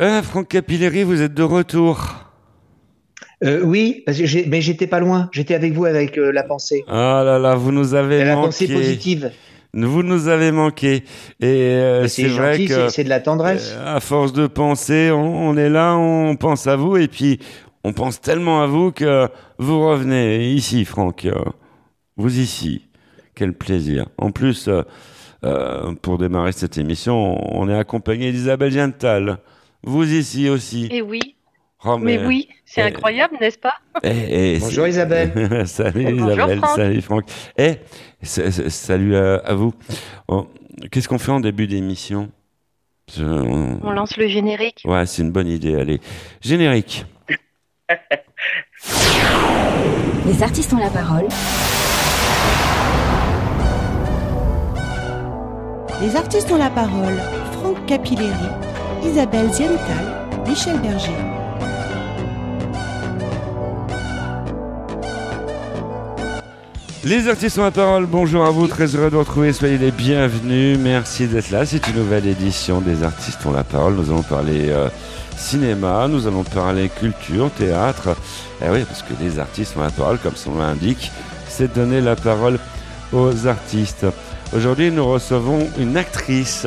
Euh, 0.00 0.22
Franck 0.22 0.48
Capilleri, 0.48 1.02
vous 1.02 1.20
êtes 1.20 1.34
de 1.34 1.42
retour. 1.42 2.00
Euh, 3.44 3.62
oui, 3.64 4.02
parce 4.06 4.18
que 4.18 4.48
mais 4.48 4.60
j'étais 4.60 4.86
pas 4.86 5.00
loin. 5.00 5.28
J'étais 5.32 5.54
avec 5.54 5.72
vous 5.72 5.84
avec 5.86 6.16
euh, 6.18 6.30
la 6.32 6.42
pensée. 6.42 6.84
Ah 6.88 7.22
là 7.24 7.38
là, 7.38 7.54
vous 7.54 7.72
nous 7.72 7.94
avez 7.94 8.24
la 8.24 8.34
manqué. 8.34 8.46
pensée 8.46 8.68
positive. 8.68 9.30
Vous 9.72 10.02
nous 10.02 10.28
avez 10.28 10.52
manqué. 10.52 11.04
Et 11.40 11.46
euh, 11.46 12.08
c'est 12.08 12.24
vrai 12.28 12.64
que 12.64 12.88
c'est- 12.88 13.04
de 13.04 13.08
la 13.08 13.20
tendresse. 13.20 13.76
à 13.84 14.00
force 14.00 14.32
de 14.32 14.46
penser, 14.46 15.10
on, 15.10 15.48
on 15.50 15.56
est 15.56 15.68
là, 15.70 15.96
on 15.96 16.34
pense 16.36 16.66
à 16.66 16.76
vous, 16.76 16.96
et 16.96 17.08
puis 17.08 17.38
on 17.84 17.92
pense 17.92 18.20
tellement 18.20 18.62
à 18.62 18.66
vous 18.66 18.90
que 18.92 19.28
vous 19.58 19.86
revenez 19.86 20.50
ici, 20.50 20.84
Franck. 20.84 21.26
Vous 22.16 22.38
ici. 22.38 22.86
Quel 23.34 23.52
plaisir. 23.54 24.06
En 24.18 24.32
plus, 24.32 24.68
pour 26.02 26.18
démarrer 26.18 26.52
cette 26.52 26.76
émission, 26.76 27.38
on 27.56 27.68
est 27.70 27.78
accompagné 27.78 28.32
d'Isabelle 28.32 28.72
Gental. 28.72 29.38
Vous 29.82 30.04
ici 30.12 30.48
aussi. 30.48 30.88
Et 30.90 31.02
oui, 31.02 31.36
Oh, 31.82 31.96
mais 31.96 32.22
oui, 32.26 32.46
c'est 32.66 32.82
eh, 32.82 32.84
incroyable, 32.84 33.38
n'est-ce 33.40 33.56
pas 33.58 33.72
Eh, 34.02 34.10
eh, 34.56 34.58
Bonjour 34.58 34.84
c'est- 34.84 34.90
Isabelle. 34.90 35.66
salut 35.66 36.04
Bonjour, 36.12 36.32
Isabelle, 36.32 36.58
Franck. 36.58 36.76
salut 36.76 37.00
Franck. 37.02 37.24
Eh, 37.56 37.74
sa- 38.22 38.50
sa- 38.50 38.68
salut 38.68 39.16
à, 39.16 39.36
à 39.36 39.54
vous. 39.54 39.72
Oh, 40.28 40.46
Qu'est-ce 40.90 41.08
qu'on 41.08 41.18
fait 41.18 41.32
en 41.32 41.40
début 41.40 41.66
d'émission? 41.66 42.30
On- 43.18 43.78
On 43.82 43.90
lance 43.92 44.16
le 44.18 44.28
générique. 44.28 44.82
Ouais, 44.84 45.06
c'est 45.06 45.22
une 45.22 45.32
bonne 45.32 45.48
idée. 45.48 45.74
Allez, 45.74 46.00
générique. 46.42 47.06
Les 50.26 50.42
artistes 50.42 50.72
ont 50.74 50.78
la 50.78 50.90
parole. 50.90 51.26
Les 56.02 56.14
artistes 56.16 56.50
ont 56.52 56.58
la 56.58 56.70
parole. 56.70 57.16
Franck 57.52 57.84
Capilleri, 57.86 58.30
Isabelle 59.02 59.52
Ziental, 59.52 60.28
Michel 60.46 60.78
Berger. 60.80 61.12
Les 67.04 67.28
artistes 67.28 67.58
ont 67.58 67.62
la 67.62 67.70
parole. 67.70 68.04
Bonjour 68.04 68.44
à 68.44 68.50
vous, 68.50 68.66
très 68.66 68.94
heureux 68.94 69.06
de 69.06 69.14
vous 69.14 69.20
retrouver. 69.20 69.54
Soyez 69.54 69.78
les 69.78 69.90
bienvenus. 69.90 70.78
Merci 70.78 71.26
d'être 71.26 71.50
là. 71.50 71.64
C'est 71.64 71.86
une 71.88 71.96
nouvelle 71.96 72.26
édition 72.26 72.80
des 72.82 73.02
artistes 73.02 73.44
ont 73.46 73.52
la 73.52 73.64
parole. 73.64 73.94
Nous 73.94 74.10
allons 74.10 74.22
parler 74.22 74.68
euh, 74.68 74.88
cinéma, 75.36 76.06
nous 76.06 76.26
allons 76.26 76.44
parler 76.44 76.90
culture, 76.90 77.50
théâtre. 77.50 78.10
Eh 78.62 78.68
oui, 78.68 78.84
parce 78.84 79.02
que 79.02 79.14
les 79.18 79.38
artistes 79.38 79.76
ont 79.78 79.82
la 79.82 79.90
parole, 79.90 80.18
comme 80.18 80.36
son 80.36 80.52
nom 80.52 80.60
l'indique, 80.60 81.10
c'est 81.48 81.74
donner 81.74 82.02
la 82.02 82.16
parole 82.16 82.58
aux 83.12 83.46
artistes. 83.46 84.04
Aujourd'hui, 84.54 84.90
nous 84.90 85.06
recevons 85.06 85.66
une 85.78 85.96
actrice. 85.96 86.66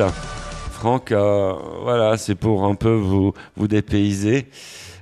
Franck, 0.84 1.12
euh, 1.12 1.54
voilà, 1.82 2.18
c'est 2.18 2.34
pour 2.34 2.66
un 2.66 2.74
peu 2.74 2.90
vous, 2.92 3.32
vous 3.56 3.68
dépayser. 3.68 4.48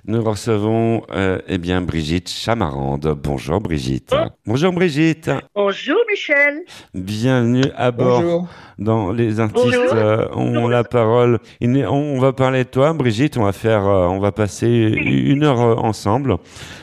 Nous 0.05 0.23
recevons 0.23 1.03
euh, 1.13 1.41
eh 1.49 1.59
bien 1.59 1.81
Brigitte 1.81 2.31
Chamarande. 2.31 3.19
Bonjour 3.21 3.61
Brigitte. 3.61 4.15
Bonjour 4.47 4.73
Brigitte. 4.73 5.29
Bonjour 5.57 5.97
Michel. 6.09 6.61
Bienvenue 6.95 7.65
à 7.75 7.91
bord 7.91 8.23
Bonjour. 8.23 8.49
dans 8.79 9.11
les 9.11 9.41
artistes 9.41 9.75
euh, 9.93 10.29
ont 10.37 10.69
la 10.69 10.85
parole. 10.85 11.41
Il 11.61 11.77
On, 11.89 11.91
on 11.97 12.21
va 12.21 12.33
parler 12.33 12.63
de 12.63 12.69
toi, 12.69 12.93
Brigitte. 12.93 13.37
On 13.37 13.43
va 13.43 13.53
faire, 13.53 13.85
euh, 13.85 14.07
on 14.07 14.21
va 14.21 14.31
passer 14.31 14.69
une 14.69 15.43
heure 15.43 15.61
euh, 15.61 15.75
ensemble, 15.75 16.37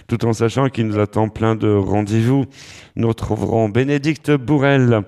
tout 0.09 0.25
en 0.25 0.33
sachant 0.33 0.67
qu'il 0.67 0.87
nous 0.87 0.99
attend 0.99 1.29
plein 1.29 1.55
de 1.55 1.73
rendez-vous. 1.73 2.47
Nous 2.97 3.07
retrouverons 3.07 3.69
Bénédicte 3.69 4.31
Bourrel 4.31 5.03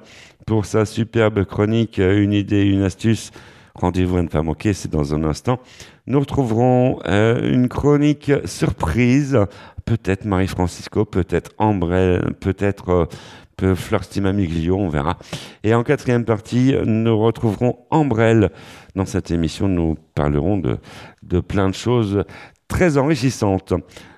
pour 0.48 0.66
sa 0.66 0.86
superbe 0.86 1.44
chronique 1.44 2.00
euh, 2.00 2.24
Une 2.24 2.32
idée, 2.32 2.64
une 2.64 2.84
astuce. 2.84 3.32
Rendez-vous 3.76 4.18
à 4.18 4.22
ne 4.22 4.28
pas 4.28 4.44
manquer, 4.44 4.74
c'est 4.74 4.92
dans 4.92 5.14
un 5.14 5.24
instant. 5.24 5.60
Nous 6.08 6.20
retrouverons 6.20 7.00
euh, 7.08 7.52
une 7.54 7.70
chronique 7.70 8.32
surprise, 8.46 9.38
peut-être 9.86 10.26
Marie-Francisco, 10.26 11.06
peut-être 11.06 11.52
Ambrelle, 11.58 12.34
peut-être 12.40 12.90
euh, 12.90 13.06
Fleur 13.76 14.04
Stimamiglio, 14.04 14.76
on 14.76 14.90
verra. 14.90 15.18
Et 15.64 15.74
en 15.74 15.84
quatrième 15.84 16.26
partie, 16.26 16.76
nous 16.86 17.18
retrouverons 17.18 17.78
Ambrelle. 17.92 18.50
Dans 18.96 19.06
cette 19.06 19.32
émission, 19.32 19.68
nous 19.68 19.96
parlerons 20.16 20.58
de, 20.58 20.78
de 21.24 21.40
plein 21.40 21.70
de 21.70 21.76
choses 21.76 22.24
très 22.68 22.98
enrichissantes. 22.98 23.74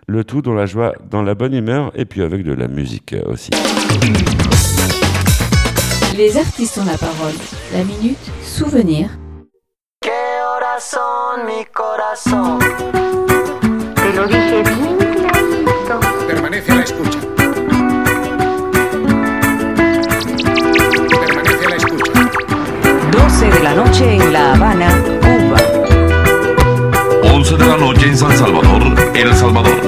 Le 0.07 0.23
tout 0.23 0.41
dans 0.41 0.53
la 0.53 0.66
joie, 0.66 0.94
dans 1.09 1.22
la 1.22 1.35
bonne 1.35 1.53
humeur 1.53 1.91
et 1.95 2.05
puis 2.05 2.22
avec 2.22 2.44
de 2.44 2.53
la 2.53 2.67
musique 2.67 3.13
euh, 3.13 3.31
aussi. 3.31 3.51
Les 6.17 6.38
artistes 6.38 6.78
ont 6.78 6.85
la 6.85 6.97
parole. 6.97 7.33
La 7.73 7.83
minute 7.83 8.31
souvenir. 8.44 9.09
¿Qué 10.83 10.97
horas 10.97 11.35
son 11.35 11.45
mi 11.45 11.66
corazón? 11.66 12.59
Te 13.95 14.13
lo 14.13 14.25
dije 14.27 14.63
bien 14.63 14.97
clarito. 14.97 15.99
Permanece 16.27 16.71
a 16.71 16.75
la 16.75 16.83
escucha. 16.83 17.19
Permanece 21.25 21.66
a 21.66 21.69
la 21.69 21.75
escucha. 21.75 22.11
12 23.11 23.49
de 23.49 23.59
la 23.63 23.75
noche 23.75 24.16
en 24.16 24.33
La 24.33 24.53
Habana, 24.53 24.89
Cuba. 25.22 25.59
11 27.33 27.57
de 27.57 27.66
la 27.66 27.77
noche 27.77 28.07
en 28.07 28.17
San 28.17 28.38
Salvador, 28.38 28.83
El 29.13 29.35
Salvador. 29.35 29.79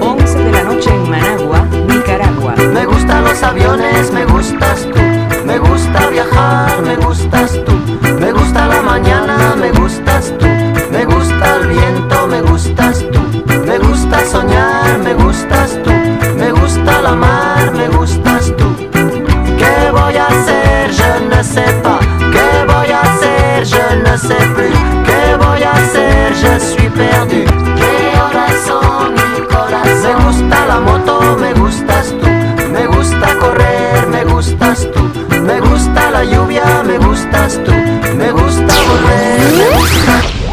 11 0.00 0.38
de 0.38 0.52
la 0.52 0.62
noche 0.62 0.90
en 0.90 1.10
Managua, 1.10 1.66
Nicaragua. 1.88 2.54
Me 2.72 2.86
gustan 2.86 3.24
los 3.24 3.42
aviones, 3.42 4.12
me 4.12 4.24
gustas 4.26 4.86
tú. 4.92 5.00
Me 5.44 5.58
gusta 5.58 6.08
viajar, 6.10 6.82
me 6.82 6.96
gustas 6.96 7.52
tú. 7.64 7.85
Me 8.26 8.32
gusta 8.32 8.66
la 8.66 8.82
mañana, 8.82 9.54
me 9.54 9.70
gustas 9.70 10.34
tú. 10.36 10.46
Me 10.90 11.04
gusta 11.04 11.58
el 11.58 11.68
viento, 11.68 12.26
me 12.26 12.42
gustas 12.42 13.04
tú. 13.12 13.20
Me 13.64 13.78
gusta 13.78 14.18
soñar, 14.24 14.98
me 14.98 15.14
gustas 15.14 15.78
tú. 15.84 15.92
Me 16.36 16.50
gusta 16.50 17.02
la 17.02 17.14
mar, 17.14 17.70
me 17.70 17.86
gustas 17.86 18.52
tú. 18.58 18.66
¿Qué 19.56 19.92
voy 19.92 20.16
a 20.16 20.26
hacer? 20.26 20.90
Je 20.90 21.20
ne 21.30 21.44
sais 21.44 21.72
pas. 21.84 22.00
¿Qué 22.34 22.64
voy 22.66 22.90
a 22.90 23.00
hacer? 23.00 23.64
Je 23.64 23.96
ne 24.02 24.18
sais 24.18 24.46
plus. 24.56 24.76
¿Qué 25.06 25.36
voy 25.36 25.62
a 25.62 25.70
hacer? 25.70 26.34
Je 26.34 26.58
suis 26.58 26.90
perdu. 26.90 27.44
¿Qué 27.80 27.94
horas 28.18 28.54
son 28.66 29.14
mi 29.14 29.46
corazón? 29.46 30.02
Me 30.02 30.14
gusta 30.24 30.66
la 30.66 30.80
moto, 30.80 31.36
me 31.40 31.52
gustas 31.54 32.12
tú. 32.20 32.26
Me 32.72 32.86
gusta 32.88 33.36
correr, 33.38 34.08
me 34.08 34.24
gustas 34.24 34.88
tú. 34.92 35.02
Me 35.42 35.60
gusta 35.60 36.10
la 36.10 36.24
lluvia, 36.24 36.82
me 36.84 36.98
gustas 36.98 37.60
tú. 37.64 37.85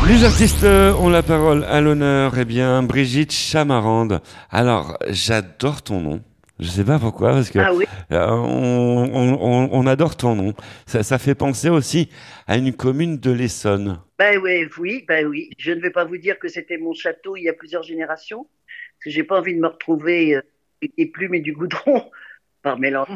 Les 0.07 0.23
artistes 0.25 0.63
euh, 0.63 0.93
ont 0.95 1.09
la 1.09 1.23
parole 1.23 1.63
à 1.63 1.81
l'honneur. 1.81 2.33
Eh 2.37 2.45
bien, 2.45 2.83
Brigitte 2.83 3.31
Chamarande. 3.31 4.21
Alors, 4.51 4.97
j'adore 5.09 5.81
ton 5.81 6.01
nom. 6.01 6.21
Je 6.59 6.67
sais 6.67 6.83
pas 6.83 6.99
pourquoi, 6.99 7.31
parce 7.31 7.49
que 7.49 7.59
Ah 7.59 7.73
oui. 7.73 7.85
euh, 8.11 8.27
on, 8.29 9.09
on- 9.13 9.39
on- 9.41 9.69
on 9.71 9.87
adore 9.87 10.15
ton 10.15 10.35
nom. 10.35 10.53
Ça, 10.85 11.01
ça 11.03 11.17
fait 11.17 11.35
penser 11.35 11.69
aussi 11.69 12.09
à 12.47 12.57
une 12.57 12.73
commune 12.73 13.17
de 13.17 13.31
l'Essonne. 13.31 13.99
Ben 14.19 14.37
oui, 14.41 14.67
oui, 14.77 15.03
ben 15.07 15.25
oui. 15.25 15.49
Je 15.57 15.71
ne 15.71 15.81
vais 15.81 15.89
pas 15.89 16.05
vous 16.05 16.17
dire 16.17 16.37
que 16.37 16.47
c'était 16.47 16.77
mon 16.77 16.93
château 16.93 17.35
il 17.35 17.43
y 17.43 17.49
a 17.49 17.53
plusieurs 17.53 17.83
générations, 17.83 18.43
parce 18.43 19.03
que 19.05 19.09
j'ai 19.09 19.23
pas 19.23 19.39
envie 19.39 19.55
de 19.55 19.59
me 19.59 19.67
retrouver 19.67 20.35
euh, 20.35 20.41
avec 20.81 20.95
des 20.97 21.05
plumes 21.07 21.33
et 21.35 21.39
du 21.41 21.53
goudron 21.53 22.09
par 22.61 22.77
mélange. 22.77 23.07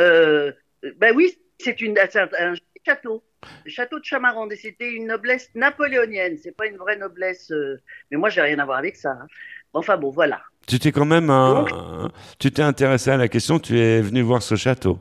Euh, 0.00 0.52
ben 0.98 1.14
oui, 1.16 1.32
c'est 1.58 1.80
une 1.80 1.94
c'est 2.10 2.20
un, 2.20 2.28
un 2.38 2.54
château, 2.84 3.22
le 3.64 3.70
château 3.70 3.98
de 3.98 4.04
Chamarande, 4.04 4.52
et 4.52 4.56
c'était 4.56 4.92
une 4.92 5.06
noblesse 5.06 5.50
napoléonienne. 5.54 6.36
C'est 6.42 6.56
pas 6.56 6.66
une 6.66 6.76
vraie 6.76 6.96
noblesse, 6.96 7.50
euh, 7.50 7.80
mais 8.10 8.16
moi 8.16 8.28
j'ai 8.30 8.40
rien 8.42 8.58
à 8.58 8.64
voir 8.64 8.78
avec 8.78 8.96
ça. 8.96 9.10
hein. 9.10 9.26
Enfin 9.72 9.96
bon, 9.96 10.10
voilà. 10.10 10.42
Tu 10.66 10.78
t'es 10.78 10.92
quand 10.92 11.04
même, 11.04 11.30
un- 11.30 12.10
tu 12.38 12.50
t'es 12.50 12.62
intéressé 12.62 13.10
à 13.10 13.16
la 13.16 13.28
question. 13.28 13.58
Tu 13.58 13.78
es 13.78 14.00
venu 14.00 14.22
voir 14.22 14.42
ce 14.42 14.54
château. 14.54 14.98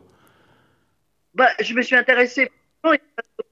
Bah, 1.34 1.50
je 1.62 1.74
me 1.74 1.82
suis 1.82 1.96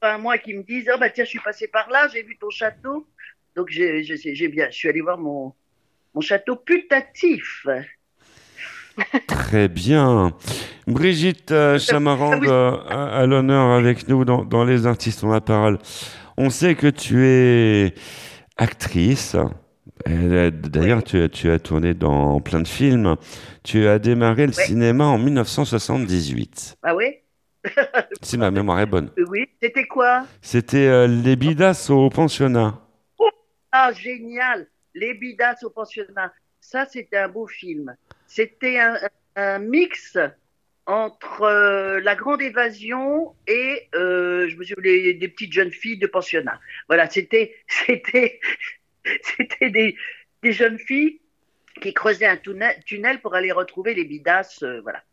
a 0.02 0.16
un 0.16 0.18
mois 0.18 0.38
qui 0.38 0.54
me 0.54 0.64
disent, 0.64 0.90
oh 0.94 0.98
bah 1.00 1.10
tiens, 1.10 1.24
je 1.24 1.30
suis 1.30 1.40
passé 1.40 1.68
par 1.68 1.90
là, 1.90 2.08
j'ai 2.12 2.24
vu 2.24 2.38
ton 2.38 2.50
château. 2.50 3.08
Donc 3.56 3.70
j'ai 3.70 4.48
bien, 4.48 4.70
je 4.70 4.76
suis 4.76 4.90
allé 4.90 5.02
voir 5.02 5.18
mon, 5.18 5.54
mon 6.14 6.22
château 6.22 6.56
putatif. 6.56 7.66
Très 9.28 9.68
bien. 9.68 10.32
Brigitte 10.88 11.52
euh, 11.52 11.80
Chamarande 11.80 12.46
euh, 12.46 12.72
à, 12.90 13.20
à 13.20 13.26
l'honneur 13.26 13.72
avec 13.72 14.08
nous 14.08 14.26
dans, 14.26 14.44
dans 14.44 14.64
Les 14.64 14.86
Artistes 14.86 15.24
ont 15.24 15.30
la 15.32 15.42
parole. 15.42 15.78
On 16.38 16.50
sait 16.50 16.76
que 16.76 16.88
tu 16.88 17.26
es 17.26 17.94
actrice. 18.58 19.36
D'ailleurs, 20.08 21.04
tu, 21.04 21.22
as- 21.22 21.30
tu 21.30 21.50
as 21.52 21.60
tourné 21.60 21.94
dans 21.94 22.40
plein 22.42 22.60
de 22.62 22.68
films. 22.68 23.16
Tu 23.64 23.88
as 23.88 24.00
démarré 24.00 24.48
le 24.48 24.54
cinéma 24.54 25.06
en 25.06 25.18
1978. 25.18 26.78
Ah 26.84 26.96
ouais 26.96 27.24
Si 28.24 28.38
ma 28.38 28.50
mémoire 28.52 28.80
est 28.80 28.86
bonne. 28.88 29.12
Oui. 29.30 29.46
C'était 29.62 29.86
quoi? 29.86 30.26
C'était 30.42 30.88
euh, 30.88 31.08
Les 31.08 31.36
Bidas 31.36 31.88
au 31.92 32.10
pensionnat. 32.10 32.80
Ah, 33.72 33.92
génial 33.94 34.68
Les 34.96 35.14
Bidas 35.14 35.56
au 35.64 35.70
pensionnat. 35.70 36.34
Ça, 36.62 36.86
c'était 36.86 37.18
un 37.18 37.28
beau 37.28 37.48
film. 37.48 37.96
C'était 38.28 38.80
un, 38.80 39.60
mix 39.60 40.18
entre 40.86 41.44
euh, 41.44 42.00
la 42.02 42.16
grande 42.16 42.42
évasion 42.42 43.36
et 43.48 43.88
euh, 43.96 44.48
je 44.50 44.56
me 44.58 44.82
les, 44.82 45.14
des 45.14 45.28
petites 45.28 45.54
jeunes 45.54 45.72
filles 45.72 45.98
de 45.98 46.08
pensionnat. 46.08 46.60
Voilà, 46.88 47.10
c'était 47.10 47.56
c'était 47.68 48.40
c'était 49.24 49.70
des, 49.70 49.96
des 50.44 50.52
jeunes 50.52 50.80
filles 50.80 51.22
qui 51.82 51.94
creusaient 51.94 52.28
un 52.28 52.38
tunnel, 52.38 52.82
tunnel 52.86 53.20
pour 53.22 53.36
aller 53.36 53.52
retrouver 53.52 53.94
les 53.94 54.06
bidasses. 54.06 54.64
euh, 54.64 54.82
voilà. 54.82 55.04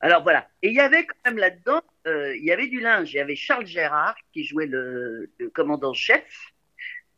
Alors 0.00 0.22
voilà. 0.22 0.48
Et 0.62 0.68
il 0.68 0.74
y 0.74 0.80
avait 0.80 1.04
quand 1.04 1.16
même 1.26 1.38
là-dedans, 1.38 1.82
euh, 2.06 2.34
il 2.36 2.44
y 2.44 2.52
avait 2.52 2.68
du 2.68 2.80
linge. 2.80 3.12
Il 3.12 3.16
y 3.16 3.20
avait 3.20 3.36
Charles 3.36 3.66
Gérard 3.66 4.16
qui 4.32 4.44
jouait 4.44 4.66
le, 4.66 5.30
le 5.38 5.50
commandant-chef. 5.50 6.24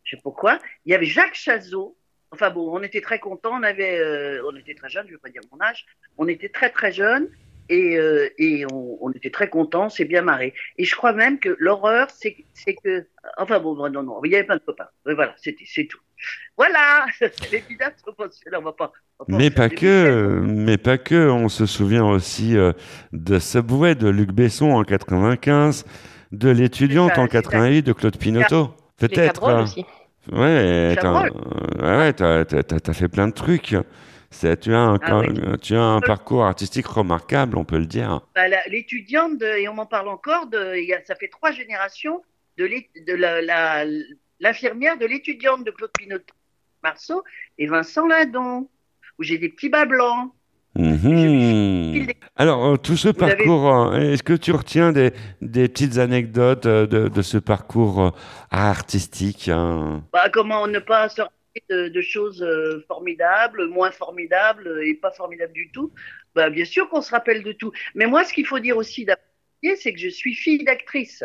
Je 0.05 0.17
sais 0.17 0.23
pourquoi. 0.23 0.59
Il 0.85 0.93
y 0.93 0.95
avait 0.95 1.07
Jacques 1.07 1.35
Chazot. 1.35 1.97
Enfin 2.33 2.51
bon, 2.51 2.77
on 2.77 2.83
était 2.83 3.01
très 3.01 3.19
contents. 3.19 3.53
On 3.53 3.63
avait, 3.63 3.99
euh, 3.99 4.43
on 4.51 4.57
était 4.57 4.75
très 4.75 4.89
jeunes. 4.89 5.05
Je 5.07 5.13
ne 5.13 5.17
veux 5.17 5.21
pas 5.21 5.29
dire 5.29 5.43
mon 5.53 5.61
âge. 5.61 5.85
On 6.19 6.27
était 6.29 6.49
très 6.49 6.71
très 6.71 6.91
jeunes 6.91 7.29
et, 7.69 7.97
euh, 7.97 8.29
et 8.39 8.65
on, 8.73 8.99
on 9.01 9.11
était 9.13 9.31
très 9.31 9.49
contents. 9.49 9.89
C'est 9.91 10.05
bien 10.07 10.23
marré. 10.23 10.55
Et 10.79 10.85
je 10.85 10.95
crois 10.97 11.13
même 11.13 11.39
que 11.39 11.55
l'horreur, 11.59 12.09
c'est 12.11 12.37
c'est 12.55 12.75
que, 12.75 13.07
enfin 13.37 13.61
bon, 13.61 13.77
non 13.91 14.03
non, 14.03 14.21
il 14.25 14.33
y 14.33 14.35
avait 14.35 14.45
plein 14.45 14.57
de 14.57 14.63
copains. 14.63 14.89
Mais 15.07 15.15
voilà, 15.15 15.35
c'était 15.37 15.65
c'est 15.67 15.87
tout. 15.87 16.01
Voilà. 16.57 17.07
Les 17.53 17.63
pensionnat, 18.17 18.59
on 18.59 18.63
va 18.63 18.73
pas. 18.73 18.93
on 19.19 19.25
va 19.25 19.27
pas 19.27 19.37
Mais 19.37 19.51
pas 19.51 19.69
que, 19.69 20.41
mais 20.43 20.79
pas 20.79 20.99
que. 20.99 21.29
On 21.29 21.49
se 21.49 21.67
souvient 21.67 22.07
aussi 22.07 22.57
euh, 22.57 22.73
de 23.13 23.39
Subway 23.39 23.95
de 23.95 24.09
Luc 24.09 24.33
Besson 24.33 24.71
en 24.71 24.85
95, 24.85 25.85
de 26.33 26.49
l'étudiante 26.49 27.19
en 27.19 27.27
c'est 27.27 27.33
ça. 27.33 27.43
88 27.43 27.83
de 27.83 27.93
Claude 27.93 28.17
Pinoteau. 28.17 28.75
Peut-être. 28.97 29.67
Euh. 30.31 30.91
Ouais, 30.91 30.97
t'as, 30.97 32.27
euh, 32.27 32.45
ouais, 32.45 32.95
fait 32.95 33.09
plein 33.09 33.29
de 33.29 33.33
trucs. 33.33 33.75
C'est, 34.31 34.61
tu 34.61 34.73
as 34.75 34.79
un, 34.79 34.99
Ah 35.03 35.19
oui. 35.19 35.29
tu 35.61 35.75
as 35.75 35.83
un 35.83 36.01
parcours 36.01 36.45
artistique 36.45 36.87
remarquable, 36.87 37.59
on 37.59 37.65
peut 37.65 37.79
le 37.79 37.87
dire. 37.87 38.21
Bah, 38.35 38.49
l'étudiante, 38.69 39.39
de- 39.39 39.45
et 39.59 39.69
on 39.69 39.75
m'en 39.75 39.87
parle 39.87 40.09
encore, 40.09 40.47
de, 40.47 40.77
il 40.77 40.85
y 40.89 40.95
a, 40.95 41.05
ça 41.05 41.15
fait 41.17 41.29
trois 41.29 41.51
générations 41.53 42.23
de, 42.57 42.67
de 42.67 43.15
l'infirmière 44.41 44.97
de 44.97 45.07
l'étudiante 45.07 45.65
de 45.65 45.71
Claude 45.71 45.91
Pinoteau, 45.99 46.35
Marceau 46.83 47.23
et 47.59 47.67
Vincent 47.67 48.07
Lindon, 48.07 48.71
où 49.19 49.23
j'ai 49.23 49.39
des 49.39 49.49
petits 49.51 49.69
bas 49.69 49.85
blancs. 49.85 50.33
Mhm. 50.75 52.07
Alors, 52.37 52.65
euh, 52.65 52.77
tout 52.77 52.97
ce 52.97 53.09
Vous 53.09 53.15
parcours, 53.15 53.69
euh, 53.75 54.13
est-ce 54.13 54.23
que 54.23 54.33
tu 54.33 54.53
retiens 54.53 54.93
des, 54.93 55.13
des 55.41 55.69
petites 55.69 55.99
anecdotes 55.99 56.67
euh, 56.67 56.87
de, 56.87 57.09
de 57.09 57.23
ce 57.23 57.37
parcours 57.37 58.17
artistique 58.51 59.49
hein? 59.49 60.03
Bah, 60.13 60.31
comment 60.31 60.67
ne 60.67 60.79
pas 60.79 61.09
sortir 61.09 61.33
de, 61.69 61.89
de 61.89 62.01
choses 62.01 62.45
formidables, 62.89 63.69
moins 63.69 63.91
formidables 63.91 64.81
et 64.85 64.95
pas 64.95 65.11
formidables 65.13 65.53
du 65.53 65.71
tout? 65.73 65.93
Bah, 66.35 66.49
Bien 66.49 66.65
sûr 66.65 66.89
qu'on 66.89 67.03
se 67.03 67.11
rappelle 67.11 67.43
de 67.43 67.53
tout. 67.53 67.73
Mais 67.95 68.07
moi, 68.07 68.25
ce 68.25 68.33
qu'il 68.33 68.47
faut 68.47 68.59
dire 68.59 68.77
aussi 68.77 69.07
c'est 69.77 69.93
que 69.93 70.01
je 70.01 70.09
suis 70.09 70.35
fille 70.35 70.65
d'actrice. 70.65 71.25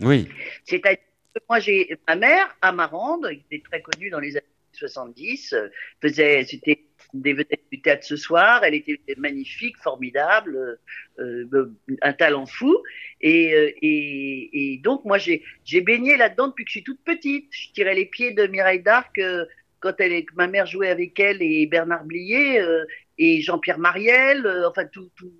Oui. 0.00 0.28
C'est-à-dire 0.64 0.98
que 1.34 1.40
moi, 1.48 1.58
j'ai 1.58 1.96
ma 2.06 2.16
mère, 2.16 2.56
Amarande, 2.62 3.28
qui 3.30 3.44
était 3.50 3.62
très 3.68 3.82
connue 3.82 4.10
dans 4.10 4.20
les 4.20 4.36
années 4.36 4.46
70, 4.72 5.52
euh, 5.52 5.68
faisait, 6.00 6.44
c'était 6.44 6.84
des 7.14 7.32
vedettes 7.32 7.64
du 7.70 7.80
théâtre 7.80 8.04
ce 8.04 8.16
soir. 8.16 8.62
Elle 8.64 8.74
était 8.74 8.98
magnifique, 9.16 9.76
formidable, 9.78 10.78
euh, 11.18 11.44
euh, 11.52 11.72
un 12.02 12.12
talent 12.12 12.46
fou. 12.46 12.76
Et, 13.20 13.54
euh, 13.54 13.70
et, 13.82 14.74
et 14.74 14.78
donc, 14.78 15.04
moi, 15.04 15.18
j'ai, 15.18 15.42
baigné 15.80 16.16
là-dedans 16.16 16.48
depuis 16.48 16.64
que 16.64 16.70
je 16.70 16.78
suis 16.78 16.84
toute 16.84 17.02
petite. 17.04 17.48
Je 17.50 17.72
tirais 17.72 17.94
les 17.94 18.06
pieds 18.06 18.32
de 18.32 18.46
Mireille 18.46 18.82
d'Arc 18.82 19.18
euh, 19.18 19.44
quand 19.80 19.94
elle, 20.00 20.24
ma 20.34 20.48
mère 20.48 20.66
jouait 20.66 20.88
avec 20.88 21.18
elle 21.20 21.42
et 21.42 21.66
Bernard 21.66 22.04
Blier 22.04 22.60
euh, 22.60 22.84
et 23.16 23.40
Jean-Pierre 23.40 23.78
Mariel. 23.78 24.46
euh, 24.46 24.68
enfin, 24.68 24.84
tout, 24.86 25.10
tout, 25.16 25.32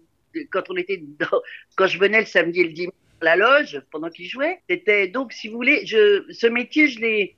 quand 0.50 0.70
on 0.70 0.76
était 0.76 1.02
dans, 1.18 1.40
quand 1.76 1.86
je 1.86 1.98
venais 1.98 2.20
le 2.20 2.26
samedi 2.26 2.60
et 2.60 2.64
le 2.64 2.72
dimanche 2.72 2.94
à 3.20 3.24
la 3.24 3.36
loge 3.36 3.82
pendant 3.90 4.10
qu'ils 4.10 4.28
jouaient, 4.28 4.60
c'était 4.68 5.08
donc, 5.08 5.32
si 5.32 5.48
vous 5.48 5.56
voulez, 5.56 5.84
je, 5.86 6.24
ce 6.30 6.46
métier, 6.46 6.88
je 6.88 7.00
l'ai, 7.00 7.36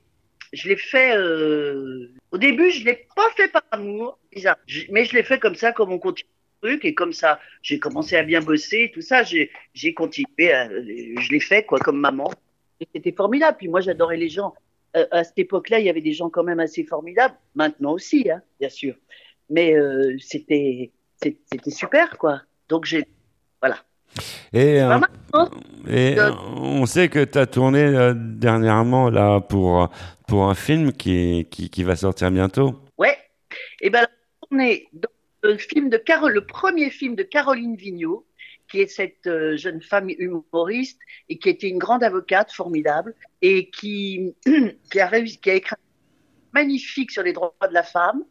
je 0.53 0.69
l'ai 0.69 0.77
fait. 0.77 1.17
euh, 1.17 2.09
au 2.33 2.39
début, 2.39 2.71
je 2.71 2.85
l'ai 2.85 3.07
pas 3.17 3.29
fait 3.37 3.49
par 3.49 3.63
amour, 3.71 4.19
bizarre, 4.33 4.57
mais 4.91 5.05
je 5.05 5.15
l'ai 5.15 5.23
fait 5.23 5.39
comme 5.39 5.55
ça, 5.55 5.73
comme 5.73 5.93
on 5.93 5.99
continue 5.99 6.29
le 6.63 6.69
truc, 6.71 6.85
et 6.85 6.95
comme 6.95 7.13
ça, 7.13 7.41
j'ai 7.63 7.79
commencé 7.79 8.17
à 8.17 8.23
bien 8.23 8.41
bosser, 8.41 8.91
tout 8.93 9.01
ça, 9.01 9.23
j'ai, 9.23 9.51
j'ai 9.75 9.95
continué, 9.95 10.53
à- 10.53 10.69
je 10.69 11.31
l'ai 11.31 11.41
fait 11.41 11.65
quoi, 11.65 11.79
comme 11.79 11.99
maman. 11.99 12.31
C'était 12.95 13.13
formidable. 13.13 13.57
Puis 13.59 13.69
moi, 13.69 13.81
j'adorais 13.81 14.17
les 14.17 14.29
gens. 14.29 14.55
Euh, 14.97 15.07
à 15.11 15.23
cette 15.25 15.39
époque-là, 15.39 15.79
il 15.79 15.87
y 15.87 15.91
avait 15.91 16.01
des 16.01 16.13
gens 16.13 16.31
quand 16.31 16.43
même 16.43 16.61
assez 16.61 16.85
formidables. 16.85 17.35
Maintenant 17.55 17.93
aussi, 17.93 18.31
hein, 18.31 18.43
bien 18.59 18.69
sûr. 18.71 18.95
Mais 19.51 19.75
euh, 19.77 20.17
c'était, 20.19 20.91
c'était 21.23 21.71
super, 21.71 22.17
quoi. 22.19 22.43
Donc 22.69 22.87
j'ai, 22.87 23.05
voilà. 23.61 23.77
Et, 24.53 24.81
euh, 24.81 24.99
et 25.89 26.19
Euh, 26.19 26.33
on 26.57 26.87
sait 26.87 27.09
que 27.09 27.25
tu 27.25 27.39
as 27.39 27.47
tourné 27.47 27.83
euh, 27.83 28.15
dernièrement 28.15 29.11
là 29.11 29.41
pour, 29.41 29.91
pour 30.27 30.49
un 30.49 30.55
film 30.55 30.93
qui, 30.93 31.47
qui, 31.51 31.71
qui 31.71 31.83
va 31.83 31.97
sortir 31.97 32.31
bientôt. 32.31 32.75
Ouais. 32.99 33.17
Et 33.81 33.91
ben, 33.91 34.07
on 34.51 34.59
est 34.59 34.89
dans 34.93 35.09
le 35.43 35.57
film 35.57 35.89
de 35.89 35.97
Carole, 35.97 36.33
le 36.33 36.45
premier 36.45 36.91
film 36.91 37.15
de 37.15 37.23
Caroline 37.23 37.77
Vigneault, 37.77 38.27
qui 38.71 38.81
est 38.81 38.89
cette 38.89 39.29
jeune 39.57 39.83
femme 39.83 40.11
humoriste 40.11 41.01
et 41.29 41.39
qui 41.39 41.49
était 41.49 41.69
une 41.69 41.79
grande 41.79 42.05
avocate 42.05 42.53
formidable 42.53 43.15
et 43.43 43.71
qui, 43.71 44.35
qui 44.93 45.01
a 45.01 45.07
réussi, 45.07 45.41
qui 45.41 45.51
a 45.51 45.55
écrit 45.55 45.75
un 45.75 46.61
magnifique 46.61 47.11
sur 47.11 47.23
les 47.23 47.33
droits 47.33 47.55
de 47.69 47.75
la 47.75 47.83
femme. 47.83 48.25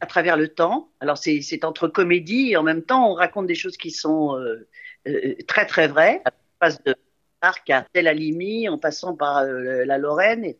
À 0.00 0.06
travers 0.06 0.36
le 0.36 0.48
temps. 0.48 0.90
Alors 1.00 1.18
c'est 1.18 1.64
entre 1.64 1.88
comédie 1.88 2.50
et 2.52 2.56
en 2.56 2.62
même 2.62 2.82
temps 2.82 3.10
on 3.10 3.14
raconte 3.14 3.46
des 3.46 3.54
choses 3.54 3.76
qui 3.76 3.90
sont 3.90 4.36
euh, 4.36 4.68
euh, 5.06 5.34
très 5.46 5.66
très 5.66 5.88
vraies. 5.88 6.22
On 6.26 6.30
passe 6.58 6.82
de 6.84 6.94
Arc 7.40 7.70
à 7.70 7.86
Tel 7.92 8.08
Alimi 8.08 8.68
en 8.68 8.78
passant 8.78 9.14
par 9.14 9.38
euh, 9.38 9.84
la 9.84 9.98
Lorraine 9.98 10.44
et, 10.44 10.56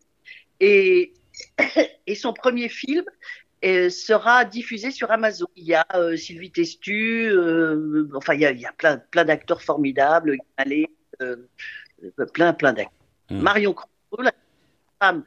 et 0.61 1.15
et 2.07 2.15
son 2.15 2.33
premier 2.33 2.69
film 2.69 3.05
sera 3.63 4.45
diffusé 4.45 4.91
sur 4.91 5.11
Amazon. 5.11 5.47
Il 5.57 5.65
y 5.65 5.75
a 5.75 5.87
Sylvie 6.17 6.51
Testu, 6.51 7.33
enfin 8.15 8.35
il 8.35 8.41
y 8.41 8.47
a, 8.47 8.53
il 8.53 8.61
y 8.61 8.67
a 8.67 8.73
plein, 8.73 8.99
plein 8.99 9.25
d'acteurs 9.25 9.63
formidables, 9.63 10.37
Allez, 10.57 10.89
plein 12.35 12.53
plein 12.53 12.73
d'acteurs. 12.73 12.93
Mm. 13.31 13.41
Marion 13.41 13.75
Crowe, 13.75 14.23
la 14.23 14.33
femme 15.01 15.25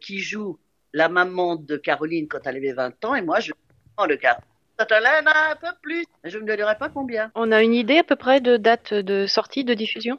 qui 0.00 0.18
joue 0.20 0.58
la 0.92 1.08
maman 1.08 1.56
de 1.56 1.76
Caroline 1.76 2.28
quand 2.28 2.40
elle 2.44 2.56
avait 2.56 2.72
20 2.72 3.04
ans, 3.04 3.14
et 3.14 3.22
moi 3.22 3.40
je 3.40 3.52
prends 3.96 4.06
le 4.06 4.16
cas. 4.16 4.38
Quand 4.78 4.86
elle 4.90 5.06
en 5.06 5.30
a 5.30 5.52
un 5.52 5.56
peu 5.56 5.76
plus, 5.82 6.04
je 6.24 6.38
ne 6.38 6.46
donnerai 6.46 6.76
pas 6.76 6.88
combien. 6.88 7.30
On 7.34 7.52
a 7.52 7.62
une 7.62 7.74
idée 7.74 7.98
à 7.98 8.04
peu 8.04 8.16
près 8.16 8.40
de 8.40 8.56
date 8.56 8.94
de 8.94 9.26
sortie, 9.26 9.64
de 9.64 9.74
diffusion? 9.74 10.18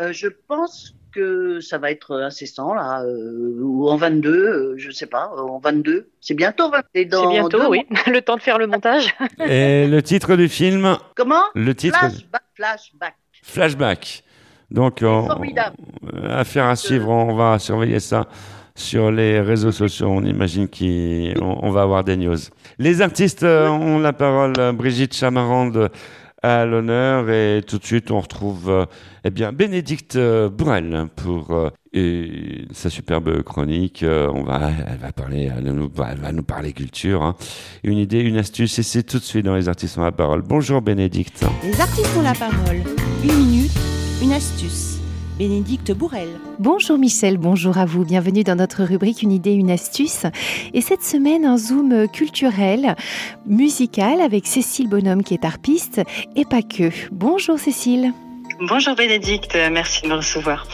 Euh, 0.00 0.12
je 0.12 0.28
pense 0.28 0.94
que 1.12 1.60
ça 1.60 1.78
va 1.78 1.90
être 1.90 2.14
incessant 2.20 2.74
là, 2.74 3.02
euh, 3.02 3.58
ou 3.62 3.88
en 3.88 3.96
22, 3.96 4.30
euh, 4.30 4.74
je 4.76 4.90
sais 4.90 5.06
pas, 5.06 5.32
euh, 5.34 5.40
en 5.40 5.58
22. 5.58 6.10
C'est 6.20 6.34
bientôt. 6.34 6.70
20. 6.70 6.82
C'est 6.94 7.04
bientôt, 7.06 7.70
oui. 7.70 7.86
le 8.06 8.20
temps 8.20 8.36
de 8.36 8.42
faire 8.42 8.58
le 8.58 8.66
montage. 8.66 9.16
Et 9.40 9.86
le 9.86 10.02
titre 10.02 10.36
du 10.36 10.48
film, 10.48 10.98
Comment? 11.14 11.44
Le 11.54 11.74
titre 11.74 11.98
Flashback, 11.98 12.42
flashback. 12.54 13.14
Flashback. 13.42 14.24
Donc, 14.70 14.98
on- 15.02 15.26
formidable. 15.26 15.76
affaire 16.28 16.66
à 16.66 16.76
suivre, 16.76 17.08
on 17.08 17.34
va 17.34 17.58
surveiller 17.58 18.00
ça 18.00 18.28
sur 18.76 19.10
les 19.10 19.40
réseaux 19.40 19.72
sociaux. 19.72 20.08
On 20.08 20.22
imagine 20.24 20.68
qu'on 20.68 21.58
on 21.62 21.70
va 21.72 21.82
avoir 21.82 22.04
des 22.04 22.16
news. 22.16 22.36
Les 22.78 23.02
artistes 23.02 23.42
euh, 23.42 23.68
ont 23.68 23.98
la 23.98 24.12
parole. 24.12 24.52
Brigitte 24.74 25.14
Chamarande 25.14 25.90
à 26.42 26.64
l'honneur 26.64 27.28
et 27.30 27.62
tout 27.66 27.78
de 27.78 27.84
suite 27.84 28.10
on 28.10 28.20
retrouve 28.20 28.70
euh, 28.70 28.84
eh 29.24 29.30
bien 29.30 29.52
Bénédicte 29.52 30.16
euh, 30.16 30.48
Bourrel 30.48 31.06
pour 31.16 31.50
euh, 31.50 31.70
et 31.92 32.66
sa 32.72 32.90
superbe 32.90 33.42
chronique. 33.42 34.04
On 34.06 34.42
va, 34.42 34.70
elle 34.86 34.98
va 34.98 35.12
parler, 35.12 35.50
elle 35.56 35.72
nous, 35.72 35.90
elle 36.10 36.18
va 36.18 36.30
nous 36.30 36.42
parler 36.42 36.72
culture. 36.74 37.22
hein. 37.22 37.34
Une 37.84 37.96
idée, 37.96 38.20
une 38.20 38.36
astuce 38.36 38.78
et 38.78 38.82
c'est 38.82 39.02
tout 39.02 39.18
de 39.18 39.24
suite 39.24 39.46
dans 39.46 39.56
les 39.56 39.68
artistes 39.68 39.96
ont 39.96 40.04
la 40.04 40.12
parole. 40.12 40.42
Bonjour 40.42 40.82
Bénédicte. 40.82 41.46
Les 41.64 41.80
artistes 41.80 42.14
ont 42.18 42.22
la 42.22 42.34
parole. 42.34 42.82
Une 43.24 43.34
minute, 43.34 43.72
une 44.22 44.32
astuce. 44.34 44.95
Bénédicte 45.38 45.92
Bourrel. 45.92 46.28
Bonjour 46.58 46.96
Michel, 46.96 47.36
bonjour 47.36 47.76
à 47.76 47.84
vous. 47.84 48.04
Bienvenue 48.04 48.42
dans 48.42 48.56
notre 48.56 48.84
rubrique 48.84 49.22
Une 49.22 49.32
idée, 49.32 49.52
une 49.52 49.70
astuce. 49.70 50.24
Et 50.72 50.80
cette 50.80 51.02
semaine, 51.02 51.44
un 51.44 51.58
zoom 51.58 52.08
culturel, 52.08 52.96
musical 53.44 54.22
avec 54.22 54.46
Cécile 54.46 54.88
Bonhomme 54.88 55.22
qui 55.22 55.34
est 55.34 55.44
harpiste 55.44 56.00
et 56.36 56.46
pas 56.46 56.62
que. 56.62 56.90
Bonjour 57.12 57.58
Cécile. 57.58 58.12
Bonjour 58.60 58.94
Bénédicte, 58.94 59.54
merci 59.70 60.02
de 60.02 60.08
me 60.08 60.14
recevoir. 60.14 60.66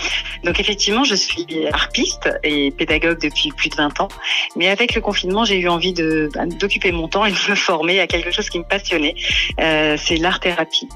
Donc 0.45 0.61
effectivement, 0.61 1.03
je 1.03 1.17
suis 1.17 1.67
harpiste 1.73 2.31
et 2.45 2.71
pédagogue 2.71 3.21
depuis 3.21 3.51
plus 3.51 3.71
de 3.71 3.75
20 3.75 4.01
ans, 4.01 4.09
mais 4.55 4.69
avec 4.69 4.95
le 4.95 5.01
confinement, 5.01 5.45
j'ai 5.45 5.59
eu 5.59 5.69
envie 5.69 5.93
de 5.93 6.29
bah, 6.33 6.47
d'occuper 6.47 6.93
mon 6.93 7.09
temps 7.09 7.25
et 7.25 7.33
de 7.33 7.51
me 7.51 7.57
former 7.57 7.99
à 7.99 8.07
quelque 8.07 8.31
chose 8.31 8.49
qui 8.51 8.61
me 8.61 8.65
passionnait, 8.65 9.17
euh, 9.61 9.97
c'est 9.99 10.17
l'art 10.17 10.39
thérapie. 10.39 10.89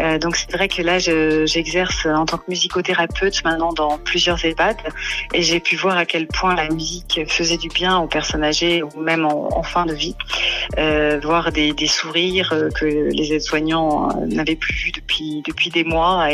Euh, 0.00 0.18
donc 0.18 0.34
c'est 0.34 0.50
vrai 0.52 0.66
que 0.66 0.82
là, 0.82 0.98
j'exerce 0.98 2.06
en 2.06 2.26
tant 2.26 2.38
que 2.38 2.44
musicothérapeute 2.48 3.44
maintenant 3.44 3.72
dans 3.72 3.98
plusieurs 3.98 4.44
EHPAD 4.44 4.78
et 5.34 5.42
j'ai 5.42 5.60
pu 5.60 5.76
voir 5.76 5.96
à 5.96 6.06
quel 6.06 6.26
point 6.26 6.56
la 6.56 6.68
musique 6.70 7.20
faisait 7.28 7.56
du 7.56 7.68
bien 7.68 7.98
aux 7.98 8.08
personnes 8.08 8.42
âgées 8.42 8.82
ou 8.82 9.00
même 9.00 9.26
en, 9.26 9.62
fin 9.62 9.86
de 9.86 9.94
vie, 9.94 10.16
euh, 10.78 11.20
voir 11.22 11.52
des, 11.52 11.72
des 11.72 11.86
sourires 11.86 12.52
que 12.74 12.84
les 12.84 13.32
aides-soignants 13.32 14.08
n'avaient 14.26 14.56
plus 14.56 14.74
vus 14.74 14.90
depuis 14.90 15.42
depuis 15.46 15.70
des 15.70 15.84
mois 15.84 16.31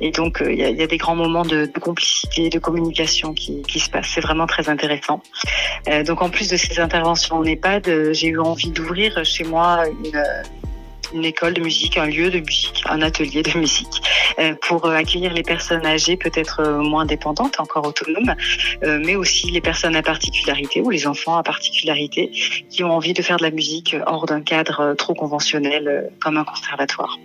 et, 0.00 0.10
donc, 0.10 0.40
euh, 0.40 0.52
il 0.52 0.58
y, 0.58 0.82
a, 0.82 0.86
des 0.86 0.96
grands 0.96 1.16
moments 1.16 1.44
de, 1.44 1.66
complicité, 1.80 2.48
de 2.48 2.58
communication 2.58 3.34
qui, 3.34 3.78
se 3.78 3.90
passent. 3.90 4.10
C'est 4.14 4.20
vraiment 4.20 4.46
très 4.46 4.68
intéressant. 4.68 5.22
Euh, 5.88 6.02
donc, 6.02 6.22
en 6.22 6.30
plus 6.30 6.48
de 6.48 6.56
ces 6.56 6.80
interventions 6.80 7.36
en 7.36 7.44
EHPAD, 7.44 7.88
euh, 7.88 8.12
j'ai 8.12 8.28
eu 8.28 8.40
envie 8.40 8.70
d'ouvrir 8.70 9.24
chez 9.24 9.44
moi 9.44 9.84
une, 11.12 11.24
école 11.24 11.54
de 11.54 11.60
musique, 11.60 11.96
un 11.96 12.06
lieu 12.06 12.30
de 12.30 12.40
musique, 12.40 12.82
un 12.86 13.00
atelier 13.00 13.42
de 13.42 13.56
musique 13.56 14.02
pour 14.62 14.86
accueillir 14.86 15.32
les 15.32 15.44
personnes 15.44 15.86
âgées 15.86 16.16
peut-être 16.16 16.62
moins 16.80 17.06
dépendantes, 17.06 17.58
encore 17.58 17.86
autonomes, 17.86 18.34
mais 18.82 19.14
aussi 19.14 19.50
les 19.50 19.60
personnes 19.60 19.96
à 19.96 20.02
particularité 20.02 20.82
ou 20.82 20.90
les 20.90 21.06
enfants 21.06 21.36
à 21.36 21.42
particularité 21.42 22.30
qui 22.68 22.84
ont 22.84 22.90
envie 22.92 23.14
de 23.14 23.22
faire 23.22 23.38
de 23.38 23.44
la 23.44 23.50
musique 23.50 23.96
hors 24.06 24.26
d'un 24.26 24.42
cadre 24.42 24.94
trop 24.94 25.14
conventionnel 25.14 26.10
comme 26.20 26.36
un 26.36 26.44
conservatoire. 26.44 27.16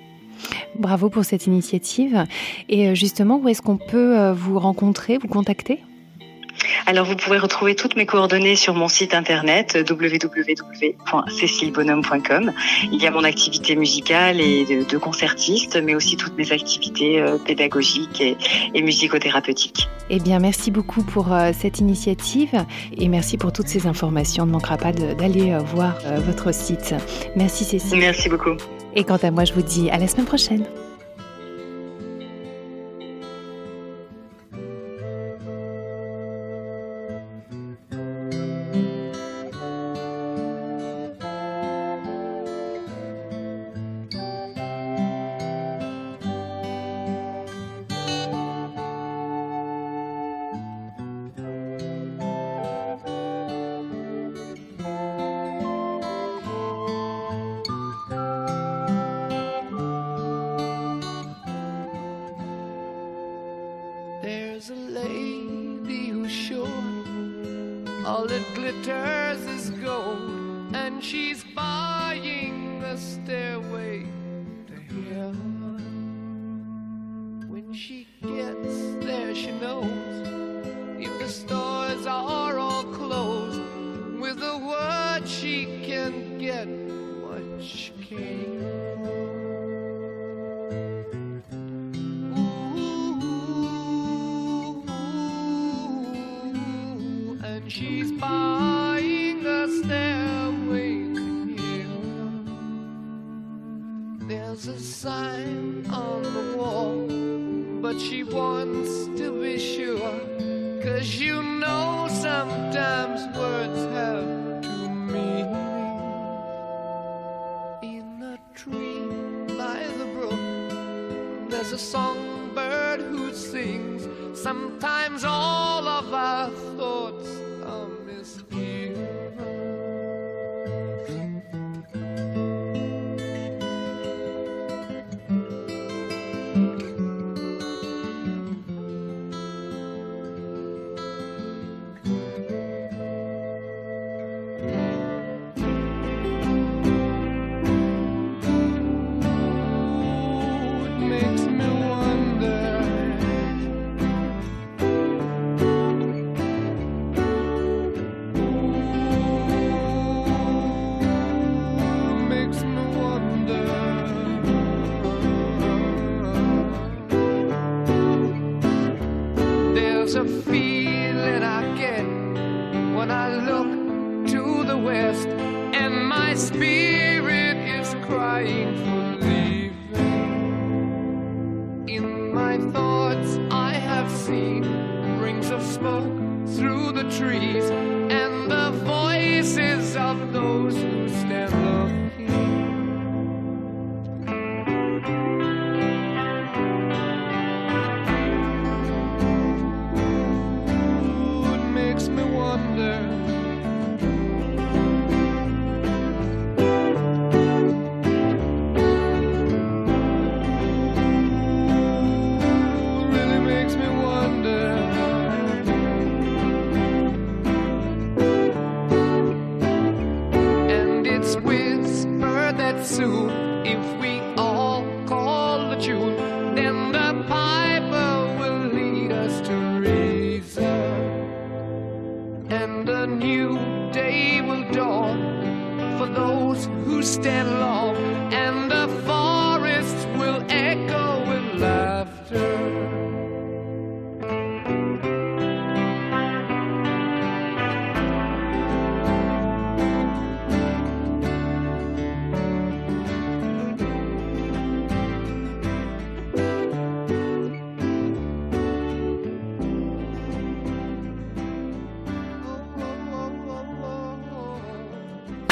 Bravo 0.75 1.10
pour 1.10 1.25
cette 1.25 1.48
initiative. 1.48 2.25
Et 2.69 2.88
euh, 2.88 2.95
justement, 2.95 3.38
où 3.38 3.50
est-ce 3.50 3.62
qu'on 3.62 3.75
peut 3.77 4.17
euh, 4.17 4.33
vous 4.33 4.57
rencontrer, 4.60 5.17
vous 5.17 5.27
contacter? 5.27 5.79
Alors 6.86 7.05
vous 7.05 7.15
pouvez 7.15 7.39
retrouver 7.39 7.75
toutes 7.75 7.95
mes 7.95 8.05
coordonnées 8.05 8.57
sur 8.57 8.75
mon 8.75 8.89
site 8.89 9.13
internet 9.13 9.77
www.cécilebonhomme.com. 9.89 12.51
Il 12.91 13.01
y 13.01 13.07
a 13.07 13.12
mon 13.12 13.24
activité 13.24 13.74
musicale 13.75 14.41
et 14.41 14.65
de, 14.65 14.98
concertiste, 14.98 15.79
mais 15.81 15.95
aussi 15.95 16.17
toutes 16.17 16.38
mes 16.38 16.51
activités 16.51 17.21
euh, 17.21 17.38
pédagogiques 17.38 18.19
et, 18.21 18.36
et 18.75 18.81
musicothérapeutiques. 18.81 19.88
Eh 20.10 20.19
bien, 20.19 20.39
merci 20.39 20.71
beaucoup 20.71 21.03
pour 21.03 21.29
cette 21.57 21.79
initiative 21.79 22.65
et 22.98 23.07
merci 23.07 23.38
pour 23.38 23.53
toutes 23.53 23.69
ces 23.69 23.88
informations. 23.88 24.43
On 24.43 24.48
ne 24.48 24.51
manquera 24.51 24.75
pas 24.77 24.91
d'aller 24.91 25.57
voir 25.74 25.95
votre 26.25 26.53
site. 26.53 26.93
Merci 27.36 27.63
Cécile. 27.63 28.00
Merci 28.00 28.27
beaucoup. 28.27 28.57
Et 28.95 29.03
quant 29.03 29.17
à 29.17 29.31
moi, 29.31 29.45
je 29.45 29.53
vous 29.53 29.62
dis 29.62 29.89
à 29.89 29.98
la 29.98 30.07
semaine 30.07 30.25
prochaine. 30.25 30.65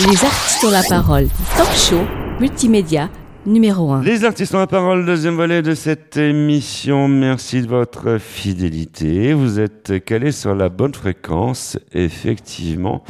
Les 0.09 0.25
artistes 0.25 0.63
ont 0.63 0.71
la 0.71 0.81
parole. 0.81 1.27
Talk 1.55 1.71
show, 1.75 2.01
multimédia, 2.39 3.11
numéro 3.45 3.91
1. 3.91 4.01
Les 4.01 4.25
artistes 4.25 4.55
ont 4.55 4.59
la 4.59 4.65
parole, 4.65 5.05
deuxième 5.05 5.35
volet 5.35 5.61
de 5.61 5.75
cette 5.75 6.17
émission. 6.17 7.07
Merci 7.07 7.61
de 7.61 7.67
votre 7.67 8.17
fidélité. 8.17 9.33
Vous 9.33 9.59
êtes 9.59 10.03
calés 10.03 10.31
sur 10.31 10.55
la 10.55 10.69
bonne 10.69 10.95
fréquence, 10.95 11.77
effectivement. 11.93 13.03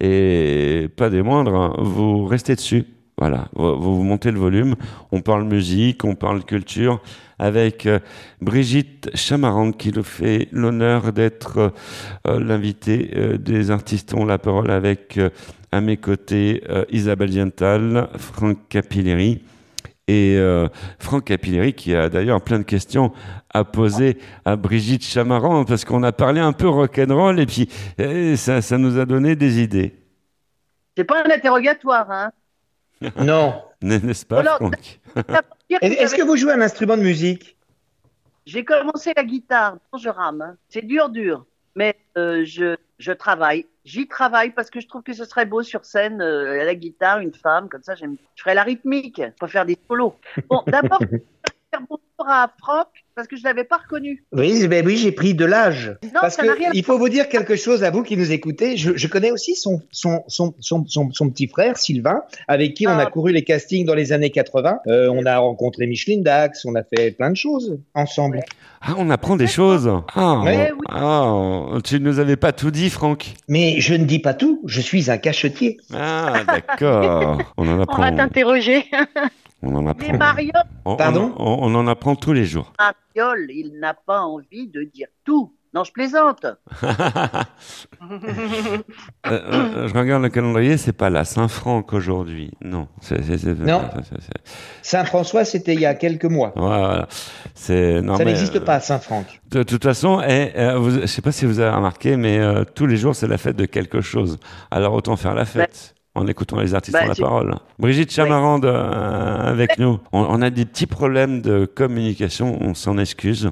Et 0.00 0.88
pas 0.96 1.10
des 1.10 1.20
moindres, 1.20 1.54
hein. 1.54 1.74
vous 1.78 2.24
restez 2.24 2.54
dessus. 2.54 2.86
Voilà, 3.18 3.48
vous, 3.54 3.78
vous 3.78 4.02
montez 4.02 4.30
le 4.30 4.38
volume. 4.38 4.76
On 5.12 5.20
parle 5.20 5.44
musique, 5.44 6.04
on 6.04 6.14
parle 6.14 6.42
culture 6.42 7.02
avec 7.38 7.86
euh, 7.86 7.98
Brigitte 8.40 9.10
Chamarande 9.14 9.76
qui 9.76 9.92
nous 9.92 10.02
fait 10.02 10.48
l'honneur 10.52 11.12
d'être 11.12 11.72
euh, 12.26 12.40
l'invitée 12.40 13.10
euh, 13.16 13.38
des 13.38 13.70
artistes 13.70 14.14
ont 14.14 14.24
la 14.24 14.38
parole 14.38 14.70
avec 14.70 15.18
euh, 15.18 15.30
à 15.72 15.80
mes 15.80 15.96
côtés 15.96 16.62
euh, 16.68 16.84
Isabelle 16.90 17.30
Diental, 17.30 18.08
Franck 18.16 18.68
Capilleri 18.68 19.42
et 20.08 20.36
euh, 20.38 20.68
Franck 20.98 21.24
Capilleri 21.24 21.72
qui 21.74 21.94
a 21.94 22.08
d'ailleurs 22.08 22.40
plein 22.40 22.58
de 22.58 22.64
questions 22.64 23.12
à 23.52 23.64
poser 23.64 24.18
à 24.44 24.56
Brigitte 24.56 25.04
Chamarand 25.04 25.64
parce 25.64 25.84
qu'on 25.84 26.02
a 26.04 26.12
parlé 26.12 26.40
un 26.40 26.52
peu 26.52 26.68
rock'n'roll 26.68 27.40
et 27.40 27.46
puis 27.46 27.68
eh, 27.98 28.36
ça, 28.36 28.62
ça 28.62 28.78
nous 28.78 28.98
a 28.98 29.04
donné 29.04 29.34
des 29.34 29.60
idées. 29.60 29.94
C'est 30.96 31.04
pas 31.04 31.22
un 31.24 31.30
interrogatoire, 31.30 32.10
hein. 32.10 32.30
Non. 33.18 33.62
N'est-ce 33.82 34.24
pas, 34.24 34.40
Alors, 34.40 34.56
Franck 34.56 35.00
Est-ce 35.82 36.14
que 36.14 36.22
vous 36.22 36.36
jouez 36.36 36.52
un 36.52 36.60
instrument 36.60 36.96
de 36.96 37.02
musique? 37.02 37.56
J'ai 38.46 38.64
commencé 38.64 39.12
la 39.16 39.24
guitare, 39.24 39.76
non, 39.92 39.98
je 39.98 40.08
rame. 40.08 40.40
hein. 40.40 40.56
C'est 40.68 40.86
dur, 40.86 41.08
dur. 41.08 41.44
Mais 41.74 41.96
euh, 42.16 42.44
je, 42.44 42.76
je 42.98 43.12
travaille. 43.12 43.66
J'y 43.86 44.08
travaille 44.08 44.50
parce 44.50 44.68
que 44.68 44.80
je 44.80 44.88
trouve 44.88 45.04
que 45.04 45.12
ce 45.12 45.24
serait 45.24 45.46
beau 45.46 45.62
sur 45.62 45.84
scène, 45.84 46.20
euh, 46.20 46.60
à 46.60 46.64
la 46.64 46.74
guitare, 46.74 47.20
une 47.20 47.32
femme, 47.32 47.68
comme 47.68 47.84
ça, 47.84 47.94
j'aime. 47.94 48.16
Je 48.34 48.42
ferais 48.42 48.56
la 48.56 48.64
rythmique, 48.64 49.22
pas 49.38 49.46
faire 49.46 49.64
des 49.64 49.78
solos. 49.88 50.16
Bon, 50.50 50.64
d'abord, 50.66 50.98
je 51.02 51.06
vais 51.06 51.24
faire 51.70 51.82
bonjour 51.88 52.28
à 52.28 52.52
Franck 52.58 52.88
parce 53.16 53.26
que 53.28 53.36
je 53.36 53.42
l'avais 53.44 53.64
pas 53.64 53.78
reconnu. 53.78 54.22
Oui, 54.32 54.68
ben 54.68 54.86
oui, 54.86 54.96
j'ai 54.98 55.10
pris 55.10 55.32
de 55.34 55.44
l'âge. 55.46 55.96
Non, 56.04 56.20
Parce 56.20 56.36
ça 56.36 56.42
que 56.42 56.46
n'a 56.48 56.52
rien 56.52 56.68
à 56.70 56.74
il 56.74 56.84
faut 56.84 56.98
vous 56.98 57.08
dire 57.08 57.28
quelque 57.30 57.56
chose 57.56 57.82
à 57.82 57.90
vous 57.90 58.02
qui 58.02 58.14
nous 58.16 58.30
écoutez. 58.30 58.76
Je, 58.76 58.94
je 58.94 59.06
connais 59.08 59.30
aussi 59.30 59.54
son, 59.54 59.80
son, 59.90 60.22
son, 60.28 60.54
son, 60.60 60.84
son, 60.86 61.10
son 61.10 61.30
petit 61.30 61.48
frère 61.48 61.78
Sylvain, 61.78 62.20
avec 62.46 62.74
qui 62.74 62.86
on 62.86 62.90
a 62.90 63.04
Ah. 63.04 63.10
couru 63.10 63.32
les 63.32 63.42
castings 63.42 63.86
dans 63.86 63.94
les 63.94 64.12
années 64.12 64.28
80. 64.30 64.80
Euh, 64.86 65.08
on 65.10 65.24
a 65.24 65.38
rencontré 65.38 65.86
Micheline 65.86 66.22
Dax, 66.22 66.64
on 66.66 66.74
a 66.74 66.82
fait 66.84 67.10
plein 67.12 67.30
de 67.30 67.36
choses 67.36 67.78
ensemble. 67.94 68.40
Ah, 68.82 68.94
on 68.98 69.08
apprend 69.08 69.36
des 69.36 69.46
choses. 69.46 69.90
Ah, 70.14 70.40
Ouais. 70.44 70.70
oui. 70.72 70.84
ah, 70.90 71.78
tu 71.82 71.98
nous 72.00 72.18
avais 72.20 72.36
pas 72.36 72.52
tout 72.52 72.70
dit, 72.70 72.90
Franck. 72.90 73.32
Mais 73.48 73.80
je 73.80 73.94
ne 73.94 74.04
dis 74.04 74.18
pas 74.18 74.34
tout, 74.34 74.60
je 74.66 74.80
suis 74.82 75.10
un 75.10 75.16
cachetier. 75.16 75.78
Ah, 75.94 76.34
d'accord. 76.46 77.38
On 77.56 77.66
en 77.66 77.78
On 77.78 77.82
apprend. 77.82 78.02
va 78.02 78.12
t'interroger. 78.12 78.84
On 79.66 79.74
en 79.74 79.82
Mais 79.82 79.90
apprend. 79.90 80.18
On- 80.84 80.96
Pardon? 80.96 81.34
on- 81.38 81.58
on 81.62 81.74
en 81.74 81.86
apprend 81.88 82.14
tous 82.16 82.32
les 82.32 82.44
jours. 82.44 82.72
Mariol, 82.78 83.46
il 83.50 83.78
n'a 83.80 83.94
pas 83.94 84.20
envie 84.20 84.68
de 84.68 84.82
dire 84.84 85.08
tout. 85.24 85.52
Non, 85.74 85.82
je 85.84 85.92
plaisante. 85.92 86.46
Euh, 89.26 89.40
euh, 89.52 89.88
je 89.88 89.94
regarde 89.94 90.22
le 90.22 90.28
calendrier, 90.28 90.76
c'est 90.76 90.92
pas 90.92 91.10
la 91.10 91.24
Saint-Franck 91.24 91.92
aujourd'hui. 91.92 92.52
Non. 92.62 92.86
c'est- 93.00 93.22
c'est- 93.22 93.38
c'est- 93.38 93.54
Non. 93.54 93.82
c'est- 93.96 94.02
c'est- 94.04 94.20
c'est- 94.20 94.52
Saint-François, 94.82 95.44
c'était 95.44 95.74
il 95.74 95.80
y 95.80 95.86
a 95.86 95.94
quelques 95.94 96.24
mois. 96.26 96.52
Voilà. 96.54 97.08
C'est 97.54 98.00
non 98.02 98.16
Ça 98.16 98.24
mais, 98.24 98.32
n'existe 98.32 98.56
euh, 98.56 98.60
pas, 98.64 98.78
Saint-Franck. 98.80 99.40
De 99.50 99.62
toute 99.64 99.82
façon, 99.82 100.20
euh, 100.20 100.78
vous- 100.78 101.00
je 101.00 101.06
sais 101.06 101.22
pas 101.22 101.32
si 101.32 101.44
vous 101.44 101.58
avez 101.58 101.74
remarqué, 101.74 102.16
mais 102.16 102.38
euh, 102.38 102.62
tous 102.64 102.86
les 102.86 102.96
jours 102.96 103.14
c'est 103.16 103.26
la 103.26 103.38
fête 103.38 103.56
de 103.56 103.66
quelque 103.66 104.00
chose. 104.00 104.38
Alors 104.70 104.94
autant 104.94 105.16
faire 105.16 105.34
la 105.34 105.44
fête. 105.44 105.94
En 106.16 106.26
écoutant 106.26 106.58
les 106.60 106.74
artistes 106.74 106.94
Bah, 106.94 107.04
en 107.04 107.08
la 107.08 107.14
parole. 107.14 107.54
Brigitte 107.78 108.10
Chamarande 108.10 108.64
euh, 108.64 109.50
avec 109.52 109.78
nous. 109.78 110.00
On, 110.12 110.20
on 110.20 110.40
a 110.42 110.50
des 110.50 110.64
petits 110.64 110.86
problèmes 110.86 111.42
de 111.42 111.66
communication, 111.66 112.58
on 112.62 112.74
s'en 112.74 112.96
excuse. 112.98 113.50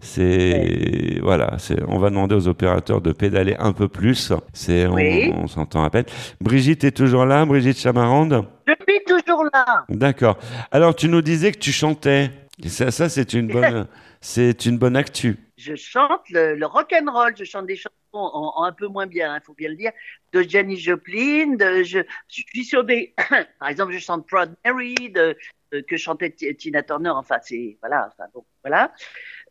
C'est 0.00 1.18
voilà, 1.22 1.54
c'est 1.58 1.82
on 1.88 1.98
va 1.98 2.10
demander 2.10 2.34
aux 2.34 2.48
opérateurs 2.48 3.00
de 3.00 3.12
pédaler 3.12 3.56
un 3.58 3.72
peu 3.72 3.88
plus. 3.88 4.32
C'est 4.52 4.86
on, 4.86 5.46
s'entend 5.46 5.84
à 5.84 5.90
peine. 5.90 6.04
Brigitte 6.40 6.84
est 6.84 6.90
toujours 6.92 7.24
là, 7.24 7.44
Brigitte 7.46 7.78
Chamarande? 7.78 8.44
Je 8.66 8.74
suis 8.86 9.00
toujours 9.24 9.44
là. 9.44 9.84
D'accord. 9.88 10.36
Alors 10.70 10.94
tu 10.94 11.08
nous 11.08 11.22
disais 11.22 11.50
que 11.50 11.58
tu 11.58 11.72
chantais. 11.72 12.30
Et 12.62 12.68
Ça, 12.68 12.90
ça 12.90 13.08
c'est 13.08 13.32
une 13.32 13.48
bonne, 13.52 13.86
c'est 14.20 14.66
une 14.66 14.76
bonne 14.76 14.96
actu. 14.96 15.38
Je 15.56 15.74
chante 15.74 16.28
le, 16.30 16.54
le 16.54 16.66
rock 16.66 16.92
and 16.92 17.10
roll. 17.10 17.34
Je 17.36 17.44
chante 17.44 17.66
des 17.66 17.76
chansons 17.76 17.92
en, 18.12 18.52
en 18.56 18.64
un 18.64 18.72
peu 18.72 18.86
moins 18.88 19.06
bien, 19.06 19.36
il 19.36 19.42
faut 19.44 19.54
bien 19.54 19.68
le 19.70 19.76
dire, 19.76 19.92
de 20.32 20.42
Jenny 20.42 20.76
Joplin. 20.78 21.56
De, 21.56 21.82
je, 21.82 22.00
je 22.28 22.42
suis 22.46 22.64
sur 22.64 22.84
des, 22.84 23.14
par 23.58 23.68
exemple, 23.68 23.92
je 23.92 23.98
chante 23.98 24.26
Proud 24.26 24.54
Mary 24.64 24.94
de, 25.10 25.36
de- 25.72 25.80
que 25.80 25.96
chantait 25.96 26.30
Tina 26.30 26.82
Turner. 26.82 27.10
Enfin, 27.10 27.36
c'est 27.42 27.76
voilà. 27.80 28.08
Enfin 28.12 28.28
bon, 28.34 28.44
voilà. 28.62 28.92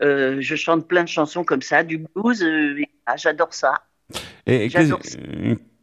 Euh, 0.02 0.38
je 0.42 0.56
chante 0.56 0.88
plein 0.88 1.04
de 1.04 1.10
chansons 1.10 1.44
comme 1.44 1.62
ça, 1.62 1.84
du 1.84 1.98
blues. 1.98 2.44
euh, 2.44 2.82
ah, 3.06 3.18
J'adore 3.18 3.54
ça. 3.54 3.84
Et 4.46 4.70
J'adore 4.70 5.00
qu'est-ce 5.02 5.18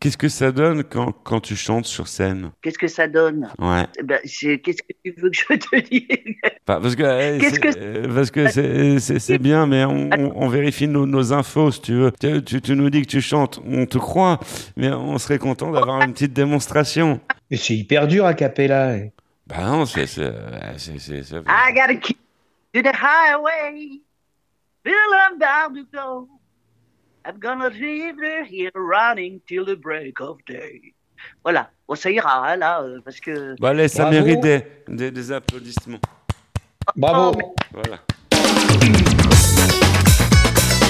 qu'est-ce 0.03 0.17
que 0.19 0.29
ça 0.29 0.51
donne 0.53 0.83
quand, 0.85 1.12
quand 1.23 1.41
tu 1.41 1.55
chantes 1.57 1.87
sur 1.87 2.09
scène? 2.09 2.51
Qu'est-ce 2.61 2.79
que 2.79 2.88
ça 2.88 3.07
donne? 3.09 3.49
Ouais. 3.59 3.87
Eh 3.99 4.03
ben, 4.03 4.19
c'est- 4.25 4.59
Qu'est-ce 4.59 4.83
que 4.83 4.93
tu 5.05 5.15
veux 5.17 5.31
que 5.31 5.37
je 5.37 5.45
te 5.57 5.81
dise? 5.88 6.37
Enfin, 6.69 6.81
parce 6.81 6.97
que 6.97 7.03
euh, 7.03 7.38
Qu'est-ce 7.38 7.55
c'est- 7.55 7.61
que- 7.61 7.79
euh, 7.79 8.15
parce 8.15 8.31
que 8.31 8.49
c'est 8.51 8.99
c'est- 8.99 9.19
c'est 9.19 9.38
bien, 9.38 9.67
mais 9.67 9.85
on, 9.85 10.11
on- 10.12 10.33
on 10.45 10.49
vérifie 10.49 10.88
nos, 10.88 11.07
nos 11.07 11.33
infos 11.33 11.71
si 11.71 11.81
tu 11.83 11.93
veux. 11.95 12.12
Tu, 12.21 12.43
tu- 12.43 12.61
tu 12.61 12.75
nous 12.75 12.91
dis 12.91 13.03
que 13.03 13.07
tu 13.07 13.21
chantes, 13.21 13.61
on 13.67 13.87
te 13.87 13.99
croit, 13.99 14.41
mais 14.77 14.91
on 14.93 15.17
serait 15.19 15.38
content 15.38 15.71
d'avoir 15.71 16.03
une 16.03 16.12
petite 16.12 16.33
démonstration. 16.33 17.21
Mais 17.51 17.57
c'est 17.57 17.75
hyper 17.75 18.07
dur 18.09 18.27
à 18.27 18.35
Capella. 18.35 18.97
eh. 18.97 19.12
Bah 19.47 19.65
non, 19.67 19.87
c'est 19.87 20.07
c'est 20.07 20.23
I 20.25 21.75
gotta 21.75 21.95
keep 21.97 22.19
to 22.75 22.81
the 22.83 22.87
highway. 22.95 24.01
Till 24.85 24.93
I'm 24.95 25.38
bound 25.38 25.77
to 25.77 25.85
go. 25.97 26.29
I'm 27.25 27.39
gonna 27.39 27.69
leave 27.69 28.17
her 28.19 28.45
here 28.45 28.73
running 28.75 29.41
till 29.47 29.65
the 29.65 29.77
break 29.77 30.21
of 30.21 30.39
day. 30.47 30.95
Voilà. 31.45 31.71
Bon, 31.87 31.95
ça 31.95 32.11
ira, 32.11 32.49
hein, 32.49 32.57
là, 32.57 32.83
euh, 32.83 33.01
parce 33.05 33.21
que. 33.21 33.55
Bah 33.61 33.69
allez, 33.69 33.87
ça 33.87 34.05
Bravo. 34.05 34.25
mérite 34.25 34.41
des, 34.41 34.63
des, 34.89 35.11
des 35.13 35.33
applaudissements. 35.33 36.01
Bravo. 36.97 37.55
Voilà. 37.73 37.99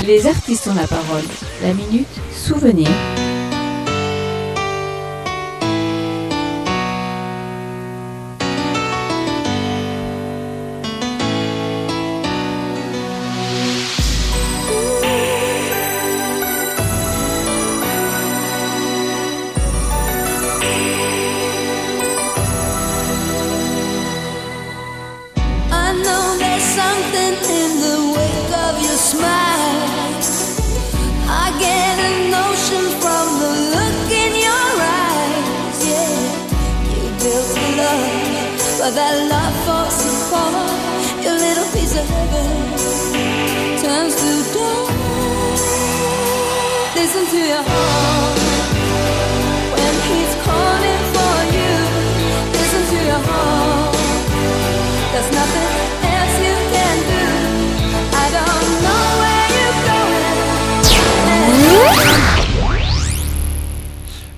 Les 0.07 0.27
artistes 0.27 0.66
ont 0.68 0.75
la 0.75 0.87
parole. 0.87 1.23
La 1.62 1.75
minute 1.75 2.09
souvenir. 2.33 2.88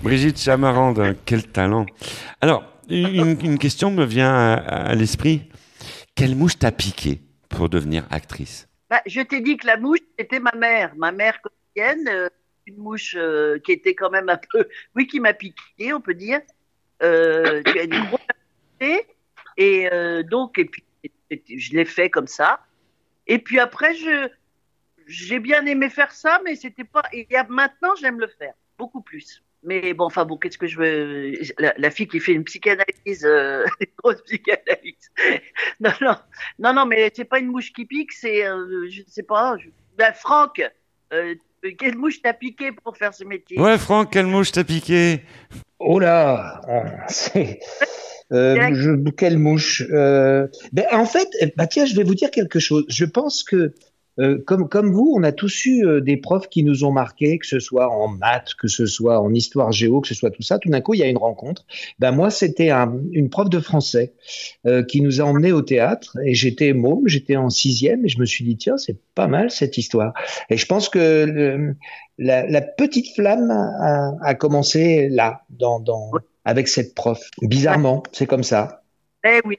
Brigitte 0.04 0.38
Chamarande, 0.38 1.16
quel 1.24 1.44
talent. 1.44 1.86
Alors, 2.40 2.62
une, 2.88 3.58
question 3.58 3.90
me 3.90 4.04
vient 4.04 4.32
à, 4.32 4.54
à 4.54 4.94
l'esprit. 4.94 5.48
Quelle 6.14 6.36
mouche 6.36 6.58
t'a 6.58 6.70
piqué? 6.70 7.23
Pour 7.54 7.68
devenir 7.68 8.06
actrice 8.10 8.68
Bah, 8.90 9.00
je 9.06 9.20
t'ai 9.20 9.40
dit 9.40 9.56
que 9.56 9.66
la 9.66 9.76
mouche, 9.76 10.00
c'était 10.18 10.40
ma 10.40 10.52
mère. 10.52 10.94
Ma 10.96 11.12
mère 11.12 11.40
quotidienne, 11.40 12.08
euh, 12.08 12.28
une 12.66 12.76
mouche 12.76 13.14
euh, 13.18 13.58
qui 13.58 13.72
était 13.72 13.94
quand 13.94 14.10
même 14.10 14.28
un 14.28 14.38
peu. 14.52 14.68
Oui, 14.94 15.06
qui 15.06 15.20
m'a 15.20 15.34
piqué, 15.34 15.92
on 15.92 16.00
peut 16.00 16.14
dire. 16.14 16.40
Euh, 17.02 17.62
qui 17.62 17.78
a 17.78 17.82
une 17.84 18.04
grosse. 18.06 18.20
Et 19.56 19.88
euh, 19.92 20.22
donc, 20.22 20.58
et 20.58 20.64
puis, 20.64 20.84
je 21.30 21.72
l'ai 21.72 21.84
fait 21.84 22.10
comme 22.10 22.26
ça. 22.26 22.60
Et 23.26 23.38
puis 23.38 23.58
après, 23.58 23.94
je 23.94 24.28
j'ai 25.06 25.38
bien 25.38 25.64
aimé 25.66 25.90
faire 25.90 26.12
ça, 26.12 26.40
mais 26.44 26.56
c'était 26.56 26.84
pas. 26.84 27.02
Et 27.12 27.26
maintenant, 27.48 27.94
j'aime 28.00 28.20
le 28.20 28.28
faire 28.28 28.54
beaucoup 28.78 29.02
plus. 29.02 29.42
Mais 29.64 29.94
bon, 29.94 30.04
enfin 30.04 30.24
bon, 30.24 30.36
qu'est-ce 30.36 30.58
que 30.58 30.66
je 30.66 30.78
veux 30.78 31.32
la, 31.58 31.72
la 31.76 31.90
fille 31.90 32.06
qui 32.06 32.20
fait 32.20 32.32
une 32.32 32.44
psychanalyse, 32.44 33.24
euh, 33.24 33.64
une 33.80 33.86
grosse 34.02 34.22
psychanalyse. 34.22 35.10
Non, 35.80 35.90
non, 36.00 36.14
non, 36.58 36.72
non, 36.74 36.86
mais 36.86 37.10
c'est 37.14 37.24
pas 37.24 37.38
une 37.40 37.48
mouche 37.48 37.72
qui 37.72 37.84
pique, 37.84 38.12
c'est, 38.12 38.46
euh, 38.46 38.86
je 38.88 39.00
ne 39.00 39.06
sais 39.08 39.22
pas. 39.22 39.56
Je... 39.58 39.68
Ben, 39.98 40.12
Franck, 40.12 40.62
euh, 41.12 41.34
quelle 41.78 41.96
mouche 41.96 42.20
t'a 42.22 42.32
piqué 42.32 42.70
pour 42.72 42.96
faire 42.96 43.12
ce 43.14 43.24
métier? 43.24 43.58
Ouais, 43.58 43.78
Franck, 43.78 44.12
quelle 44.12 44.26
mouche 44.26 44.52
t'a 44.52 44.64
piqué? 44.64 45.22
Oh 45.78 45.98
là, 45.98 46.60
ah, 46.68 47.06
c'est. 47.08 47.58
Euh, 48.32 48.74
je- 48.74 49.10
quelle 49.10 49.38
mouche 49.38 49.82
Euh, 49.90 50.46
ben, 50.72 50.86
En 50.92 51.04
fait, 51.06 51.28
bah 51.56 51.66
tiens, 51.66 51.84
je 51.86 51.94
vais 51.94 52.04
vous 52.04 52.14
dire 52.14 52.30
quelque 52.30 52.58
chose. 52.58 52.84
Je 52.88 53.04
pense 53.04 53.42
que, 53.44 53.74
euh, 54.18 54.38
comme, 54.46 54.68
comme 54.68 54.92
vous, 54.92 55.12
on 55.16 55.22
a 55.22 55.32
tous 55.32 55.66
eu 55.66 55.84
euh, 55.86 56.00
des 56.00 56.16
profs 56.16 56.48
qui 56.48 56.62
nous 56.62 56.84
ont 56.84 56.92
marqués, 56.92 57.38
que 57.38 57.46
ce 57.46 57.58
soit 57.58 57.88
en 57.90 58.08
maths, 58.08 58.54
que 58.54 58.68
ce 58.68 58.86
soit 58.86 59.20
en 59.20 59.32
histoire 59.34 59.72
géo, 59.72 60.00
que 60.00 60.08
ce 60.08 60.14
soit 60.14 60.30
tout 60.30 60.42
ça. 60.42 60.58
Tout 60.58 60.68
d'un 60.68 60.80
coup, 60.80 60.94
il 60.94 61.00
y 61.00 61.02
a 61.02 61.08
une 61.08 61.18
rencontre. 61.18 61.66
Ben, 61.98 62.12
moi, 62.12 62.30
c'était 62.30 62.70
un- 62.70 63.00
une 63.12 63.28
prof 63.30 63.50
de 63.50 63.60
français 63.60 64.12
euh, 64.66 64.82
qui 64.84 65.00
nous 65.00 65.20
a 65.20 65.24
emmenés 65.24 65.52
au 65.52 65.62
théâtre. 65.62 66.16
Et 66.24 66.34
j'étais 66.34 66.72
môme, 66.72 67.08
j'étais 67.08 67.36
en 67.36 67.50
sixième, 67.50 68.04
et 68.04 68.08
je 68.08 68.18
me 68.20 68.24
suis 68.26 68.44
dit, 68.44 68.56
tiens, 68.56 68.76
c'est 68.76 68.96
pas 69.14 69.26
mal 69.26 69.50
cette 69.50 69.78
histoire. 69.78 70.12
Et 70.50 70.56
je 70.56 70.66
pense 70.66 70.88
que 70.88 71.24
le- 71.26 71.76
la, 72.18 72.46
la 72.46 72.60
petite 72.60 73.12
flamme 73.14 73.50
a, 73.50 74.12
a 74.22 74.34
commencé 74.34 75.08
là, 75.08 75.42
dans, 75.50 75.80
dans, 75.80 76.12
avec 76.44 76.68
cette 76.68 76.94
prof. 76.94 77.20
Bizarrement, 77.42 78.04
c'est 78.12 78.26
comme 78.26 78.44
ça. 78.44 78.82
Eh 79.24 79.40
oui. 79.44 79.58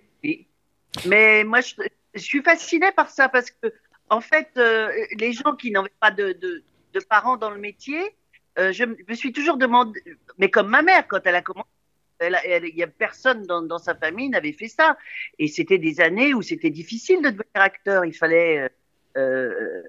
Mais 1.06 1.44
moi, 1.44 1.60
je, 1.60 1.74
je 2.14 2.22
suis 2.22 2.42
fascinée 2.42 2.92
par 2.96 3.10
ça 3.10 3.28
parce 3.28 3.52
que, 3.52 3.68
en 4.10 4.22
fait, 4.22 4.50
euh, 4.58 4.92
les 5.20 5.34
gens 5.34 5.56
qui 5.56 5.72
n'avaient 5.72 5.90
pas 6.00 6.12
de, 6.12 6.34
de, 6.34 6.64
de 6.94 7.00
parents 7.00 7.38
dans 7.38 7.50
le 7.50 7.60
métier, 7.60 8.00
euh, 8.60 8.72
je 8.72 8.86
me 8.86 9.14
suis 9.16 9.34
toujours 9.34 9.58
demandé, 9.58 10.00
mais 10.38 10.50
comme 10.50 10.70
ma 10.70 10.82
mère, 10.82 11.08
quand 11.08 11.20
elle 11.26 11.36
a 11.36 11.42
commencé, 11.42 11.70
il 12.22 12.76
y 12.76 12.84
a 12.84 12.88
personne 12.88 13.46
dans, 13.46 13.62
dans 13.62 13.78
sa 13.78 13.94
famille 13.94 14.30
n'avait 14.30 14.54
fait 14.54 14.70
ça. 14.70 14.98
Et 15.38 15.48
c'était 15.48 15.78
des 15.78 16.00
années 16.00 16.34
où 16.34 16.42
c'était 16.42 16.70
difficile 16.70 17.22
de 17.22 17.30
devenir 17.30 17.46
acteur. 17.56 18.06
Il 18.06 18.14
fallait. 18.14 18.60
euh, 18.60 18.70
euh, 19.18 19.84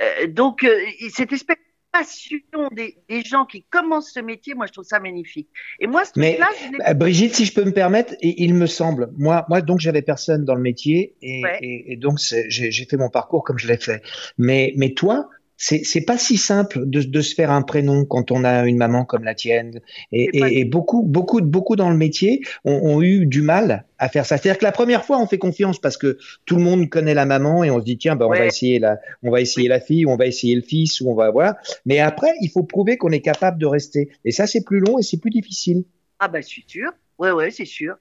euh, 0.00 0.26
donc, 0.26 0.64
euh, 0.64 0.78
cette 1.10 1.32
espèce 1.32 1.56
passion 1.92 2.38
des, 2.72 2.98
des 3.08 3.22
gens 3.22 3.44
qui 3.44 3.64
commencent 3.70 4.12
ce 4.12 4.20
métier, 4.20 4.54
moi, 4.54 4.66
je 4.66 4.72
trouve 4.72 4.84
ça 4.84 5.00
magnifique. 5.00 5.48
Et 5.80 5.86
moi, 5.86 6.04
ce 6.04 6.12
Mais 6.16 6.36
truc-là, 6.36 6.48
je 6.86 6.90
euh, 6.90 6.94
Brigitte, 6.94 7.34
si 7.34 7.44
je 7.44 7.54
peux 7.54 7.64
me 7.64 7.72
permettre, 7.72 8.14
il, 8.20 8.34
il 8.38 8.54
me 8.54 8.66
semble, 8.66 9.10
moi, 9.16 9.44
moi 9.48 9.60
donc 9.60 9.80
j'avais 9.80 10.02
personne 10.02 10.44
dans 10.44 10.54
le 10.54 10.60
métier 10.62 11.16
et, 11.22 11.42
Ouais. 11.42 11.58
et, 11.60 11.92
et 11.92 11.96
donc 11.96 12.18
j'ai 12.20 12.84
fait 12.84 12.96
mon 12.96 13.10
parcours 13.10 13.44
comme 13.44 13.58
je 13.58 13.68
l'ai 13.68 13.78
fait. 13.78 14.02
Mais, 14.38 14.72
mais 14.76 14.92
toi, 14.92 15.28
c'est 15.60 16.04
pas 16.04 16.16
si 16.16 16.36
simple 16.36 16.86
de, 16.86 17.02
de 17.02 17.20
se 17.20 17.34
faire 17.34 17.50
un 17.50 17.62
prénom 17.62 18.04
quand 18.04 18.30
on 18.30 18.44
a 18.44 18.64
une 18.64 18.76
maman 18.76 19.04
comme 19.04 19.24
la 19.24 19.34
tienne. 19.34 19.80
Et, 20.12 20.30
et, 20.32 20.60
et 20.60 20.64
beaucoup, 20.64 21.02
beaucoup, 21.02 21.40
beaucoup 21.40 21.74
dans 21.74 21.90
le 21.90 21.96
métier 21.96 22.42
ont, 22.64 22.80
ont 22.80 23.02
eu 23.02 23.26
du 23.26 23.42
mal 23.42 23.84
à 23.98 24.08
faire 24.08 24.24
ça. 24.24 24.38
C'est-à-dire 24.38 24.58
que 24.58 24.64
la 24.64 24.70
première 24.70 25.04
fois, 25.04 25.18
on 25.18 25.26
fait 25.26 25.38
confiance 25.38 25.80
parce 25.80 25.96
que 25.96 26.16
tout 26.46 26.54
le 26.54 26.62
monde 26.62 26.88
connaît 26.88 27.14
la 27.14 27.26
maman 27.26 27.64
et 27.64 27.70
on 27.70 27.80
se 27.80 27.84
dit 27.84 27.98
tiens, 27.98 28.14
ben, 28.14 28.26
on 28.26 28.30
va 28.30 28.46
essayer 28.46 28.78
la, 28.78 28.98
on 29.24 29.32
va 29.32 29.40
essayer 29.40 29.66
la 29.68 29.80
fille, 29.80 30.06
ou 30.06 30.10
on 30.10 30.16
va 30.16 30.26
essayer 30.26 30.54
le 30.54 30.62
fils, 30.62 31.00
ou 31.00 31.10
on 31.10 31.14
va 31.14 31.32
voilà. 31.32 31.58
Mais 31.84 31.98
après, 31.98 32.32
il 32.40 32.50
faut 32.50 32.62
prouver 32.62 32.96
qu'on 32.96 33.10
est 33.10 33.20
capable 33.20 33.58
de 33.58 33.66
rester. 33.66 34.10
Et 34.24 34.30
ça, 34.30 34.46
c'est 34.46 34.64
plus 34.64 34.78
long 34.78 34.98
et 34.98 35.02
c'est 35.02 35.20
plus 35.20 35.30
difficile. 35.30 35.82
Ah 36.20 36.28
ben, 36.28 36.40
je 36.40 36.46
suis 36.46 36.64
sûr. 36.66 36.92
Ouais, 37.18 37.32
ouais, 37.32 37.50
c'est 37.50 37.64
sûr. 37.64 37.96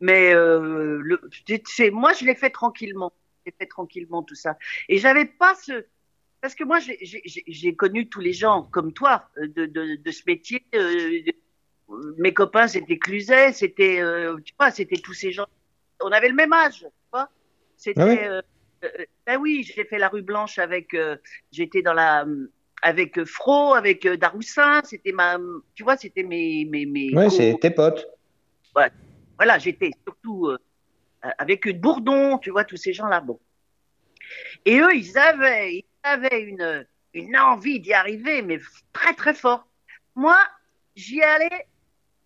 Mais 0.00 0.34
euh, 0.34 1.00
le, 1.02 1.20
moi, 1.90 2.12
je 2.12 2.26
l'ai 2.26 2.34
fait 2.34 2.50
tranquillement. 2.50 3.12
J'ai 3.46 3.54
fait 3.58 3.66
tranquillement 3.66 4.22
tout 4.22 4.34
ça. 4.34 4.58
Et 4.90 4.98
j'avais 4.98 5.24
pas 5.24 5.54
ce... 5.64 5.86
Parce 6.40 6.54
que 6.54 6.64
moi, 6.64 6.78
j'ai- 6.80 7.74
connu 7.74 8.08
tous 8.08 8.20
les 8.20 8.32
gens 8.32 8.62
comme 8.62 8.92
toi 8.92 9.28
euh, 9.38 9.48
de, 9.48 9.66
de, 9.66 9.96
de 9.96 10.10
ce 10.10 10.22
métier. 10.26 10.64
euh, 10.74 11.20
mes 12.18 12.34
copains, 12.34 12.68
c'était 12.68 12.98
Cluzet, 12.98 13.52
c'était, 13.52 14.00
euh, 14.00 14.36
tu 14.44 14.52
vois, 14.58 14.70
c'était 14.70 14.98
tous 14.98 15.14
ces 15.14 15.32
gens. 15.32 15.46
On 16.00 16.12
avait 16.12 16.28
le 16.28 16.34
même 16.34 16.52
âge, 16.52 16.80
tu 16.80 16.86
vois. 17.12 17.28
C'était... 17.76 18.00
Ah 18.00 18.06
oui. 18.06 18.18
euh, 18.20 18.42
ben 19.26 19.38
oui, 19.40 19.64
j'ai 19.64 19.84
fait 19.84 19.98
la 19.98 20.08
rue 20.08 20.22
Blanche 20.22 20.58
avec... 20.58 20.94
euh, 20.94 21.16
J'étais 21.50 21.82
dans 21.82 21.94
la... 21.94 22.26
Avec 22.82 23.24
Fro, 23.24 23.74
avec 23.74 24.06
Daroussin, 24.06 24.82
c'était 24.84 25.12
ma... 25.12 25.38
Tu 25.74 25.82
vois, 25.82 25.96
c'était 25.96 26.22
mes... 26.22 26.64
mes, 26.66 26.86
mes 26.86 27.12
Ouais, 27.14 27.30
c'est 27.30 27.56
tes 27.60 27.70
potes. 27.70 28.06
Ouais. 28.76 28.90
Voilà, 29.36 29.58
j'étais 29.58 29.90
surtout 30.06 30.48
euh, 30.48 30.58
avec 31.38 31.68
Bourdon, 31.80 32.38
tu 32.38 32.50
vois, 32.50 32.64
tous 32.64 32.76
ces 32.76 32.92
gens-là. 32.92 33.20
Bon. 33.20 33.40
Et 34.64 34.78
eux, 34.78 34.94
ils 34.94 35.16
avaient, 35.18 35.84
ils 36.04 36.08
avaient 36.08 36.42
une, 36.42 36.86
une 37.14 37.36
envie 37.36 37.80
d'y 37.80 37.92
arriver, 37.92 38.42
mais 38.42 38.60
très, 38.92 39.14
très 39.14 39.34
fort. 39.34 39.66
Moi, 40.14 40.38
j'y 40.96 41.22
allais 41.22 41.66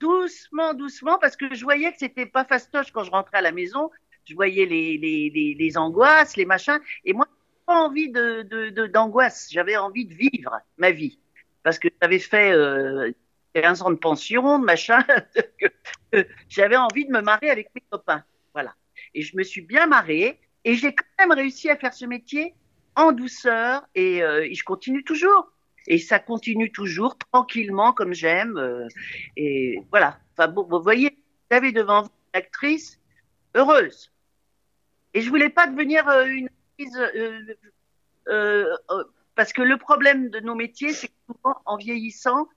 doucement, 0.00 0.74
doucement, 0.74 1.18
parce 1.18 1.36
que 1.36 1.54
je 1.54 1.62
voyais 1.62 1.92
que 1.92 1.98
c'était 1.98 2.26
pas 2.26 2.44
fastoche 2.44 2.90
quand 2.90 3.04
je 3.04 3.10
rentrais 3.10 3.38
à 3.38 3.42
la 3.42 3.52
maison. 3.52 3.90
Je 4.24 4.34
voyais 4.34 4.66
les, 4.66 4.98
les, 4.98 5.54
les, 5.58 5.78
angoisses, 5.78 6.36
les 6.36 6.44
machins. 6.44 6.80
Et 7.04 7.12
moi, 7.12 7.26
pas 7.66 7.74
envie 7.74 8.10
de, 8.10 8.42
de, 8.42 8.86
d'angoisse. 8.86 9.48
J'avais 9.50 9.76
envie 9.76 10.06
de 10.06 10.14
vivre 10.14 10.60
ma 10.76 10.90
vie. 10.90 11.18
Parce 11.62 11.78
que 11.78 11.88
j'avais 12.00 12.18
fait 12.18 12.52
euh, 12.52 13.12
15 13.54 13.82
ans 13.82 13.90
de 13.90 13.96
pension, 13.96 14.58
de 14.58 14.64
machin. 14.64 15.04
que 16.12 16.26
j'avais 16.48 16.76
envie 16.76 17.06
de 17.06 17.12
me 17.12 17.20
marrer 17.20 17.50
avec 17.50 17.70
mes 17.74 17.82
copains. 17.90 18.24
Voilà. 18.52 18.74
Et 19.14 19.22
je 19.22 19.36
me 19.36 19.42
suis 19.42 19.62
bien 19.62 19.86
marrée. 19.86 20.40
Et 20.64 20.74
j'ai 20.74 20.94
quand 20.94 21.04
même 21.18 21.32
réussi 21.32 21.68
à 21.70 21.76
faire 21.76 21.94
ce 21.94 22.06
métier 22.06 22.54
en 22.96 23.12
douceur. 23.12 23.82
Et, 23.94 24.22
euh, 24.22 24.48
je 24.52 24.64
continue 24.64 25.04
toujours. 25.04 25.50
Et 25.86 25.98
ça 25.98 26.18
continue 26.18 26.70
toujours 26.70 27.18
tranquillement 27.18 27.92
comme 27.92 28.14
j'aime. 28.14 28.56
euh, 28.56 28.86
et 29.36 29.82
voilà. 29.90 30.18
Enfin, 30.32 30.48
bon, 30.48 30.66
vous 30.68 30.82
voyez, 30.82 31.10
vous 31.50 31.56
avez 31.56 31.72
devant 31.72 32.02
vous 32.02 32.08
une 32.34 32.38
actrice 32.38 33.00
heureuse. 33.54 34.10
Et 35.14 35.20
je 35.20 35.28
voulais 35.28 35.50
pas 35.50 35.66
devenir 35.66 36.08
euh, 36.08 36.24
une 36.24 36.48
actrice. 36.78 36.96
euh, 36.96 37.40
euh, 38.28 39.04
parce 39.34 39.52
que 39.52 39.62
le 39.62 39.76
problème 39.76 40.30
de 40.30 40.40
nos 40.40 40.54
métiers, 40.54 40.92
c'est 40.92 41.08
que 41.08 41.12
en 41.64 41.76
vieillissant, 41.76 42.48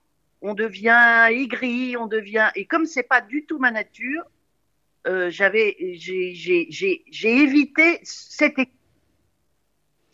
on 0.42 0.54
devient 0.54 1.26
aigri, 1.30 1.96
on 1.96 2.06
devient. 2.06 2.50
Et 2.54 2.66
comme 2.66 2.86
c'est 2.86 3.02
pas 3.02 3.20
du 3.20 3.46
tout 3.46 3.58
ma 3.58 3.70
nature, 3.70 4.22
j'avais, 5.28 5.76
j'ai 5.94 7.06
évité 7.24 8.00
cette. 8.02 8.56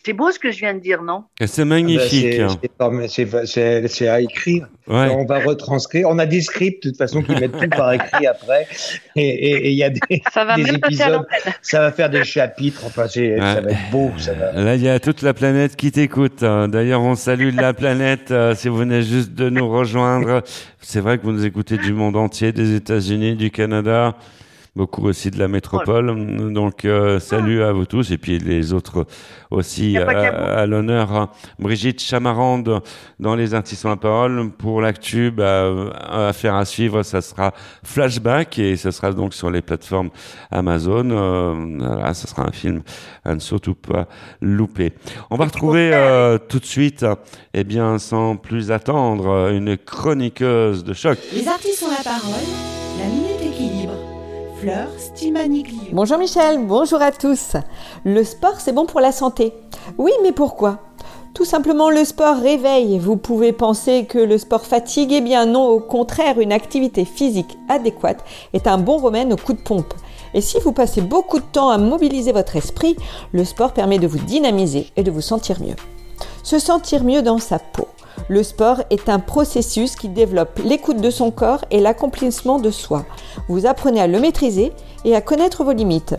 C'est 0.05 0.13
beau 0.15 0.33
ce 0.33 0.39
que 0.39 0.51
je 0.51 0.59
viens 0.59 0.75
de 0.75 0.81
dire, 0.81 1.03
non? 1.03 1.25
C'est 1.47 1.65
magnifique. 1.65 2.41
Ah 2.81 2.91
bah, 2.91 3.07
c'est- 3.07 4.09
à 4.09 4.21
écrire. 4.21 4.67
Ouais. 4.89 5.09
On 5.11 5.25
va 5.25 5.39
retranscrire. 5.39 6.09
On 6.09 6.19
a 6.19 6.27
des 6.27 6.41
scripts 6.41 6.83
de 6.85 6.89
toute 6.91 6.99
façon 6.99 7.23
qui 7.23 7.31
mettent 7.33 7.57
tout 7.57 7.69
par 7.69 7.93
écrit 7.93 8.27
après. 8.27 8.67
Et 9.15 9.71
il 9.71 9.75
y 9.77 9.85
a 9.85 9.91
des, 9.91 10.01
Ça 10.35 10.45
va 10.45 10.57
des 10.57 10.65
même 10.65 10.81
passer 10.81 11.03
à 11.03 11.07
épisodes. 11.09 11.27
Ça 11.63 11.81
va 11.81 11.93
faire 11.93 12.11
des 12.11 12.25
chapitres. 12.25 12.83
Enfin, 12.85 13.07
c'est- 13.07 13.39
ça 13.39 13.61
va 13.61 13.71
être 13.71 13.91
beau. 13.93 14.11
Ça 14.19 14.33
va. 14.35 14.53
Là, 14.61 14.75
il 14.75 14.83
y 14.83 14.89
a 14.89 14.99
toute 14.99 15.23
la 15.23 15.35
planète 15.35 15.77
qui 15.77 15.93
t'écoute. 15.93 16.43
hein. 16.43 16.67
D'ailleurs, 16.69 17.03
on 17.03 17.15
salue 17.15 17.55
la 17.55 17.73
planète 17.73 18.33
euh, 18.33 18.57
si 18.57 18.69
vous 18.69 18.77
venez 18.79 19.03
juste 19.03 19.35
de 19.35 19.51
nous 19.51 19.69
rejoindre. 19.69 20.43
C'est 20.81 21.01
vrai 21.01 21.19
que 21.19 21.23
vous 21.23 21.33
nous 21.33 21.47
écoutez 21.47 21.77
du 21.79 21.93
monde 21.93 22.17
entier, 22.17 22.51
des 22.51 22.75
États-Unis, 22.75 23.37
du 23.37 23.53
Canada, 23.53 24.17
beaucoup 24.75 25.07
aussi 25.07 25.31
de 25.31 25.39
la 25.39 25.49
métropole. 25.49 26.53
Donc, 26.53 26.85
euh, 26.85 27.21
salut 27.21 27.63
à 27.63 27.73
vous 27.73 27.85
tous 27.85 28.11
et 28.11 28.19
puis 28.19 28.39
les 28.39 28.73
autres 28.73 29.07
aussi 29.51 29.99
euh, 29.99 30.05
vous. 30.05 30.59
à 30.59 30.67
l'honneur. 30.67 31.31
Brigitte 31.59 32.01
Chamarande 32.01 32.81
dans 33.21 33.35
Les 33.35 33.55
Artistes 33.55 33.85
ont 33.85 33.91
la 33.91 33.97
parole. 33.97 34.51
Pour 34.51 34.81
l'actu, 34.81 35.31
bah, 35.31 35.71
affaire 36.11 36.55
à 36.55 36.65
suivre, 36.65 37.03
ça 37.03 37.21
sera 37.21 37.53
Flashback 37.83 38.59
et 38.59 38.77
ça 38.77 38.93
sera 38.93 39.13
donc 39.13 39.35
sur 39.35 39.51
les 39.51 39.63
plateformes 39.63 40.11
Amazon. 40.51 41.11
Euh, 41.11 41.77
voilà, 41.79 42.15
ça 42.15 42.27
sera 42.27 42.47
un 42.47 42.53
film 42.53 42.83
à 43.25 43.35
ne 43.35 43.41
surtout 43.41 43.75
pas 43.75 44.09
louper. 44.41 44.93
On 45.31 45.37
va 45.37 45.45
retrouver 45.45 45.91
euh, 45.93 46.39
tout 46.39 46.59
de 46.59 46.65
suite, 46.65 47.05
eh 47.53 47.65
bien, 47.65 47.99
sans 47.99 48.37
plus 48.37 48.71
attendre, 48.71 49.51
une 49.51 49.77
chroniqueuse 49.77 50.85
de 50.85 50.95
choc. 50.95 51.19
Les 51.33 51.47
artistes 51.47 51.83
ont 51.83 51.91
la 51.91 52.03
parole, 52.03 52.41
la 52.99 53.05
minute 53.07 53.23
équilibre. 53.25 53.32
Bonjour 55.93 56.19
Michel, 56.19 56.65
bonjour 56.65 57.03
à 57.03 57.11
tous. 57.11 57.57
Le 58.05 58.23
sport, 58.23 58.61
c'est 58.61 58.73
bon 58.73 58.87
pour 58.87 59.01
la 59.01 59.11
santé. 59.11 59.53
Oui, 59.99 60.13
mais 60.23 60.31
pourquoi? 60.31 60.79
Tout 61.35 61.45
simplement, 61.45 61.91
le 61.91 62.05
sport 62.05 62.37
réveille. 62.37 62.99
Vous 63.01 63.17
pouvez 63.17 63.53
penser 63.53 64.05
que 64.05 64.19
le 64.19 64.39
sport 64.39 64.65
fatigue, 64.65 65.13
eh 65.13 65.21
bien 65.21 65.47
non, 65.47 65.67
au 65.67 65.81
contraire, 65.81 66.39
une 66.39 66.53
activité 66.53 67.05
physique 67.05 67.59
adéquate 67.69 68.25
est 68.53 68.69
un 68.69 68.79
bon 68.79 68.99
remède 68.99 69.33
au 69.33 69.37
coup 69.37 69.53
de 69.53 69.61
pompe. 69.61 69.95
Et 70.33 70.41
si 70.41 70.59
vous 70.61 70.73
passez 70.73 71.01
beaucoup 71.01 71.41
de 71.41 71.45
temps 71.45 71.71
à 71.71 71.79
mobiliser 71.79 72.31
votre 72.31 72.55
esprit, 72.55 72.97
le 73.33 73.45
sport 73.45 73.73
permet 73.73 73.99
de 73.99 74.07
vous 74.07 74.19
dynamiser 74.19 74.93
et 74.97 75.03
de 75.03 75.11
vous 75.11 75.23
sentir 75.23 75.61
mieux. 75.61 75.77
Se 76.45 76.61
sentir 76.61 77.03
mieux 77.03 77.23
dans 77.23 77.39
sa 77.39 77.59
peau. 77.59 77.89
Le 78.29 78.43
sport 78.43 78.83
est 78.91 79.09
un 79.09 79.19
processus 79.19 79.97
qui 79.97 80.09
développe 80.09 80.61
l'écoute 80.65 81.01
de 81.01 81.11
son 81.11 81.31
corps 81.31 81.65
et 81.71 81.81
l'accomplissement 81.81 82.59
de 82.59 82.71
soi. 82.71 83.05
Vous 83.49 83.67
apprenez 83.67 84.01
à 84.01 84.07
le 84.07 84.21
maîtriser 84.21 84.73
et 85.05 85.15
à 85.15 85.21
connaître 85.21 85.65
vos 85.65 85.73
limites. 85.73 86.15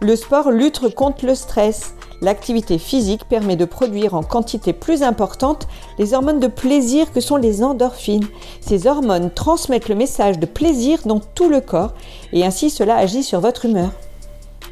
Le 0.00 0.16
sport 0.16 0.50
lutte 0.50 0.94
contre 0.94 1.26
le 1.26 1.34
stress, 1.34 1.94
L'activité 2.22 2.78
physique 2.78 3.28
permet 3.28 3.56
de 3.56 3.66
produire 3.66 4.14
en 4.14 4.22
quantité 4.22 4.72
plus 4.72 5.02
importante 5.02 5.68
les 5.98 6.14
hormones 6.14 6.40
de 6.40 6.46
plaisir 6.46 7.12
que 7.12 7.20
sont 7.20 7.36
les 7.36 7.62
endorphines. 7.62 8.26
Ces 8.60 8.86
hormones 8.86 9.30
transmettent 9.30 9.88
le 9.88 9.94
message 9.94 10.38
de 10.38 10.46
plaisir 10.46 11.00
dans 11.04 11.20
tout 11.20 11.48
le 11.48 11.60
corps 11.60 11.92
et 12.32 12.44
ainsi 12.44 12.70
cela 12.70 12.96
agit 12.96 13.22
sur 13.22 13.40
votre 13.40 13.66
humeur. 13.66 13.90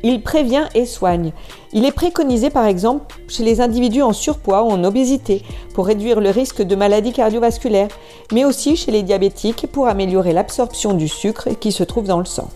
Il 0.02 0.22
prévient 0.22 0.66
et 0.74 0.86
soigne. 0.86 1.32
Il 1.72 1.84
est 1.84 1.92
préconisé 1.92 2.50
par 2.50 2.66
exemple 2.66 3.14
chez 3.28 3.44
les 3.44 3.60
individus 3.60 4.02
en 4.02 4.12
surpoids 4.12 4.62
ou 4.62 4.70
en 4.70 4.84
obésité 4.84 5.42
pour 5.74 5.86
réduire 5.86 6.20
le 6.20 6.30
risque 6.30 6.62
de 6.62 6.76
maladies 6.76 7.12
cardiovasculaires, 7.12 7.88
mais 8.32 8.44
aussi 8.44 8.76
chez 8.76 8.90
les 8.90 9.02
diabétiques 9.02 9.66
pour 9.72 9.88
améliorer 9.88 10.32
l'absorption 10.32 10.92
du 10.92 11.08
sucre 11.08 11.48
qui 11.60 11.72
se 11.72 11.84
trouve 11.84 12.06
dans 12.06 12.18
le 12.18 12.24
sang. 12.24 12.48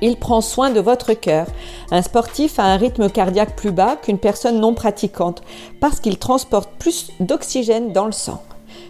Il 0.00 0.16
prend 0.16 0.40
soin 0.40 0.70
de 0.70 0.80
votre 0.80 1.12
cœur. 1.14 1.46
Un 1.92 2.02
sportif 2.02 2.58
a 2.58 2.64
un 2.64 2.76
rythme 2.76 3.08
cardiaque 3.08 3.54
plus 3.54 3.70
bas 3.70 3.94
qu'une 3.94 4.18
personne 4.18 4.58
non 4.58 4.74
pratiquante 4.74 5.42
parce 5.78 6.00
qu'il 6.00 6.18
transporte 6.18 6.70
plus 6.78 7.12
d'oxygène 7.20 7.92
dans 7.92 8.06
le 8.06 8.12
sang. 8.12 8.42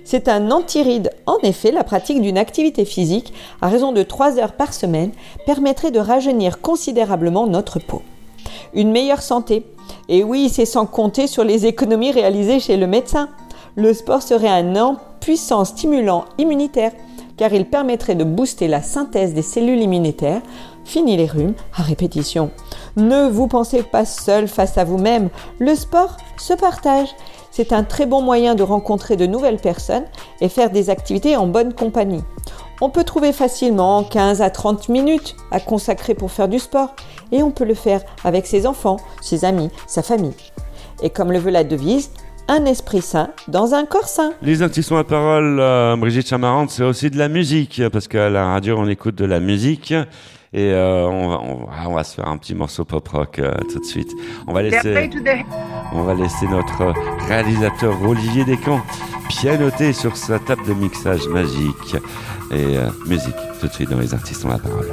C'est 0.05 0.29
un 0.29 0.51
antiride. 0.51 1.11
En 1.27 1.39
effet, 1.43 1.71
la 1.71 1.85
pratique 1.85 2.21
d'une 2.21 2.39
activité 2.39 2.85
physique 2.85 3.33
à 3.61 3.69
raison 3.69 3.93
de 3.93 4.03
3 4.03 4.39
heures 4.39 4.53
par 4.53 4.75
semaine 4.75 5.13
permettrait 5.47 5.91
de 5.91 6.01
rajeunir 6.01 6.61
considérablement 6.61 7.47
notre 7.47 7.79
peau. 7.79 8.03
Une 8.75 8.91
meilleure 8.91 9.23
santé. 9.23 9.65
Et 10.09 10.25
oui, 10.25 10.49
c'est 10.49 10.67
sans 10.67 10.87
compter 10.87 11.27
sur 11.27 11.45
les 11.45 11.67
économies 11.67 12.13
réalisées 12.13 12.61
chez 12.61 12.77
le 12.77 12.87
médecin. 12.87 13.29
Le 13.77 13.95
sport 13.95 14.23
serait 14.23 14.49
un 14.49 14.97
puissant 15.21 15.65
stimulant 15.65 16.25
immunitaire 16.39 16.93
car 17.37 17.53
il 17.55 17.67
permettrait 17.67 18.15
de 18.15 18.25
booster 18.25 18.69
la 18.69 18.83
synthèse 18.83 19.35
des 19.35 19.43
cellules 19.43 19.81
immunitaires 19.81 20.43
Fini 20.85 21.17
les 21.17 21.27
rhumes 21.27 21.55
à 21.77 21.83
répétition. 21.83 22.51
Ne 22.97 23.29
vous 23.29 23.47
pensez 23.47 23.83
pas 23.83 24.05
seul 24.05 24.49
face 24.49 24.79
à 24.79 24.85
vous-même. 24.85 25.29
Le 25.59 25.75
sport 25.75 26.17
se 26.37 26.55
partage. 26.55 27.09
C'est 27.55 27.75
un 27.75 27.85
très 27.85 28.07
bon 28.07 28.23
moyen 28.23 28.55
de 28.55 28.63
rencontrer 28.63 29.17
de 29.17 29.27
nouvelles 29.27 29.59
personnes 29.59 30.07
et 30.41 30.49
faire 30.49 30.71
des 30.71 30.89
activités 30.89 31.37
en 31.37 31.47
bonne 31.47 31.75
compagnie. 31.75 32.25
On 32.81 32.89
peut 32.89 33.05
trouver 33.05 33.35
facilement 33.35 34.05
15 34.05 34.41
à 34.41 34.49
30 34.49 34.89
minutes 34.89 35.37
à 35.51 35.61
consacrer 35.61 36.15
pour 36.15 36.33
faire 36.33 36.49
du 36.49 36.59
sport 36.59 36.97
et 37.31 37.43
on 37.43 37.51
peut 37.51 37.67
le 37.67 37.75
faire 37.75 38.01
avec 38.25 38.47
ses 38.47 38.67
enfants, 38.67 38.97
ses 39.21 39.45
amis, 39.45 39.69
sa 39.87 40.03
famille. 40.03 40.33
Et 41.03 41.11
comme 41.11 41.31
le 41.31 41.39
veut 41.39 41.51
la 41.51 41.63
devise, 41.63 42.11
un 42.49 42.65
esprit 42.65 43.03
sain 43.03 43.29
dans 43.49 43.75
un 43.75 43.85
corps 43.85 44.09
sain. 44.09 44.33
Les 44.41 44.63
artistes 44.63 44.91
à 44.91 45.05
parole, 45.05 45.61
euh, 45.61 45.95
Brigitte 45.97 46.29
Chamarante, 46.29 46.71
c'est 46.71 46.85
aussi 46.85 47.11
de 47.11 47.19
la 47.19 47.29
musique, 47.29 47.83
parce 47.93 48.09
qu'à 48.09 48.31
la 48.31 48.47
radio, 48.47 48.77
on 48.79 48.89
écoute 48.89 49.15
de 49.15 49.27
la 49.27 49.41
musique. 49.41 49.93
Et 50.55 50.71
euh, 50.71 51.07
on, 51.07 51.29
va, 51.29 51.41
on, 51.41 51.65
va, 51.65 51.89
on, 51.89 51.95
va, 51.95 52.05
se 52.05 52.15
faire 52.15 52.29
un 52.29 52.37
petit 52.37 52.55
morceau 52.55 52.85
pop 52.85 53.09
rock 53.09 53.39
euh, 53.39 53.55
tout 53.73 53.79
de 53.79 53.85
suite. 53.85 54.13
On 54.47 54.53
va 54.53 54.63
laisser, 54.63 55.11
on 55.93 56.03
va 56.03 56.15
laisser 56.15 56.47
notre 56.47 56.93
réalisateur 57.27 57.97
Olivier 58.03 58.45
Descamps 58.45 58.83
pianoter 59.31 59.95
sur 59.95 60.17
sa 60.17 60.39
table 60.39 60.67
de 60.67 60.75
mixage 60.75 61.27
magique. 61.29 61.97
Et 62.51 62.77
euh, 62.77 62.91
musique, 63.07 63.35
tout 63.61 63.67
de 63.67 63.73
suite 63.73 63.89
dans 63.89 63.99
les 63.99 64.13
artistes 64.13 64.45
ont 64.45 64.51
la 64.51 64.59
parole. 64.59 64.89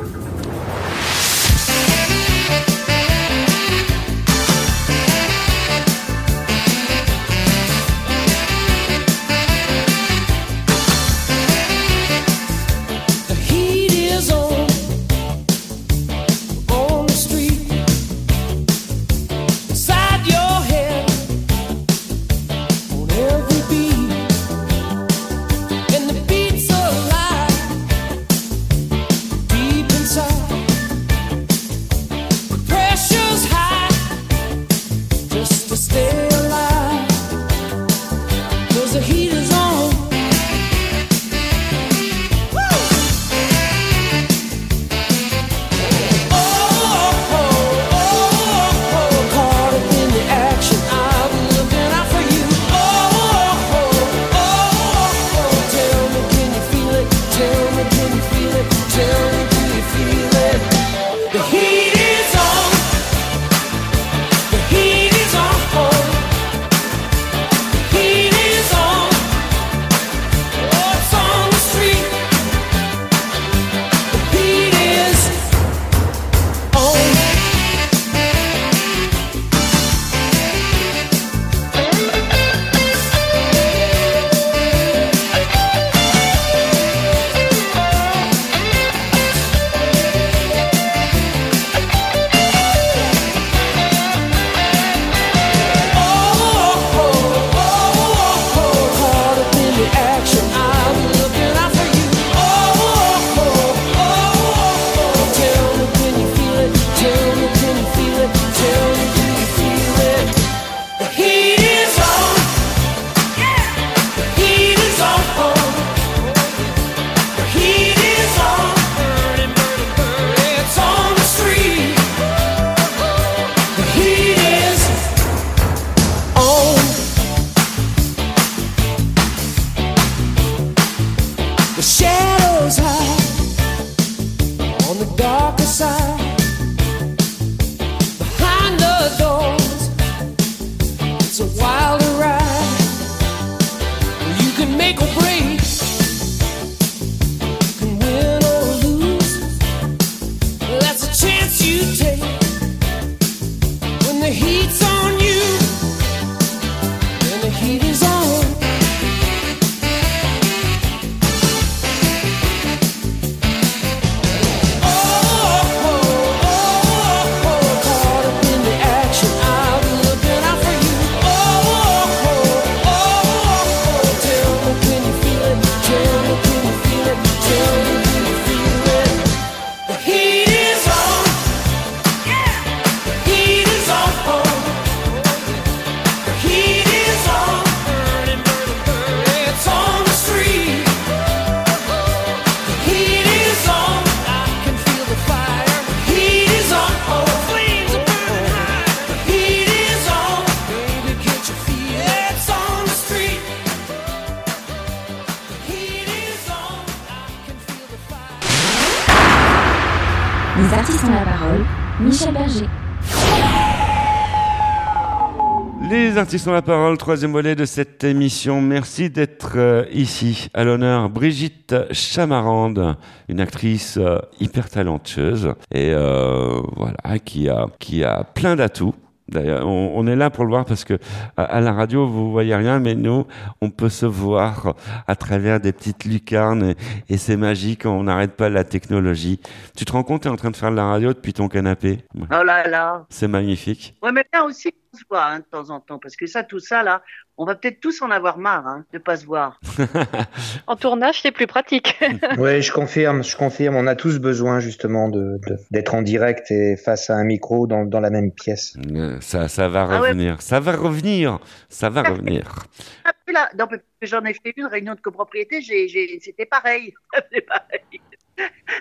Ont 216.47 216.53
la 216.53 216.61
parole, 216.61 216.97
troisième 216.97 217.33
volet 217.33 217.53
de 217.53 217.65
cette 217.65 218.03
émission. 218.03 218.61
Merci 218.61 219.09
d'être 219.09 219.57
euh, 219.57 219.85
ici. 219.91 220.47
À 220.53 220.63
l'honneur, 220.63 221.09
Brigitte 221.09 221.75
Chamarande, 221.91 222.95
une 223.27 223.41
actrice 223.41 223.97
euh, 223.97 224.19
hyper 224.39 224.69
talentueuse 224.69 225.53
et 225.71 225.91
euh, 225.93 226.61
voilà 226.75 227.19
qui 227.19 227.49
a 227.49 227.67
qui 227.77 228.03
a 228.03 228.23
plein 228.23 228.55
d'atouts. 228.55 228.95
D'ailleurs, 229.27 229.67
on, 229.67 229.91
on 229.93 230.07
est 230.07 230.15
là 230.15 230.31
pour 230.31 230.43
le 230.43 230.49
voir 230.49 230.65
parce 230.65 230.85
que 230.85 230.97
à, 231.37 231.43
à 231.43 231.61
la 231.61 231.71
radio 231.71 232.07
vous 232.07 232.31
voyez 232.31 232.55
rien, 232.55 232.79
mais 232.79 232.95
nous 232.95 233.27
on 233.61 233.69
peut 233.69 233.89
se 233.89 234.07
voir 234.07 234.73
à 235.07 235.15
travers 235.15 235.59
des 235.59 235.71
petites 235.71 236.05
lucarnes 236.05 236.63
et, 236.63 236.75
et 237.13 237.17
c'est 237.17 237.37
magique. 237.37 237.85
On 237.85 238.03
n'arrête 238.03 238.31
pas 238.31 238.49
la 238.49 238.63
technologie. 238.63 239.39
Tu 239.75 239.85
te 239.85 239.91
rends 239.91 240.03
compte, 240.03 240.23
tu 240.23 240.29
es 240.29 240.31
en 240.31 240.35
train 240.35 240.49
de 240.49 240.55
faire 240.55 240.71
de 240.71 240.77
la 240.77 240.85
radio 240.85 241.09
depuis 241.13 241.33
ton 241.33 241.47
canapé? 241.47 241.99
Oh 242.15 242.43
là 242.43 242.67
là. 242.67 243.05
C'est 243.09 243.27
magnifique. 243.27 243.93
Ouais, 244.01 244.11
mais 244.11 244.25
bien 244.31 244.43
aussi 244.45 244.73
se 244.97 245.03
voit 245.09 245.25
hein, 245.25 245.39
de 245.39 245.45
temps 245.45 245.69
en 245.69 245.79
temps, 245.79 245.99
parce 245.99 246.15
que 246.15 246.25
ça, 246.27 246.43
tout 246.43 246.59
ça 246.59 246.83
là, 246.83 247.01
on 247.37 247.45
va 247.45 247.55
peut-être 247.55 247.79
tous 247.79 248.01
en 248.01 248.11
avoir 248.11 248.37
marre 248.37 248.67
hein, 248.67 248.85
de 248.91 248.97
pas 248.97 249.15
se 249.17 249.25
voir. 249.25 249.59
En 250.67 250.75
tournage, 250.75 251.21
c'est 251.21 251.31
plus 251.31 251.47
pratique. 251.47 251.97
Oui, 252.37 252.61
je 252.61 252.71
confirme, 252.71 253.23
je 253.23 253.35
confirme. 253.35 253.75
On 253.75 253.87
a 253.87 253.95
tous 253.95 254.19
besoin 254.19 254.59
justement 254.59 255.09
de 255.09 255.39
de- 255.47 255.57
d'être 255.71 255.93
en 255.95 256.01
direct 256.01 256.51
et 256.51 256.75
face 256.77 257.09
à 257.09 257.15
un 257.15 257.23
micro 257.23 257.67
dans, 257.67 257.85
dans 257.85 257.99
la 257.99 258.09
même 258.09 258.31
pièce. 258.31 258.75
Euh, 258.91 259.17
Ça, 259.21 259.47
ça 259.47 259.67
va 259.67 259.83
Ah 259.89 260.01
ouais. 260.01 260.09
revenir. 260.09 260.41
Ça 260.41 260.59
va 260.59 260.73
revenir. 260.73 261.39
Ça 261.69 261.89
va 261.89 262.03
revenir. 262.03 262.65
Ah, 263.05 263.11
là, 263.31 263.49
parce 263.55 263.69
que 264.01 264.07
j'en 264.07 264.23
ai 264.25 264.33
fait 264.33 264.53
une 264.57 264.65
réunion 264.65 264.95
de 264.95 265.01
copropriété, 265.01 265.61
j'ai, 265.61 265.87
j'ai, 265.87 266.19
c'était 266.21 266.45
pareil. 266.45 266.93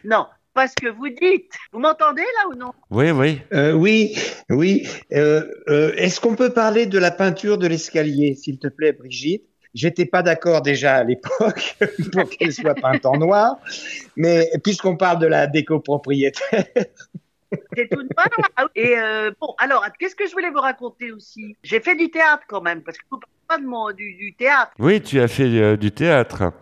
Non, 0.05 0.27
pas 0.59 0.67
ce 0.67 0.75
que 0.75 0.89
vous 0.89 1.09
dites. 1.09 1.53
Vous 1.73 1.79
m'entendez 1.79 2.23
là 2.23 2.49
ou 2.51 2.55
non? 2.57 2.73
Oui, 2.91 3.13
oui. 3.13 3.41
Euh, 3.53 3.73
oui, 3.75 4.17
oui. 4.51 4.89
Euh, 5.13 5.45
euh, 5.69 5.93
Est-ce 5.95 6.21
qu'on 6.21 6.35
peut 6.35 6.51
parler 6.51 6.87
de 6.87 6.99
la 6.99 7.13
peinture 7.13 7.59
de 7.59 7.69
l'escalier, 7.69 8.35
s'il 8.35 8.59
te 8.59 8.67
plaît, 8.67 8.93
Brigitte? 8.93 9.45
J'étais 9.73 10.07
pas 10.07 10.23
d'accord 10.23 10.63
déjà 10.63 10.97
à 10.97 11.05
l'époque 11.05 11.77
pour 12.13 12.29
qu'elle 12.29 12.53
soit 12.53 12.75
peinte 12.75 13.07
en 13.07 13.19
noir, 13.19 13.59
mais 14.17 14.51
puisqu'on 14.65 14.97
parle 14.97 15.21
de 15.21 15.29
la 15.29 15.47
déco 15.47 15.79
propriétaire, 15.79 16.65
C'est 17.79 17.89
tout 17.89 18.03
noir. 18.03 18.71
Et 18.75 18.99
euh, 18.99 19.31
bon, 19.41 19.55
alors, 19.59 19.87
qu'est-ce 20.01 20.17
que 20.17 20.27
je 20.27 20.33
voulais 20.33 20.51
vous 20.51 20.61
raconter 20.61 21.13
aussi? 21.13 21.55
J'ai 21.63 21.79
fait 21.79 21.95
du 21.95 22.11
théâtre 22.11 22.43
quand 22.49 22.61
même, 22.61 22.83
parce 22.83 22.99
que 22.99 23.05
vous 23.09 23.19
parlez 23.19 23.35
pas 23.47 23.59
de 23.59 23.65
mon, 23.65 23.93
du, 23.93 24.15
du 24.15 24.35
théâtre. 24.35 24.73
Oui, 24.81 25.01
tu 25.01 25.21
as 25.21 25.29
fait 25.29 25.45
euh, 25.45 25.77
du 25.77 25.93
théâtre. 25.93 26.53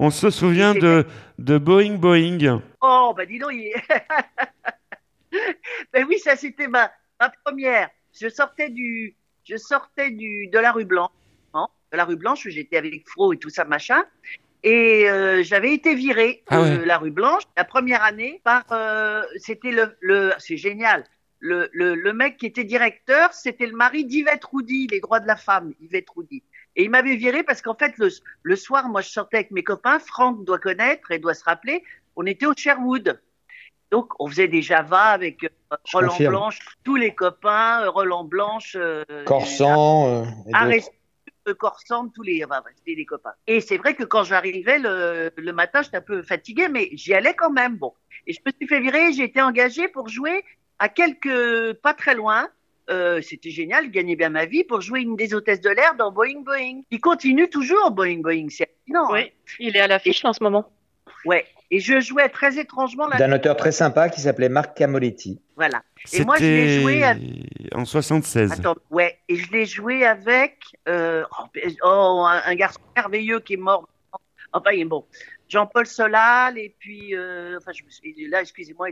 On 0.00 0.10
se 0.10 0.30
souvient 0.30 0.74
de, 0.74 1.06
de 1.38 1.58
Boeing 1.58 1.94
Boeing. 1.94 2.60
Oh, 2.80 3.14
bah 3.16 3.24
dis 3.24 3.38
donc, 3.38 3.52
il... 3.52 3.72
ben 5.92 6.04
oui, 6.08 6.18
ça 6.18 6.34
c'était 6.34 6.66
ma, 6.66 6.90
ma 7.20 7.30
première. 7.44 7.88
Je 8.20 8.28
sortais 8.28 8.68
du, 8.68 9.14
je 9.44 9.56
sortais 9.56 10.10
du, 10.10 10.48
de 10.48 10.58
la 10.58 10.72
rue 10.72 10.86
Blanche, 10.86 11.10
hein, 11.54 11.68
de 11.92 11.96
la 11.96 12.04
rue 12.04 12.16
Blanche 12.16 12.46
où 12.46 12.50
j'étais 12.50 12.78
avec 12.78 13.08
Fro 13.08 13.32
et 13.32 13.38
tout 13.38 13.50
ça 13.50 13.64
machin. 13.64 14.04
Et 14.66 15.08
euh, 15.10 15.42
j'avais 15.42 15.74
été 15.74 15.94
virée 15.94 16.42
Ah 16.48 16.56
de 16.56 16.78
ouais. 16.78 16.86
la 16.86 16.96
rue 16.96 17.10
Blanche 17.10 17.42
la 17.54 17.64
première 17.64 18.02
année 18.02 18.40
par, 18.44 18.64
euh, 18.72 19.22
c'était 19.36 19.70
le, 19.70 19.94
le, 20.00 20.32
c'est 20.38 20.56
génial. 20.56 21.04
Le, 21.38 21.68
le, 21.74 21.94
le 21.94 22.12
mec 22.14 22.38
qui 22.38 22.46
était 22.46 22.64
directeur, 22.64 23.34
c'était 23.34 23.66
le 23.66 23.76
mari 23.76 24.06
d'Yvette 24.06 24.42
Roudy, 24.42 24.88
les 24.90 25.00
droits 25.00 25.20
de 25.20 25.26
la 25.26 25.36
femme, 25.36 25.74
Yvette 25.82 26.08
Roudy. 26.08 26.42
Et 26.76 26.84
il 26.84 26.90
m'avait 26.90 27.16
viré 27.16 27.42
parce 27.42 27.60
qu'en 27.60 27.74
fait, 27.74 27.92
le, 27.98 28.08
le 28.42 28.56
soir, 28.56 28.88
moi, 28.88 29.02
je 29.02 29.10
sortais 29.10 29.36
avec 29.36 29.50
mes 29.50 29.62
copains. 29.62 29.98
Franck 29.98 30.44
doit 30.46 30.58
connaître 30.58 31.10
et 31.10 31.18
doit 31.18 31.34
se 31.34 31.44
rappeler. 31.44 31.84
On 32.16 32.24
était 32.24 32.46
au 32.46 32.54
Sherwood. 32.56 33.20
Donc, 33.90 34.12
on 34.18 34.28
faisait 34.28 34.48
des 34.48 34.62
Java 34.62 35.02
avec 35.02 35.44
euh, 35.44 35.76
Roland. 35.92 36.16
Blanche, 36.18 36.58
tous 36.82 36.96
les 36.96 37.14
copains, 37.14 37.82
euh, 37.82 37.90
Roland 37.90 38.24
Blanche, 38.24 38.76
euh, 38.80 39.04
Corsan, 39.26 40.08
euh, 40.08 40.24
et 40.48 40.54
euh, 40.54 40.80
Corsan, 41.52 42.10
tous 42.10 42.22
les, 42.22 42.44
enfin, 42.44 42.62
c'était 42.76 42.96
des 42.96 43.04
copains. 43.04 43.34
Et 43.46 43.60
c'est 43.60 43.76
vrai 43.76 43.94
que 43.94 44.04
quand 44.04 44.24
j'arrivais 44.24 44.78
le, 44.78 45.30
le 45.36 45.52
matin, 45.52 45.82
j'étais 45.82 45.98
un 45.98 46.02
peu 46.02 46.22
fatiguée, 46.22 46.68
mais 46.68 46.88
j'y 46.92 47.14
allais 47.14 47.34
quand 47.34 47.50
même. 47.50 47.76
Bon. 47.76 47.92
Et 48.26 48.32
je 48.32 48.40
me 48.46 48.52
suis 48.52 48.66
fait 48.66 48.80
virer, 48.80 49.12
j'ai 49.12 49.24
été 49.24 49.42
engagée 49.42 49.88
pour 49.88 50.08
jouer 50.08 50.44
à 50.78 50.88
quelques, 50.88 51.74
pas 51.74 51.94
très 51.94 52.14
loin. 52.14 52.48
Euh, 52.90 53.22
c'était 53.22 53.50
génial, 53.50 53.90
gagnais 53.90 54.14
bien 54.14 54.28
ma 54.28 54.44
vie 54.44 54.62
pour 54.62 54.82
jouer 54.82 55.00
une 55.00 55.16
des 55.16 55.32
hôtesses 55.32 55.62
de 55.62 55.70
l'air 55.70 55.94
dans 55.94 56.12
Boeing 56.12 56.42
Boeing. 56.42 56.82
Il 56.90 57.00
continue 57.00 57.48
toujours 57.48 57.90
Boeing 57.90 58.20
Boeing, 58.20 58.48
c'est 58.50 58.68
hallucinant. 58.68 59.10
Oui, 59.12 59.32
il 59.58 59.76
est 59.76 59.80
à 59.80 59.86
l'affiche 59.86 60.24
en 60.24 60.34
ce 60.34 60.42
moment. 60.42 60.70
Ouais. 61.24 61.46
Et 61.70 61.80
je 61.80 62.00
jouais 62.00 62.28
très 62.28 62.58
étrangement 62.58 63.08
d'un 63.08 63.32
auteur 63.32 63.56
très 63.56 63.72
sympa 63.72 64.08
qui 64.08 64.20
s'appelait 64.20 64.48
Marc 64.48 64.76
Camoletti. 64.76 65.40
Voilà. 65.56 65.82
Et 66.12 66.24
moi, 66.24 66.36
je 66.36 66.44
l'ai 66.44 66.80
joué 66.80 66.92
C'était 66.94 67.04
avec... 67.04 67.74
en 67.74 67.84
76. 67.84 68.52
Attends, 68.52 68.76
ouais, 68.90 69.18
et 69.28 69.36
je 69.36 69.50
l'ai 69.50 69.66
joué 69.66 70.04
avec 70.04 70.58
euh, 70.88 71.24
oh, 71.40 71.60
oh, 71.82 72.24
un, 72.28 72.42
un 72.44 72.54
garçon 72.54 72.80
merveilleux 72.94 73.40
qui 73.40 73.54
est 73.54 73.58
mort. 73.58 73.88
Enfin, 74.52 74.70
il 74.72 74.80
est 74.80 74.84
bon. 74.84 75.04
Jean-Paul 75.48 75.86
Solal 75.86 76.58
et 76.58 76.74
puis 76.78 77.14
euh, 77.14 77.58
enfin, 77.58 77.72
je 77.72 77.84
me 77.84 77.90
suis, 77.90 78.28
là, 78.28 78.40
excusez-moi, 78.40 78.88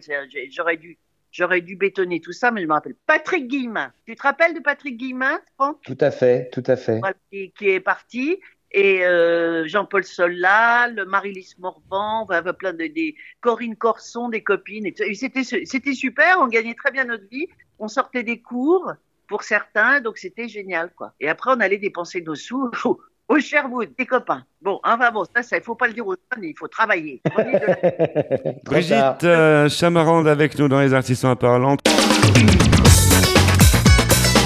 j'aurais 0.50 0.76
dû, 0.76 0.98
j'aurais 1.30 1.60
dû 1.60 1.76
bétonner 1.76 2.20
tout 2.20 2.32
ça, 2.32 2.50
mais 2.50 2.62
je 2.62 2.66
me 2.66 2.72
rappelle. 2.72 2.94
Patrick 3.06 3.48
Guillemin. 3.48 3.92
Tu 4.06 4.14
te 4.14 4.22
rappelles 4.22 4.54
de 4.54 4.60
Patrick 4.60 4.96
Guillemin, 4.96 5.40
Franck, 5.54 5.80
Tout 5.82 5.98
à 6.00 6.10
fait, 6.10 6.50
tout 6.50 6.64
à 6.66 6.76
fait. 6.76 6.98
Voilà, 6.98 7.16
qui, 7.30 7.52
qui 7.52 7.68
est 7.68 7.80
parti 7.80 8.40
et 8.72 9.04
euh, 9.04 9.66
Jean-Paul 9.66 10.04
Solal, 10.04 11.04
Marie-Lise 11.06 11.56
Morvan, 11.58 12.22
enfin, 12.22 12.42
plein 12.52 12.72
de 12.72 12.86
des 12.86 13.14
Corinne 13.40 13.76
Corson, 13.76 14.28
des 14.28 14.42
copines. 14.42 14.90
C'était 15.14 15.44
c'était 15.44 15.92
super. 15.92 16.38
On 16.40 16.46
gagnait 16.48 16.74
très 16.74 16.90
bien 16.90 17.04
notre 17.04 17.28
vie. 17.30 17.46
On 17.78 17.88
sortait 17.88 18.22
des 18.22 18.40
cours 18.40 18.92
pour 19.28 19.42
certains, 19.42 20.00
donc 20.00 20.18
c'était 20.18 20.48
génial, 20.48 20.90
quoi. 20.96 21.12
Et 21.20 21.28
après, 21.28 21.50
on 21.54 21.60
allait 21.60 21.78
dépenser 21.78 22.22
nos 22.22 22.34
sous 22.34 22.70
au, 22.84 23.00
au 23.28 23.38
Sherwood, 23.38 23.90
des 23.98 24.06
copains. 24.06 24.44
Bon, 24.60 24.80
enfin 24.84 25.10
bon, 25.10 25.24
ça, 25.24 25.42
ça, 25.42 25.56
il 25.56 25.62
faut 25.62 25.74
pas 25.74 25.86
le 25.88 25.94
dire 25.94 26.06
aux 26.06 26.14
jeunes, 26.34 26.44
il 26.44 26.54
faut 26.58 26.68
travailler. 26.68 27.20
La- 27.36 28.52
Brigitte 28.64 29.24
euh, 29.24 29.68
Chamarande 29.68 30.28
avec 30.28 30.58
nous 30.58 30.68
dans 30.68 30.80
les 30.80 30.94
artistes 30.94 31.24
en 31.24 31.36
parlant. 31.36 31.76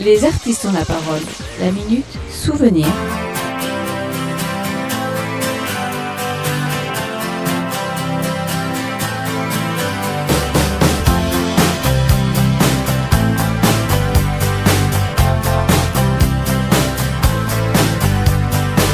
Les 0.05 0.25
artistes 0.25 0.65
ont 0.67 0.73
la 0.73 0.85
parole. 0.85 1.21
La 1.61 1.73
minute 1.73 2.07
souvenir. 2.31 2.87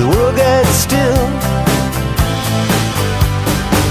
The 0.00 0.06
world 0.06 0.34
got 0.34 0.64
still. 0.66 1.26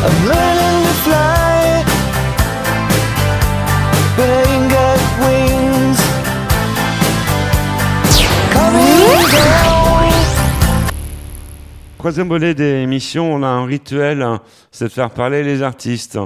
I'm 0.05 0.17
learning 0.31 0.77
to 0.87 0.93
fly, 1.05 1.83
but 4.17 4.27
I 4.27 4.41
ain't 4.49 4.69
got 4.71 4.99
wings. 5.21 5.99
Coming 8.51 8.89
down. 9.31 10.09
Troisième 11.99 12.29
volet 12.29 12.55
des 12.55 12.81
émissions, 12.81 13.31
on 13.31 13.43
a 13.43 13.47
un 13.47 13.65
rituel, 13.65 14.23
hein, 14.23 14.41
c'est 14.71 14.85
de 14.85 14.91
faire 14.91 15.11
parler 15.11 15.43
les 15.43 15.61
artistes. 15.61 16.17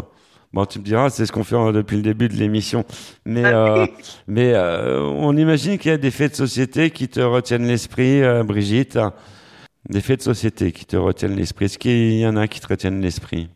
Bon, 0.54 0.66
tu 0.66 0.80
me 0.80 0.86
diras, 0.86 1.10
c'est 1.10 1.26
ce 1.26 1.34
qu'on 1.34 1.44
fait 1.44 1.56
euh, 1.56 1.74
depuis 1.74 1.98
le 1.98 2.04
début 2.04 2.30
de 2.30 2.36
l'émission. 2.36 2.86
Mais, 3.26 3.44
euh, 3.44 3.86
mais 4.28 4.54
euh, 4.54 5.02
on 5.02 5.36
imagine 5.36 5.78
qu'il 5.78 5.92
y 5.92 5.94
a 5.94 5.98
des 5.98 6.12
faits 6.12 6.32
de 6.32 6.38
société 6.38 6.90
qui 6.92 7.10
te 7.10 7.20
retiennent 7.20 7.68
l'esprit, 7.68 8.24
euh, 8.24 8.44
Brigitte. 8.44 8.98
Des 9.90 10.02
faits 10.02 10.20
de 10.20 10.24
société 10.24 10.72
qui 10.72 10.86
te 10.86 10.96
retiennent 10.96 11.36
l'esprit. 11.36 11.66
Est-ce 11.66 11.78
qu'il 11.78 12.20
y 12.20 12.26
en 12.26 12.38
a 12.38 12.48
qui 12.48 12.60
te 12.60 12.68
retiennent 12.68 13.02
l'esprit? 13.02 13.50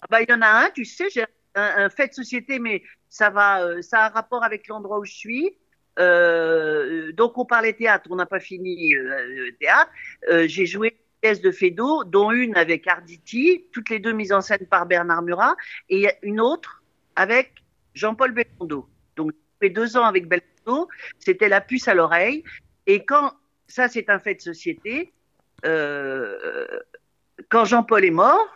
Ah 0.00 0.06
bah, 0.10 0.22
il 0.22 0.30
y 0.30 0.32
en 0.32 0.42
a 0.42 0.64
un, 0.64 0.70
tu 0.70 0.84
sais, 0.84 1.08
j'ai 1.10 1.22
un, 1.22 1.84
un 1.84 1.88
fait 1.90 2.08
de 2.08 2.14
société, 2.14 2.58
mais 2.58 2.82
ça 3.08 3.30
va, 3.30 3.62
euh, 3.64 3.82
ça 3.82 4.00
a 4.00 4.06
un 4.06 4.08
rapport 4.10 4.44
avec 4.44 4.68
l'endroit 4.68 4.98
où 4.98 5.04
je 5.04 5.12
suis. 5.12 5.56
Euh, 5.98 7.12
donc 7.12 7.36
on 7.36 7.44
parlait 7.44 7.74
théâtre, 7.74 8.08
on 8.10 8.16
n'a 8.16 8.26
pas 8.26 8.40
fini 8.40 8.94
euh, 8.94 9.50
théâtre. 9.60 9.90
Euh, 10.30 10.46
j'ai 10.48 10.66
joué 10.66 10.88
une 10.88 11.20
pièce 11.20 11.40
de 11.40 11.50
Fédo, 11.50 12.04
dont 12.04 12.30
une 12.30 12.56
avec 12.56 12.86
Arditi, 12.86 13.66
toutes 13.72 13.90
les 13.90 13.98
deux 13.98 14.12
mises 14.12 14.32
en 14.32 14.40
scène 14.40 14.66
par 14.70 14.86
Bernard 14.86 15.22
Murat, 15.22 15.56
et 15.88 16.08
une 16.22 16.40
autre 16.40 16.82
avec 17.16 17.52
Jean-Paul 17.94 18.32
Belmondo. 18.32 18.88
Donc, 19.16 19.32
j'ai 19.32 19.68
fait 19.68 19.74
deux 19.74 19.96
ans 19.96 20.04
avec 20.04 20.28
Belmondo. 20.28 20.88
C'était 21.18 21.48
la 21.48 21.60
puce 21.60 21.88
à 21.88 21.94
l'oreille. 21.94 22.42
Et 22.86 23.04
quand, 23.04 23.34
ça, 23.66 23.88
c'est 23.88 24.08
un 24.08 24.18
fait 24.18 24.36
de 24.36 24.40
société, 24.40 25.12
euh, 25.64 26.36
quand 27.48 27.64
Jean-Paul 27.64 28.04
est 28.04 28.10
mort, 28.10 28.48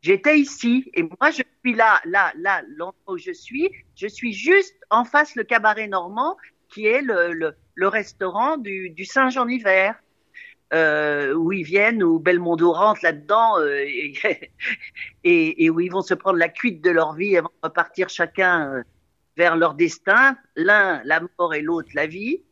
j'étais 0.00 0.38
ici. 0.38 0.90
Et 0.94 1.02
moi, 1.02 1.30
je 1.30 1.42
suis 1.64 1.74
là, 1.74 2.00
là, 2.04 2.32
là, 2.36 2.62
où 3.06 3.18
je 3.18 3.32
suis. 3.32 3.70
Je 3.96 4.06
suis 4.06 4.32
juste 4.32 4.76
en 4.90 5.04
face 5.04 5.34
le 5.34 5.44
cabaret 5.44 5.88
normand, 5.88 6.36
qui 6.68 6.86
est 6.86 7.02
le, 7.02 7.54
restaurant 7.88 8.56
du, 8.56 8.90
du 8.90 9.04
Saint-Jean-Hiver. 9.04 9.94
Euh, 10.74 11.34
où 11.34 11.52
ils 11.52 11.64
viennent, 11.64 12.02
où 12.02 12.18
Belmondo 12.18 12.72
rentre 12.72 13.00
là-dedans, 13.02 13.58
euh, 13.58 13.84
et, 15.24 15.64
et, 15.64 15.68
où 15.68 15.80
ils 15.80 15.92
vont 15.92 16.00
se 16.00 16.14
prendre 16.14 16.38
la 16.38 16.48
cuite 16.48 16.82
de 16.82 16.88
leur 16.88 17.12
vie 17.12 17.36
avant 17.36 17.50
de 17.62 17.68
repartir 17.68 18.08
chacun 18.08 18.82
vers 19.36 19.56
leur 19.56 19.74
destin, 19.74 20.36
l'un 20.56 21.02
la 21.04 21.20
mort 21.20 21.52
et 21.52 21.60
l'autre 21.60 21.90
la 21.94 22.06
vie. 22.06 22.42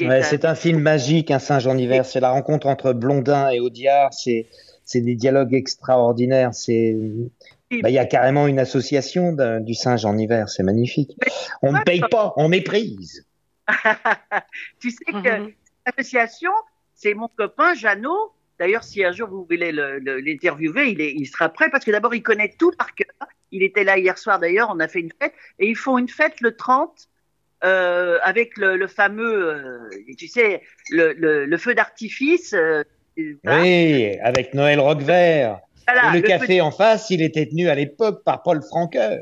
Ouais, 0.00 0.22
c'est 0.22 0.44
un 0.44 0.54
film 0.54 0.80
magique, 0.80 1.30
un 1.30 1.38
Saint-Jean-Hiver. 1.38 2.04
C'est 2.04 2.20
la 2.20 2.30
rencontre 2.30 2.66
entre 2.66 2.92
Blondin 2.92 3.50
et 3.50 3.60
Audiard. 3.60 4.12
C'est 4.14 4.46
c'est 4.84 5.00
des 5.00 5.14
dialogues 5.14 5.54
extraordinaires. 5.54 6.52
C'est 6.52 6.96
bah, 7.70 7.90
il 7.90 7.94
y 7.94 7.98
a 7.98 8.06
carrément 8.06 8.48
une 8.48 8.58
association 8.58 9.36
du 9.60 9.74
Saint-Jean-Hiver. 9.74 10.48
C'est 10.48 10.64
magnifique. 10.64 11.16
On 11.62 11.72
ne 11.72 11.82
paye 11.84 12.02
pas, 12.10 12.32
on 12.36 12.48
méprise. 12.48 13.24
tu 14.80 14.90
sais 14.90 15.12
que 15.12 15.52
l'association, 15.86 16.50
c'est 16.94 17.14
mon 17.14 17.28
copain 17.28 17.74
Jeannot. 17.74 18.32
D'ailleurs, 18.58 18.82
si 18.82 19.04
un 19.04 19.12
jour 19.12 19.28
vous 19.28 19.44
voulez 19.44 19.72
l'interviewer, 19.72 20.90
il, 20.90 21.00
est, 21.00 21.12
il 21.12 21.26
sera 21.26 21.48
prêt 21.48 21.70
parce 21.70 21.84
que 21.84 21.92
d'abord, 21.92 22.14
il 22.14 22.22
connaît 22.22 22.52
tout 22.58 22.72
par 22.76 22.94
cœur. 22.94 23.28
Il 23.52 23.62
était 23.62 23.84
là 23.84 23.96
hier 23.96 24.18
soir 24.18 24.38
d'ailleurs, 24.38 24.70
on 24.72 24.80
a 24.80 24.88
fait 24.88 25.00
une 25.00 25.12
fête 25.20 25.34
et 25.58 25.68
ils 25.68 25.76
font 25.76 25.98
une 25.98 26.08
fête 26.08 26.40
le 26.40 26.56
30 26.56 27.08
euh, 27.64 28.18
avec 28.22 28.56
le, 28.56 28.76
le 28.76 28.86
fameux, 28.86 29.54
euh, 29.54 29.90
tu 30.16 30.28
sais, 30.28 30.62
le, 30.90 31.12
le, 31.12 31.44
le 31.46 31.58
feu 31.58 31.74
d'artifice. 31.74 32.54
Euh, 32.54 32.82
oui, 33.16 34.18
avec 34.22 34.54
Noël 34.54 34.80
Roquevert. 34.80 35.60
Voilà, 35.86 36.16
et 36.16 36.20
le, 36.20 36.26
café 36.26 36.60
en 36.60 36.70
face, 36.70 37.10
il 37.10 37.22
était 37.22 37.46
tenu 37.46 37.68
à 37.68 37.74
l'époque 37.74 38.22
par 38.24 38.42
Paul 38.42 38.62
Franqueur. 38.62 39.20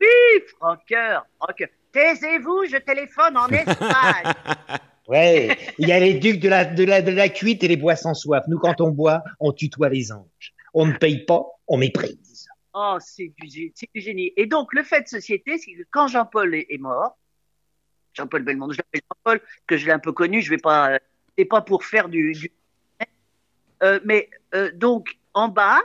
Oui, 0.00 0.42
Franqueur. 0.58 1.26
Franqueur. 1.38 1.68
Taisez-vous, 1.92 2.64
je 2.70 2.78
téléphone 2.78 3.36
en 3.36 3.48
Espagne. 3.48 4.32
Ouais, 5.06 5.54
il 5.78 5.86
y 5.86 5.92
a 5.92 6.00
les 6.00 6.14
ducs 6.14 6.40
de 6.40 6.48
la, 6.48 6.64
de, 6.64 6.82
la, 6.82 7.02
de 7.02 7.10
la 7.10 7.28
cuite 7.28 7.62
et 7.62 7.68
les 7.68 7.76
bois 7.76 7.94
sans 7.94 8.14
soif. 8.14 8.44
Nous, 8.48 8.58
quand 8.58 8.80
on 8.80 8.88
boit, 8.88 9.22
on 9.38 9.52
tutoie 9.52 9.90
les 9.90 10.12
anges. 10.12 10.54
On 10.72 10.86
ne 10.86 10.94
paye 10.94 11.26
pas, 11.26 11.44
on 11.68 11.76
méprise. 11.76 12.48
Oh, 12.72 12.96
c'est 13.00 13.32
du, 13.38 13.70
du, 13.70 14.00
génie. 14.00 14.32
Et 14.36 14.46
donc, 14.46 14.72
le 14.72 14.82
fait 14.82 15.02
de 15.02 15.08
société, 15.08 15.58
c'est 15.58 15.72
que 15.72 15.82
quand 15.90 16.08
Jean-Paul 16.08 16.54
est, 16.54 16.80
mort, 16.80 17.18
Jean-Paul 18.14 18.42
Belmondo, 18.42 18.72
je 18.72 18.78
l'appelle 18.78 19.02
Jean-Paul, 19.10 19.40
que 19.66 19.76
je 19.76 19.86
l'ai 19.86 19.92
un 19.92 19.98
peu 19.98 20.12
connu, 20.12 20.40
je 20.40 20.50
vais 20.50 20.58
pas, 20.58 20.98
c'est 21.36 21.44
pas 21.44 21.60
pour 21.60 21.84
faire 21.84 22.08
du, 22.08 22.32
du 22.32 22.52
euh, 23.82 24.00
mais 24.04 24.30
euh, 24.54 24.70
donc, 24.72 25.18
en 25.34 25.48
bas, 25.48 25.80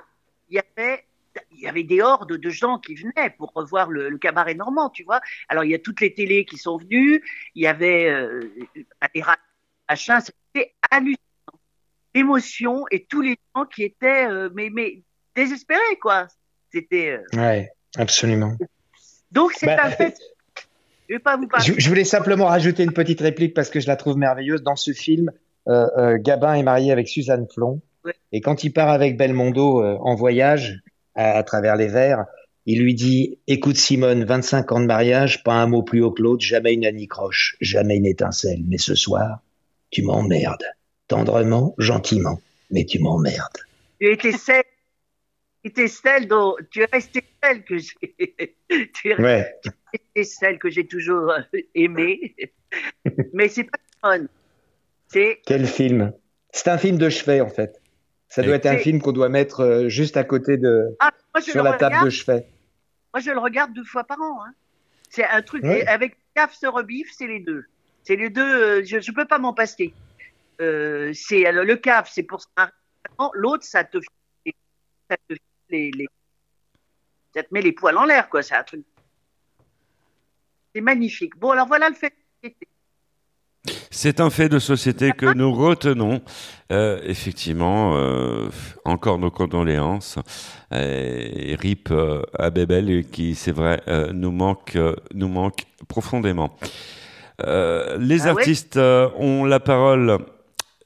il 0.49 0.55
y 0.55 0.59
avait 0.59 1.05
il 1.51 1.59
y 1.59 1.67
avait 1.67 1.83
des 1.83 2.01
hordes 2.01 2.37
de 2.37 2.49
gens 2.49 2.79
qui 2.79 2.95
venaient 2.95 3.29
pour 3.37 3.51
revoir 3.53 3.89
le, 3.89 4.09
le, 4.09 4.17
cabaret 4.17 4.55
normand, 4.55 4.89
tu 4.89 5.03
vois. 5.03 5.21
Alors 5.47 5.63
il 5.63 5.71
y 5.71 5.75
a 5.75 5.79
toutes 5.79 6.01
les 6.01 6.13
télés 6.13 6.43
qui 6.43 6.57
sont 6.57 6.77
venues, 6.77 7.23
il 7.55 7.63
y 7.63 7.67
avait 7.67 8.09
euh, 8.09 8.41
des 9.13 9.23
machins, 9.87 10.19
c'était 10.21 10.73
hallucinant. 10.89 11.17
L'émotion 12.15 12.85
et 12.89 13.05
tous 13.05 13.21
les 13.21 13.37
gens 13.55 13.65
qui 13.65 13.83
étaient 13.83 14.25
euh, 14.25 14.49
mais, 14.53 14.69
mais 14.71 15.03
désespérés, 15.35 15.97
quoi. 16.01 16.27
C'était. 16.71 17.19
Ouais, 17.33 17.69
absolument. 17.95 18.57
Donc 19.31 19.53
c'est 19.53 19.67
bah, 19.67 19.83
un 19.83 19.91
fait. 19.91 20.17
Je, 21.09 21.15
vais 21.15 21.19
pas 21.19 21.37
vous 21.37 21.47
parler. 21.47 21.65
Je, 21.65 21.73
je, 21.77 21.89
voulais 21.89 22.03
simplement 22.03 22.45
rajouter 22.45 22.83
une 22.83 22.93
petite 22.93 23.19
réplique 23.19 23.53
parce 23.53 23.69
que 23.69 23.79
je 23.79 23.87
la 23.87 23.95
trouve 23.95 24.17
merveilleuse. 24.17 24.63
Dans 24.63 24.75
ce 24.75 24.93
film, 24.93 25.31
euh, 25.67 26.17
Gabin 26.19 26.53
est 26.53 26.63
marié 26.63 26.91
avec 26.91 27.07
Suzanne 27.07 27.47
Flon. 27.53 27.81
Ouais. 28.05 28.13
Et 28.31 28.41
quand 28.41 28.63
il 28.63 28.71
part 28.71 28.89
avec 28.89 29.17
Belmondo 29.17 29.83
en 29.83 30.15
voyage, 30.15 30.79
à, 31.15 31.31
à, 31.37 31.43
travers 31.43 31.75
les 31.75 31.87
vers, 31.87 32.25
il 32.65 32.83
lui 32.83 32.93
dit 32.93 33.39
Écoute, 33.47 33.77
Simone, 33.77 34.23
25 34.23 34.71
ans 34.71 34.79
de 34.79 34.85
mariage, 34.85 35.43
pas 35.43 35.55
un 35.55 35.67
mot 35.67 35.81
plus 35.81 36.03
haut 36.03 36.11
que 36.11 36.21
l'autre, 36.21 36.45
jamais 36.45 36.73
une 36.73 36.85
anicroche, 36.85 37.57
jamais 37.59 37.97
une 37.97 38.05
étincelle. 38.05 38.61
Mais 38.67 38.77
ce 38.77 38.95
soir, 38.95 39.39
tu 39.89 40.03
m'emmerdes. 40.03 40.65
Tendrement, 41.07 41.73
gentiment, 41.79 42.39
mais 42.69 42.85
tu 42.85 42.99
m'emmerdes. 42.99 43.57
Tu 43.99 44.11
étais 44.13 44.31
celle, 44.33 44.63
tu 45.63 45.69
étais 45.69 45.87
celle 45.87 46.27
dont, 46.27 46.55
tu 46.71 46.81
es 46.81 46.87
restée 46.91 47.23
celle 47.43 47.63
que 47.63 47.77
j'ai, 47.77 48.55
tu 48.93 49.09
es 49.09 49.21
ouais. 49.21 49.59
celle 50.23 50.57
que 50.59 50.69
j'ai 50.69 50.87
toujours 50.87 51.33
aimée. 51.75 52.35
mais 53.33 53.47
c'est 53.49 53.65
pas 53.65 53.79
fun. 54.01 54.25
C'est. 55.07 55.41
Quel 55.45 55.65
film? 55.65 56.13
C'est 56.51 56.69
un 56.69 56.77
film 56.77 56.97
de 56.97 57.09
chevet, 57.09 57.41
en 57.41 57.49
fait. 57.49 57.81
Ça 58.27 58.43
doit 58.43 58.55
être 58.55 58.67
un 58.67 58.77
film 58.77 59.01
qu'on 59.01 59.11
doit 59.11 59.29
mettre 59.29 59.61
euh, 59.61 59.89
juste 59.89 60.15
à 60.15 60.23
côté 60.23 60.57
de 60.57 60.95
ah, 60.99 61.11
moi, 61.33 61.41
sur 61.41 61.63
la 61.63 61.71
regarde. 61.71 61.93
table 61.93 62.05
de 62.05 62.09
chevet. 62.11 62.47
Moi, 63.13 63.21
je 63.21 63.31
le 63.31 63.39
regarde 63.39 63.73
deux 63.73 63.83
fois 63.83 64.03
par 64.03 64.21
an. 64.21 64.43
Hein. 64.45 64.53
C'est 65.09 65.25
un 65.25 65.41
truc 65.41 65.65
avec 65.65 66.15
CAF 66.35 66.53
se 66.53 66.67
rebiffe, 66.67 67.11
c'est 67.11 67.25
les 67.25 67.39
deux. 67.39 67.65
C'est 68.03 68.15
les 68.15 68.29
deux. 68.29 68.41
Euh, 68.41 68.83
je 68.85 68.97
ne 68.97 69.15
peux 69.15 69.25
pas 69.25 69.39
m'en 69.39 69.53
passer. 69.53 69.93
Euh, 70.61 71.11
c'est 71.13 71.45
alors, 71.47 71.63
le 71.63 71.75
CAF, 71.75 72.11
c'est 72.11 72.23
pour 72.23 72.41
ça. 72.41 72.71
L'autre, 73.33 73.63
ça 73.63 73.83
te, 73.83 73.97
ça 75.09 75.17
te 75.27 75.33
les, 75.69 75.91
les, 75.91 76.07
ça 77.33 77.43
te 77.43 77.53
met 77.53 77.61
les 77.61 77.71
poils 77.71 77.97
en 77.97 78.05
l'air, 78.05 78.29
quoi. 78.29 78.41
C'est 78.41 78.55
un 78.55 78.63
truc. 78.63 78.83
C'est 80.73 80.81
magnifique. 80.81 81.37
Bon, 81.37 81.51
alors 81.51 81.67
voilà 81.67 81.89
le 81.89 81.95
fait. 81.95 82.13
C'est 83.91 84.19
un 84.19 84.29
fait 84.29 84.49
de 84.49 84.59
société 84.59 85.11
que 85.11 85.33
nous 85.33 85.51
retenons. 85.53 86.21
Euh, 86.71 86.99
effectivement, 87.03 87.97
euh, 87.97 88.49
encore 88.85 89.19
nos 89.19 89.31
condoléances. 89.31 90.17
Et 90.71 91.55
RIP 91.59 91.89
euh, 91.91 92.21
à 92.37 92.49
Bébel, 92.51 93.05
qui, 93.09 93.35
c'est 93.35 93.51
vrai, 93.51 93.81
euh, 93.87 94.11
nous 94.13 94.31
manque, 94.31 94.77
nous 95.13 95.27
manque 95.27 95.65
profondément. 95.87 96.55
les 97.39 98.27
ah 98.27 98.29
artistes 98.29 98.75
ouais 98.75 99.11
ont 99.17 99.43
la 99.45 99.59
parole. 99.59 100.19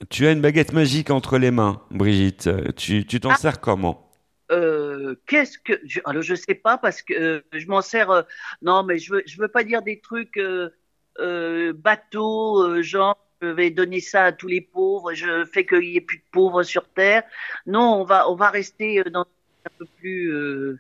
Tu 0.09 0.27
as 0.27 0.31
une 0.31 0.41
baguette 0.41 0.73
magique 0.73 1.11
entre 1.11 1.37
les 1.37 1.51
mains, 1.51 1.81
Brigitte. 1.91 2.49
Tu 2.75 3.05
t'en 3.05 3.31
ah. 3.31 3.35
sers 3.35 3.59
comment? 3.61 4.02
Euh, 4.51 5.15
qu'est-ce 5.25 5.57
que 5.57 5.73
je, 5.85 5.99
alors 6.05 6.21
je 6.21 6.35
sais 6.35 6.55
pas 6.55 6.77
parce 6.77 7.01
que 7.01 7.13
euh, 7.13 7.41
je 7.53 7.65
m'en 7.67 7.81
sers 7.81 8.09
euh, 8.11 8.23
non 8.61 8.83
mais 8.83 8.97
je 8.99 9.13
veux 9.13 9.23
je 9.25 9.37
veux 9.37 9.47
pas 9.47 9.63
dire 9.63 9.81
des 9.81 9.99
trucs 9.99 10.37
euh, 10.37 11.73
bateau, 11.73 12.81
genre 12.81 13.17
je 13.41 13.47
vais 13.47 13.71
donner 13.71 13.99
ça 13.99 14.25
à 14.25 14.31
tous 14.31 14.47
les 14.47 14.61
pauvres, 14.61 15.13
je 15.13 15.45
fais 15.45 15.65
qu'il 15.65 15.83
y 15.83 15.97
ait 15.97 16.01
plus 16.01 16.17
de 16.17 16.23
pauvres 16.31 16.63
sur 16.63 16.87
terre. 16.89 17.23
Non, 17.65 18.01
on 18.01 18.03
va 18.03 18.29
on 18.29 18.35
va 18.35 18.49
rester 18.49 19.03
dans 19.11 19.25
un 19.65 19.69
peu 19.77 19.85
plus. 19.99 20.77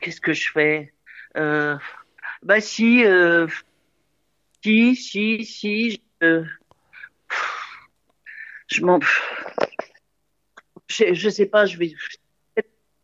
Qu'est-ce 0.00 0.20
que 0.20 0.32
je 0.32 0.50
fais? 0.50 0.92
Bah 1.34 2.60
si, 2.60 3.04
si, 4.62 4.96
si, 4.96 5.44
si. 5.44 6.02
Je, 6.20 6.44
je 8.68 8.84
m'en. 8.84 9.00
Je, 10.88 11.14
je 11.14 11.28
sais 11.28 11.46
pas, 11.46 11.66
je 11.66 11.78
vais 11.78 11.94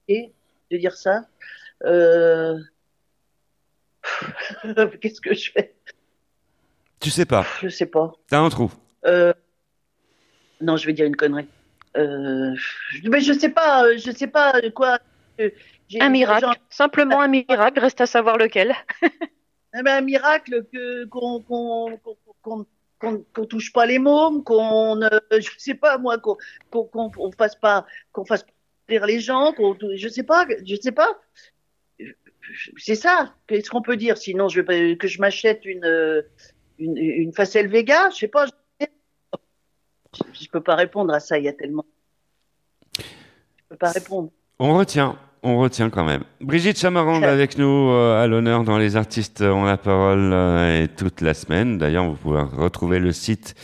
de 0.09 0.77
dire 0.77 0.97
ça. 0.97 1.27
Euh... 1.85 2.59
Qu'est-ce 5.01 5.21
que 5.21 5.35
je 5.35 5.51
fais? 5.53 5.75
Tu 7.01 7.11
sais 7.11 7.27
pas. 7.27 7.47
Je 7.61 7.69
sais 7.69 7.87
pas. 7.87 8.13
T'as 8.29 8.39
un 8.39 8.49
trou. 8.49 8.71
Euh... 9.05 9.33
Non, 10.61 10.77
je 10.77 10.87
vais 10.87 10.93
dire 10.93 11.07
une 11.07 11.17
connerie. 11.17 11.49
Euh... 11.97 12.55
Mais 13.05 13.21
je 13.21 13.33
sais 13.33 13.49
pas, 13.49 13.97
je 13.97 14.11
sais 14.11 14.29
pas 14.29 14.53
quoi. 14.75 14.99
Un 16.01 16.09
miracle. 16.09 16.43
Genre... 16.43 16.57
Simplement 16.71 17.21
un 17.21 17.29
miracle, 17.29 17.81
reste 17.81 18.01
à 18.01 18.07
savoir 18.07 18.39
lequel. 18.39 18.75
eh 19.03 19.83
ben, 19.83 19.99
un 19.99 20.01
miracle 20.01 20.65
que 20.73 21.05
qu'on 21.07 21.41
qu'on 21.41 21.99
qu'on 22.43 22.67
qu'on 23.03 23.19
qu 23.35 23.47
touche 23.49 23.73
pas 23.73 23.85
les 23.85 23.99
mômes, 23.99 24.43
qu'on 24.45 25.03
euh, 25.03 25.19
je 25.33 25.51
sais 25.59 25.75
pas 25.75 25.99
moi 25.99 26.19
qu'on 26.19 26.37
qu'on 26.71 27.11
qu 27.11 27.37
fasse 27.37 27.57
pas 27.57 27.85
qu'on 28.13 28.25
fasse 28.25 28.47
rire 28.89 29.07
les 29.07 29.21
gens, 29.21 29.53
qu'on 29.53 29.77
je 29.95 30.09
sais 30.09 30.23
pas, 30.23 30.47
je 30.65 30.77
sais 30.81 30.93
pas 30.93 31.19
c'est 32.77 32.95
ça. 32.95 33.35
Qu'est-ce 33.47 33.71
qu'on 33.71 33.83
peut 33.83 33.97
dire? 33.97 34.19
Sinon, 34.19 34.49
je 34.49 34.61
vais 34.61 34.97
que 34.97 35.09
je 35.09 35.21
m'achète 35.21 35.65
une, 35.65 36.25
une, 36.79 36.97
une 36.97 37.33
facelle 37.33 37.69
Vega, 37.69 38.11
je 38.11 38.17
sais 38.17 38.29
pas. 38.29 38.47
Je, 38.47 38.53
je 40.33 40.49
peux 40.49 40.61
pas 40.61 40.75
répondre 40.75 41.13
à 41.15 41.21
ça. 41.21 41.39
Il 41.39 41.45
y 41.45 41.49
a 41.49 41.53
tellement. 41.53 41.87
Je 42.99 43.03
peux 43.69 43.77
pas 43.77 43.91
répondre. 43.91 44.31
On 44.59 44.77
retient. 44.77 45.19
On 45.45 45.59
retient 45.59 45.91
quand 45.91 46.05
même. 46.05 46.23
Brigitte 46.41 46.79
Chamarande 46.79 47.25
avec 47.25 47.59
nous 47.59 47.91
euh, 47.91 48.23
à 48.23 48.29
l'honneur 48.29 48.63
dans 48.63 48.79
Les 48.79 48.95
Artistes 48.95 49.41
ont 49.41 49.65
la 49.65 49.77
parole 49.77 50.31
euh, 50.33 50.85
et 50.85 50.89
toute 50.89 51.21
la 51.21 51.35
semaine. 51.35 51.79
D'ailleurs, 51.79 52.05
vous 52.05 52.15
pouvez 52.15 52.43
retrouver 52.43 53.01
le 53.01 53.11
site 53.11 53.57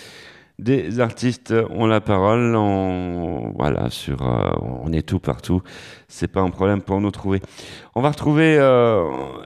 des 0.59 0.99
artistes 0.99 1.55
ont 1.71 1.87
la 1.87 2.01
parole. 2.01 2.57
On, 2.57 3.53
voilà, 3.57 3.91
sur, 3.91 4.27
euh, 4.27 4.51
on 4.61 4.93
est 4.93 5.07
tout 5.07 5.21
partout. 5.21 5.63
C'est 6.09 6.27
pas 6.27 6.41
un 6.41 6.51
problème 6.51 6.83
pour 6.83 7.01
nous 7.01 7.13
trouver. 7.13 7.41
On 7.95 8.01
va 8.01 8.11
retrouver, 8.11 8.57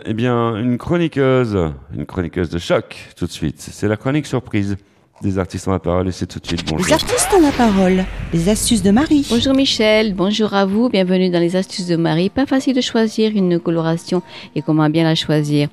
eh 0.07 0.15
bien, 0.15 0.57
une 0.57 0.79
chroniqueuse, 0.79 1.75
une 1.95 2.07
chroniqueuse 2.07 2.49
de 2.49 2.59
choc 2.59 3.11
tout 3.15 3.27
de 3.27 3.31
suite. 3.31 3.61
C'est 3.61 3.89
la 3.89 3.99
chronique 3.99 4.25
surprise 4.25 4.79
des 5.21 5.39
artistes 5.39 5.69
ont 5.69 5.73
la 5.73 5.79
parole 5.79 6.09
et 6.09 6.13
c'est 6.13 6.27
tout 6.27 6.41
de 6.41 6.47
suite 6.47 6.65
bonjour. 6.69 6.87
Les 6.87 6.93
artistes 6.93 7.29
ont 7.37 7.41
la 7.41 7.53
parole. 7.53 8.05
Les 8.33 8.49
astuces 8.49 8.83
de 8.83 8.91
Marie. 8.91 9.27
Bonjour 9.31 9.55
Michel, 9.55 10.15
bonjour 10.15 10.53
à 10.55 10.65
vous, 10.65 10.89
bienvenue 10.89 11.31
dans 11.31 11.39
les 11.39 11.55
astuces 11.55 11.87
de 11.87 11.97
Marie. 11.97 12.29
Pas 12.29 12.47
facile 12.47 12.75
de 12.75 12.81
choisir 12.81 13.31
une 13.35 13.61
coloration 13.61 14.23
et 14.57 14.63
comment 14.63 14.89
bien 14.89 15.05
la 15.05 15.15
choisir. 15.15 15.69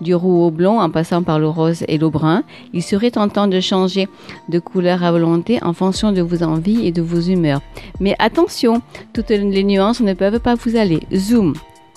Du 0.00 0.14
roux 0.14 0.44
au 0.44 0.50
blond 0.50 0.80
en 0.80 0.90
passant 0.90 1.22
par 1.22 1.38
le 1.38 1.48
rose 1.48 1.84
et 1.88 1.96
le 1.98 2.10
brun, 2.10 2.42
il 2.72 2.82
serait 2.82 3.10
tentant 3.10 3.46
de 3.46 3.60
changer 3.60 4.08
de 4.48 4.58
couleur 4.58 5.02
à 5.02 5.12
volonté 5.12 5.62
en 5.62 5.72
fonction 5.72 6.12
de 6.12 6.20
vos 6.20 6.42
envies 6.42 6.86
et 6.86 6.92
de 6.92 7.00
vos 7.00 7.20
humeurs. 7.20 7.62
Mais 8.00 8.16
attention, 8.18 8.82
toutes 9.14 9.30
les 9.30 9.64
nuances 9.64 10.00
ne 10.00 10.12
peuvent 10.12 10.40
pas 10.40 10.56
vous 10.56 10.76
aller. 10.76 11.00
Zoom 11.14 11.54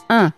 1. 0.09 0.31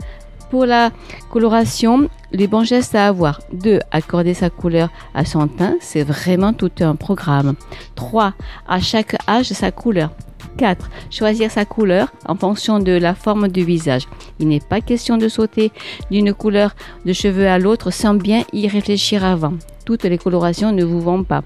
Pour 0.55 0.65
la 0.65 0.91
coloration, 1.29 2.09
les 2.31 2.47
bons 2.47 2.63
gestes 2.63 2.95
à 2.95 3.07
avoir. 3.07 3.41
2. 3.51 3.81
Accorder 3.91 4.33
sa 4.33 4.49
couleur 4.49 4.87
à 5.13 5.25
son 5.25 5.49
teint, 5.49 5.75
c'est 5.81 6.03
vraiment 6.03 6.53
tout 6.53 6.71
un 6.79 6.95
programme. 6.95 7.55
3. 7.95 8.33
À 8.65 8.79
chaque 8.79 9.17
âge, 9.27 9.47
sa 9.47 9.71
couleur. 9.71 10.11
4. 10.57 10.89
Choisir 11.11 11.51
sa 11.51 11.65
couleur 11.65 12.13
en 12.25 12.35
fonction 12.35 12.79
de 12.79 12.93
la 12.93 13.15
forme 13.15 13.49
du 13.49 13.65
visage. 13.65 14.07
Il 14.39 14.47
n'est 14.47 14.61
pas 14.61 14.79
question 14.79 15.17
de 15.17 15.27
sauter 15.27 15.73
d'une 16.09 16.33
couleur 16.33 16.73
de 17.03 17.11
cheveux 17.11 17.49
à 17.49 17.59
l'autre 17.59 17.91
sans 17.91 18.13
bien 18.13 18.45
y 18.53 18.69
réfléchir 18.69 19.25
avant. 19.25 19.55
Toutes 19.83 20.05
les 20.05 20.17
colorations 20.17 20.71
ne 20.71 20.85
vous 20.85 21.01
vont 21.01 21.25
pas. 21.25 21.43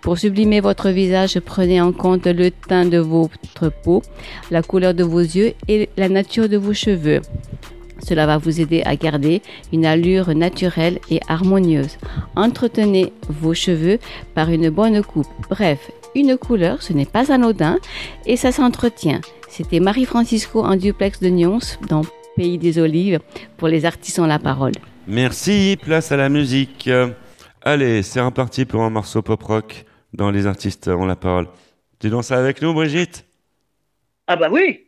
Pour 0.00 0.18
sublimer 0.18 0.58
votre 0.58 0.88
visage, 0.88 1.38
prenez 1.38 1.80
en 1.80 1.92
compte 1.92 2.26
le 2.26 2.50
teint 2.50 2.86
de 2.86 2.98
votre 2.98 3.70
peau, 3.84 4.02
la 4.50 4.64
couleur 4.64 4.94
de 4.94 5.04
vos 5.04 5.20
yeux 5.20 5.54
et 5.68 5.88
la 5.96 6.08
nature 6.08 6.48
de 6.48 6.56
vos 6.56 6.74
cheveux. 6.74 7.20
Cela 8.00 8.26
va 8.26 8.38
vous 8.38 8.60
aider 8.60 8.82
à 8.84 8.96
garder 8.96 9.42
une 9.72 9.86
allure 9.86 10.34
naturelle 10.34 10.98
et 11.10 11.20
harmonieuse. 11.28 11.98
Entretenez 12.36 13.12
vos 13.28 13.54
cheveux 13.54 13.98
par 14.34 14.50
une 14.50 14.70
bonne 14.70 15.02
coupe. 15.02 15.26
Bref, 15.50 15.90
une 16.14 16.36
couleur, 16.36 16.82
ce 16.82 16.92
n'est 16.92 17.06
pas 17.06 17.32
anodin 17.32 17.78
et 18.26 18.36
ça 18.36 18.52
s'entretient. 18.52 19.20
C'était 19.48 19.80
Marie-Francisco 19.80 20.62
en 20.62 20.76
duplex 20.76 21.20
de 21.20 21.28
Nyons 21.28 21.76
dans 21.88 22.02
Pays 22.36 22.58
des 22.58 22.78
Olives 22.78 23.20
pour 23.56 23.68
les 23.68 23.84
artistes 23.84 24.18
ont 24.18 24.26
la 24.26 24.38
parole. 24.38 24.72
Merci, 25.06 25.76
place 25.80 26.12
à 26.12 26.16
la 26.16 26.28
musique. 26.28 26.88
Allez, 27.62 28.02
c'est 28.02 28.20
reparti 28.20 28.64
pour 28.64 28.82
un 28.82 28.90
morceau 28.90 29.22
pop-rock 29.22 29.84
dans 30.12 30.30
Les 30.30 30.46
artistes 30.46 30.88
ont 30.88 31.06
la 31.06 31.16
parole. 31.16 31.48
Tu 31.98 32.10
danses 32.10 32.30
avec 32.30 32.62
nous, 32.62 32.72
Brigitte? 32.72 33.26
Ah 34.26 34.36
bah 34.36 34.48
oui 34.50 34.87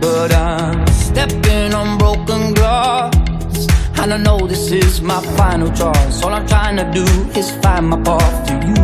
But 0.00 0.32
I'm 0.32 0.86
stepping 0.86 1.74
on 1.74 1.98
broken 1.98 2.54
glass. 2.54 3.14
And 4.00 4.14
I 4.14 4.16
know 4.16 4.46
this 4.46 4.72
is 4.72 5.02
my 5.02 5.20
final 5.36 5.68
choice 5.68 6.22
All 6.22 6.32
I'm 6.32 6.46
trying 6.48 6.76
to 6.78 6.90
do 6.90 7.04
is 7.38 7.50
find 7.62 7.88
my 7.90 8.00
path 8.02 8.46
to 8.48 8.54
you. 8.54 8.76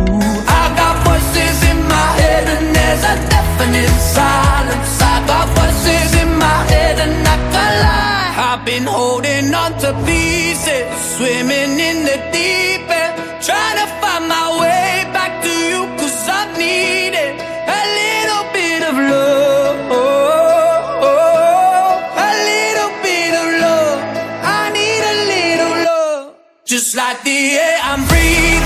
I 0.61 0.63
got 0.79 0.95
voices 1.07 1.57
in 1.71 1.79
my 1.95 2.09
head 2.21 2.45
and 2.55 2.67
there's 2.75 3.03
a 3.13 3.15
deafening 3.31 3.97
silence. 3.97 5.01
I 5.01 5.25
got 5.25 5.47
voices 5.57 6.21
in 6.21 6.37
my 6.37 6.59
head 6.71 6.99
and 6.99 7.27
I 7.27 7.37
can't 7.53 7.75
lie 7.83 8.53
I've 8.53 8.63
been 8.65 8.83
holding 8.83 9.53
on 9.55 9.71
to 9.79 9.91
pieces 10.05 10.85
Swimming 11.17 11.79
in 11.79 12.03
the 12.05 12.17
deep 12.31 12.86
like 26.97 27.21
the 27.21 27.29
air 27.29 27.77
I'm 27.83 28.01
breathing, 28.07 28.56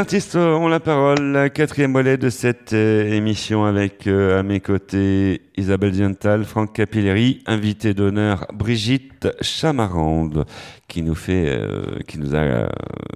artistes 0.00 0.34
ont 0.34 0.66
la 0.66 0.80
parole, 0.80 1.20
la 1.32 1.50
quatrième 1.50 1.92
volet 1.92 2.16
de 2.16 2.30
cette 2.30 2.72
euh, 2.72 3.12
émission 3.12 3.66
avec 3.66 4.06
euh, 4.06 4.40
à 4.40 4.42
mes 4.42 4.58
côtés 4.58 5.42
Isabelle 5.58 5.90
Diental, 5.90 6.44
Franck 6.44 6.72
Capilleri, 6.72 7.42
invité 7.44 7.92
d'honneur 7.92 8.46
Brigitte 8.54 9.28
Chamarande, 9.42 10.46
qui 10.88 11.02
nous 11.02 11.14
fait, 11.14 11.50
euh, 11.50 11.98
qui 12.08 12.18
nous 12.18 12.34
a 12.34 12.38
euh, 12.38 12.68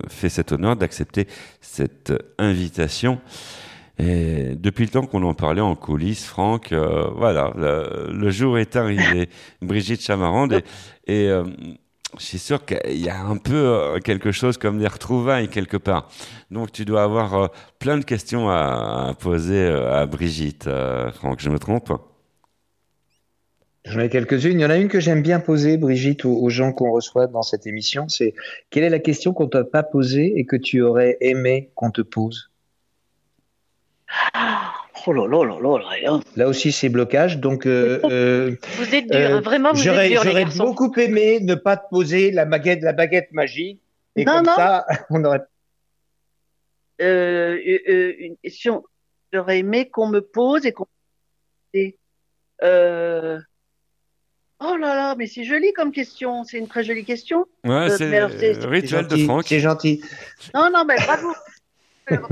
fait 0.09 0.29
cet 0.29 0.53
honneur 0.53 0.77
d'accepter 0.77 1.27
cette 1.63 2.13
invitation. 2.37 3.19
Et 3.99 4.57
depuis 4.57 4.85
le 4.85 4.91
temps 4.91 5.07
qu'on 5.07 5.23
en 5.23 5.35
parlait 5.35 5.61
en 5.61 5.77
coulisses, 5.77 6.25
Franck, 6.25 6.73
euh, 6.73 7.09
voilà, 7.15 7.53
le, 7.57 8.31
jour 8.31 8.59
est 8.59 8.75
arrivé. 8.75 9.29
Brigitte 9.63 10.03
Chamarande 10.03 10.63
et, 11.07 11.29
euh, 11.29 11.45
je 12.19 12.25
suis 12.25 12.39
sûr 12.39 12.65
qu'il 12.65 12.99
y 12.99 13.09
a 13.09 13.21
un 13.21 13.37
peu 13.37 13.55
euh, 13.55 13.99
quelque 13.99 14.33
chose 14.33 14.59
comme 14.59 14.79
des 14.79 14.87
retrouvailles 14.87 15.49
quelque 15.49 15.77
part. 15.77 16.09
Donc 16.51 16.73
tu 16.73 16.85
dois 16.85 17.03
avoir 17.03 17.35
euh, 17.35 17.47
plein 17.79 17.99
de 17.99 18.05
questions 18.05 18.49
à, 18.49 19.15
poser 19.19 19.65
euh, 19.65 19.93
à 19.93 20.07
Brigitte, 20.07 20.69
Franck, 21.15 21.41
je 21.41 21.51
me 21.51 21.59
trompe? 21.59 21.93
J'en 23.85 24.01
ai 24.01 24.09
quelques-unes. 24.09 24.59
Il 24.59 24.63
y 24.63 24.65
en 24.65 24.71
a 24.71 24.79
une 24.79 24.89
que 24.89 25.01
j'aime 25.01 25.21
bien 25.21 25.41
poser, 25.41 25.77
Brigitte, 25.77 26.25
aux, 26.25 26.37
aux 26.37 26.49
gens 26.49 26.73
qu'on 26.73 26.91
reçoit 26.91 27.27
dans 27.27 27.43
cette 27.43 27.67
émission. 27.67 28.09
C'est 28.09 28.35
quelle 28.71 28.85
est 28.85 28.91
la 28.91 28.99
question 28.99 29.35
qu'on 29.35 29.49
t'a 29.49 29.65
pas 29.65 29.83
posée 29.83 30.33
et 30.39 30.47
que 30.47 30.57
tu 30.57 30.81
aurais 30.81 31.19
aimé 31.21 31.71
qu'on 31.75 31.91
te 31.91 32.01
pose? 32.01 32.51
Oh 35.07 35.13
là 35.13 35.27
là 35.27 35.45
là 35.45 35.61
là 35.61 35.79
là. 35.79 36.01
là. 36.13 36.21
Là 36.37 36.49
aussi, 36.49 36.73
c'est 36.73 36.89
blocage. 36.89 37.39
Donc, 37.39 37.67
euh, 37.67 38.01
euh, 38.05 38.57
Vous 38.79 38.95
êtes 38.95 39.07
dur, 39.11 39.21
euh, 39.21 39.37
hein, 39.37 39.41
vraiment, 39.43 39.73
vous 39.73 39.83
j'aurais, 39.83 40.07
êtes 40.07 40.13
dur, 40.13 40.25
les 40.25 40.31
j'aurais 40.31 40.45
garçons. 40.45 40.65
beaucoup 40.65 40.95
aimé 40.99 41.41
ne 41.41 41.55
pas 41.55 41.77
te 41.77 41.87
poser 41.91 42.31
la 42.31 42.47
baguette, 42.47 42.81
la 42.83 42.95
baguette 42.95 43.31
magique. 43.33 43.83
Et 44.17 44.25
Non, 44.25 44.37
comme 44.37 44.47
non. 44.47 44.55
ça, 44.57 44.87
on 45.11 45.23
aurait. 45.25 45.43
Euh, 47.03 47.59
euh, 47.67 47.79
euh, 47.89 48.15
une 48.19 48.37
question. 48.39 48.83
J'aurais 49.33 49.59
aimé 49.59 49.91
qu'on 49.91 50.09
me 50.09 50.21
pose 50.21 50.65
et 50.65 50.73
qu'on. 50.73 50.87
et, 51.75 51.99
Euh... 52.63 53.39
Oh 54.61 54.77
là 54.77 54.95
là, 54.95 55.15
mais 55.19 55.27
c'est 55.27 55.45
joli 55.45 55.73
comme 55.75 55.93
question. 55.93 56.45
C'est 56.45 56.57
une 56.57 56.69
très 56.69 56.85
jolie 56.85 57.05
question. 57.05 57.45
Ouais, 57.65 57.91
c'est 57.91 58.09
le 58.09 58.25
rituel 58.69 59.07
de 59.07 59.11
gentil, 59.11 59.25
Franck. 59.27 59.45
C'est 59.49 59.61
gentil. 59.61 60.03
Non, 60.55 60.71
non, 60.73 60.85
mais 60.87 60.97
bravo. 60.97 61.33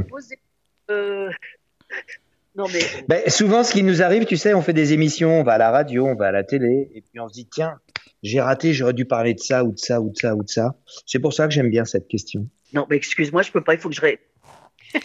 Euh, 0.90 1.30
Non, 2.54 2.66
mais 2.72 2.80
Ben, 3.08 3.30
souvent, 3.30 3.64
ce 3.64 3.72
qui 3.72 3.82
nous 3.82 4.02
arrive, 4.02 4.24
tu 4.26 4.36
sais, 4.36 4.52
on 4.54 4.62
fait 4.62 4.72
des 4.74 4.92
émissions, 4.92 5.40
on 5.40 5.42
va 5.42 5.54
à 5.54 5.58
la 5.58 5.70
radio, 5.70 6.06
on 6.06 6.14
va 6.14 6.26
à 6.26 6.32
la 6.32 6.44
télé, 6.44 6.90
et 6.94 7.00
puis 7.00 7.18
on 7.18 7.28
se 7.28 7.34
dit, 7.34 7.48
tiens, 7.50 7.78
j'ai 8.22 8.40
raté, 8.40 8.72
j'aurais 8.74 8.92
dû 8.92 9.06
parler 9.06 9.34
de 9.34 9.40
ça 9.40 9.64
ou 9.64 9.72
de 9.72 9.78
ça 9.78 10.00
ou 10.00 10.10
de 10.10 10.16
ça 10.16 10.34
ou 10.34 10.42
de 10.42 10.48
ça. 10.48 10.74
C'est 11.06 11.18
pour 11.18 11.32
ça 11.32 11.48
que 11.48 11.54
j'aime 11.54 11.70
bien 11.70 11.84
cette 11.84 12.08
question. 12.08 12.46
non, 12.74 12.86
mais 12.90 12.96
excuse-moi, 12.96 13.42
je 13.42 13.50
peux 13.50 13.62
pas. 13.64 13.74
Il 13.74 13.80
faut 13.80 13.88
que 13.88 13.94
je 13.94 14.00
ré... 14.00 14.20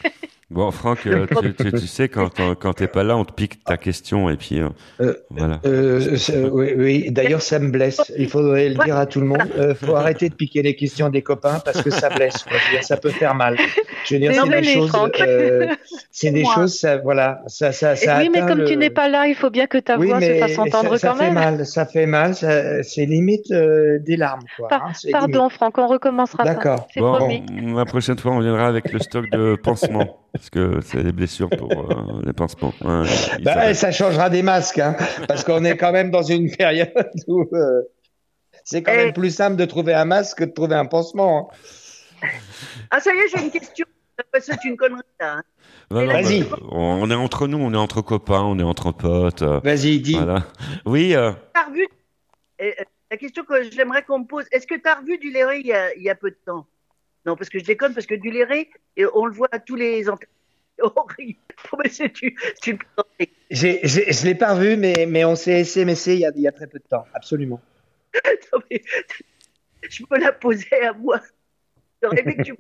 Bon, 0.49 0.71
Franck, 0.71 1.05
euh, 1.07 1.25
tu, 1.41 1.53
tu- 1.55 1.71
tu 1.73 1.87
sais, 1.87 2.07
quand, 2.07 2.39
on- 2.39 2.55
quand 2.55 2.71
t'es 2.71 2.87
pas 2.87 3.03
là, 3.03 3.17
on 3.17 3.25
te 3.25 3.33
pique 3.33 3.65
ta 3.65 3.75
question 3.75 4.29
et 4.29 4.37
puis 4.37 4.61
euh, 4.61 4.69
Euh, 5.01 5.13
voilà. 5.29 5.59
Euh, 5.65 6.15
oui, 6.53 6.71
oui. 6.77 7.11
d'ailleurs, 7.11 7.41
ça 7.41 7.59
me 7.59 7.69
blesse. 7.69 7.99
Il 8.17 8.29
faudrait 8.29 8.69
le 8.69 8.75
dire 8.85 8.95
à 8.95 9.05
tout 9.07 9.19
le 9.19 9.25
monde. 9.25 9.43
Euh, 9.57 9.75
faut 9.75 9.93
arrêter 9.95 10.29
de 10.29 10.35
piquer 10.35 10.61
les 10.61 10.73
questions 10.75 11.09
des 11.09 11.21
copains 11.21 11.59
parce 11.65 11.81
que 11.81 11.89
ça 11.89 12.07
blesse. 12.09 12.43
quoi. 12.43 12.57
Dire, 12.71 12.81
ça 12.81 12.95
peut 12.95 13.09
faire 13.09 13.35
mal. 13.35 13.57
Je 14.05 14.13
veux 14.15 14.21
dire, 14.21 14.31
c'est 14.33 14.39
non, 14.39 14.45
mais 14.45 14.61
des 14.61 14.73
choses. 14.73 14.87
Franck. 14.87 15.19
euh, 15.19 15.67
c'est 16.11 16.31
des 16.31 16.43
Moi. 16.43 16.55
choses. 16.55 16.79
Ça, 16.79 16.95
voilà, 16.97 17.41
ça, 17.47 17.73
ça, 17.73 17.97
ça 17.97 18.19
oui, 18.19 18.29
mais 18.31 18.39
comme 18.39 18.59
le- 18.59 18.65
tu 18.65 18.77
n'es 18.77 18.89
pas 18.89 19.09
là, 19.09 19.27
il 19.27 19.35
faut 19.35 19.49
bien 19.49 19.67
que 19.67 19.77
ta 19.79 19.97
Oui, 19.97 20.07
voix 20.07 20.21
se 20.21 20.33
fasse 20.39 20.57
entendre 20.57 20.91
ça, 20.95 20.97
ça 20.97 21.07
quand 21.09 21.15
fait 21.15 21.23
même. 21.25 21.33
mal. 21.33 21.65
Ça 21.65 21.85
fait 21.85 22.05
mal. 22.05 22.33
C'est 22.35 23.05
limite 23.05 23.51
euh, 23.51 23.99
des 23.99 24.15
larmes, 24.15 24.43
quoi. 24.55 24.69
Par- 24.69 24.85
hein, 24.85 24.91
Pardon, 25.11 25.39
limite. 25.39 25.53
Franck, 25.55 25.77
on 25.77 25.87
recommencera. 25.87 26.45
D'accord. 26.45 26.87
Bon, 26.95 27.43
la 27.75 27.83
prochaine 27.83 28.17
fois, 28.17 28.31
on 28.31 28.39
viendra 28.39 28.65
avec 28.67 28.93
le 28.93 28.99
stock 28.99 29.29
de 29.29 29.57
pansements 29.61 30.21
parce 30.37 30.49
que 30.49 30.79
c'est 30.81 31.03
des 31.03 31.11
blessures 31.11 31.49
pour 31.49 31.71
euh, 31.91 32.21
les 32.25 32.33
pansements. 32.33 32.73
Ouais, 32.81 33.05
Bah, 33.43 33.73
ça 33.73 33.91
changera 33.91 34.29
des 34.29 34.41
masques, 34.43 34.79
hein, 34.79 34.95
parce 35.27 35.43
qu'on 35.43 35.63
est 35.65 35.77
quand 35.77 35.91
même 35.91 36.11
dans 36.11 36.21
une 36.23 36.49
période 36.57 36.91
où 37.27 37.43
euh, 37.53 37.81
c'est 38.63 38.83
quand 38.83 38.93
même 38.95 39.13
plus 39.13 39.33
simple 39.33 39.55
de 39.55 39.65
trouver 39.65 39.93
un 39.93 40.05
masque 40.05 40.39
que 40.39 40.43
de 40.45 40.51
trouver 40.51 40.75
un 40.75 40.85
pansement. 40.85 41.51
hein. 42.23 42.27
Ah, 42.91 42.99
ça 42.99 43.13
y 43.13 43.17
est, 43.17 43.27
j'ai 43.35 43.43
une 43.43 43.51
question. 43.51 43.85
Parce 44.31 44.47
que 44.47 44.53
c'est 44.53 44.67
une 44.67 44.77
connerie, 44.77 45.01
là. 45.19 45.37
hein. 45.37 45.43
Non, 45.91 46.01
non, 46.05 46.11
Vas-y. 46.13 46.43
bah, 46.43 46.57
on 46.71 47.09
est 47.11 47.15
entre 47.15 47.47
nous, 47.47 47.59
on 47.59 47.71
est 47.73 47.77
entre 47.77 48.01
copains, 48.01 48.41
on 48.41 48.57
est 48.59 48.63
entre 48.63 48.91
potes. 48.91 49.41
euh, 49.43 49.59
Vas-y, 49.63 49.99
dis. 49.99 50.13
Voilà. 50.15 50.43
Oui, 50.85 51.13
La 53.09 53.17
question 53.17 53.43
que 53.45 53.69
j'aimerais 53.71 54.03
qu'on 54.03 54.19
me 54.19 54.25
pose, 54.25 54.45
est-ce 54.51 54.67
que 54.67 54.75
tu 54.75 54.87
as 54.89 54.95
revu 54.95 55.17
du 55.17 55.31
Léré 55.31 55.59
il 55.59 55.67
y, 55.67 55.73
a, 55.73 55.93
il 55.95 56.01
y 56.03 56.09
a 56.09 56.15
peu 56.15 56.29
de 56.29 56.37
temps? 56.45 56.65
Non, 57.27 57.35
parce 57.35 57.49
que 57.49 57.59
je 57.59 57.65
déconne, 57.65 57.93
parce 57.93 58.05
que 58.07 58.15
du 58.15 58.31
Léré, 58.31 58.69
et 58.95 59.05
on 59.13 59.25
le 59.25 59.33
voit 59.33 59.49
à 59.51 59.59
tous 59.59 59.75
les 59.75 60.07
horrible. 60.79 61.39
Oh, 61.73 61.77
mais 61.83 61.89
c'est 61.89 62.11
tu, 62.13 62.37
tu 62.61 62.77
J'ai, 63.51 63.81
j'ai- 63.83 64.13
je 64.13 64.25
l'ai 64.25 64.35
pas 64.35 64.53
revu, 64.53 64.77
mais, 64.77 65.05
mais 65.07 65.25
on 65.25 65.35
s'est 65.35 65.63
SMSé 65.65 66.13
il 66.13 66.19
y, 66.19 66.25
a, 66.25 66.31
il 66.35 66.41
y 66.41 66.47
a 66.47 66.51
très 66.53 66.67
peu 66.67 66.79
de 66.79 66.83
temps, 66.87 67.05
absolument. 67.13 67.59
Non, 68.53 68.59
mais 68.71 68.81
je 69.89 70.03
peux 70.05 70.17
la 70.17 70.31
poser 70.31 70.73
à 70.81 70.93
moi. 70.93 71.19
J'aurais 72.01 72.21
aimé 72.21 72.37
que 72.37 72.43
tu. 72.43 72.55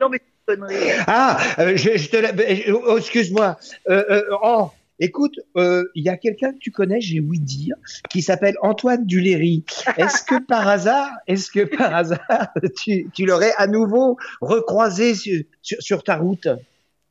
Non, 0.00 0.08
mais 0.08 0.20
c'est 0.48 0.54
une 0.54 0.60
connerie. 0.60 0.90
Ah, 1.06 1.38
euh, 1.60 1.76
je, 1.76 1.96
je 1.96 2.10
te 2.10 2.16
la- 2.16 2.30
euh, 2.32 2.80
oh, 2.86 2.98
excuse-moi. 2.98 3.56
Euh, 3.88 4.04
euh, 4.10 4.36
oh, 4.42 4.70
écoute, 5.00 5.40
euh, 5.56 5.84
il 5.94 6.04
y 6.04 6.08
a 6.08 6.16
quelqu'un 6.16 6.52
que 6.52 6.58
tu 6.58 6.70
connais, 6.70 7.00
j'ai 7.00 7.20
ouï 7.20 7.40
dire, 7.40 7.74
qui 8.10 8.22
s'appelle 8.22 8.54
Antoine 8.62 9.04
Duléry. 9.06 9.64
Est-ce 9.96 10.22
que 10.22 10.40
par 10.40 10.68
hasard, 10.68 11.10
est-ce 11.26 11.50
que 11.50 11.64
par 11.76 11.94
hasard, 11.94 12.52
tu, 12.80 13.08
tu 13.12 13.26
l'aurais 13.26 13.52
à 13.56 13.66
nouveau 13.66 14.16
recroisé 14.40 15.14
sur, 15.14 15.42
sur, 15.62 15.82
sur 15.82 16.04
ta 16.04 16.16
route? 16.16 16.48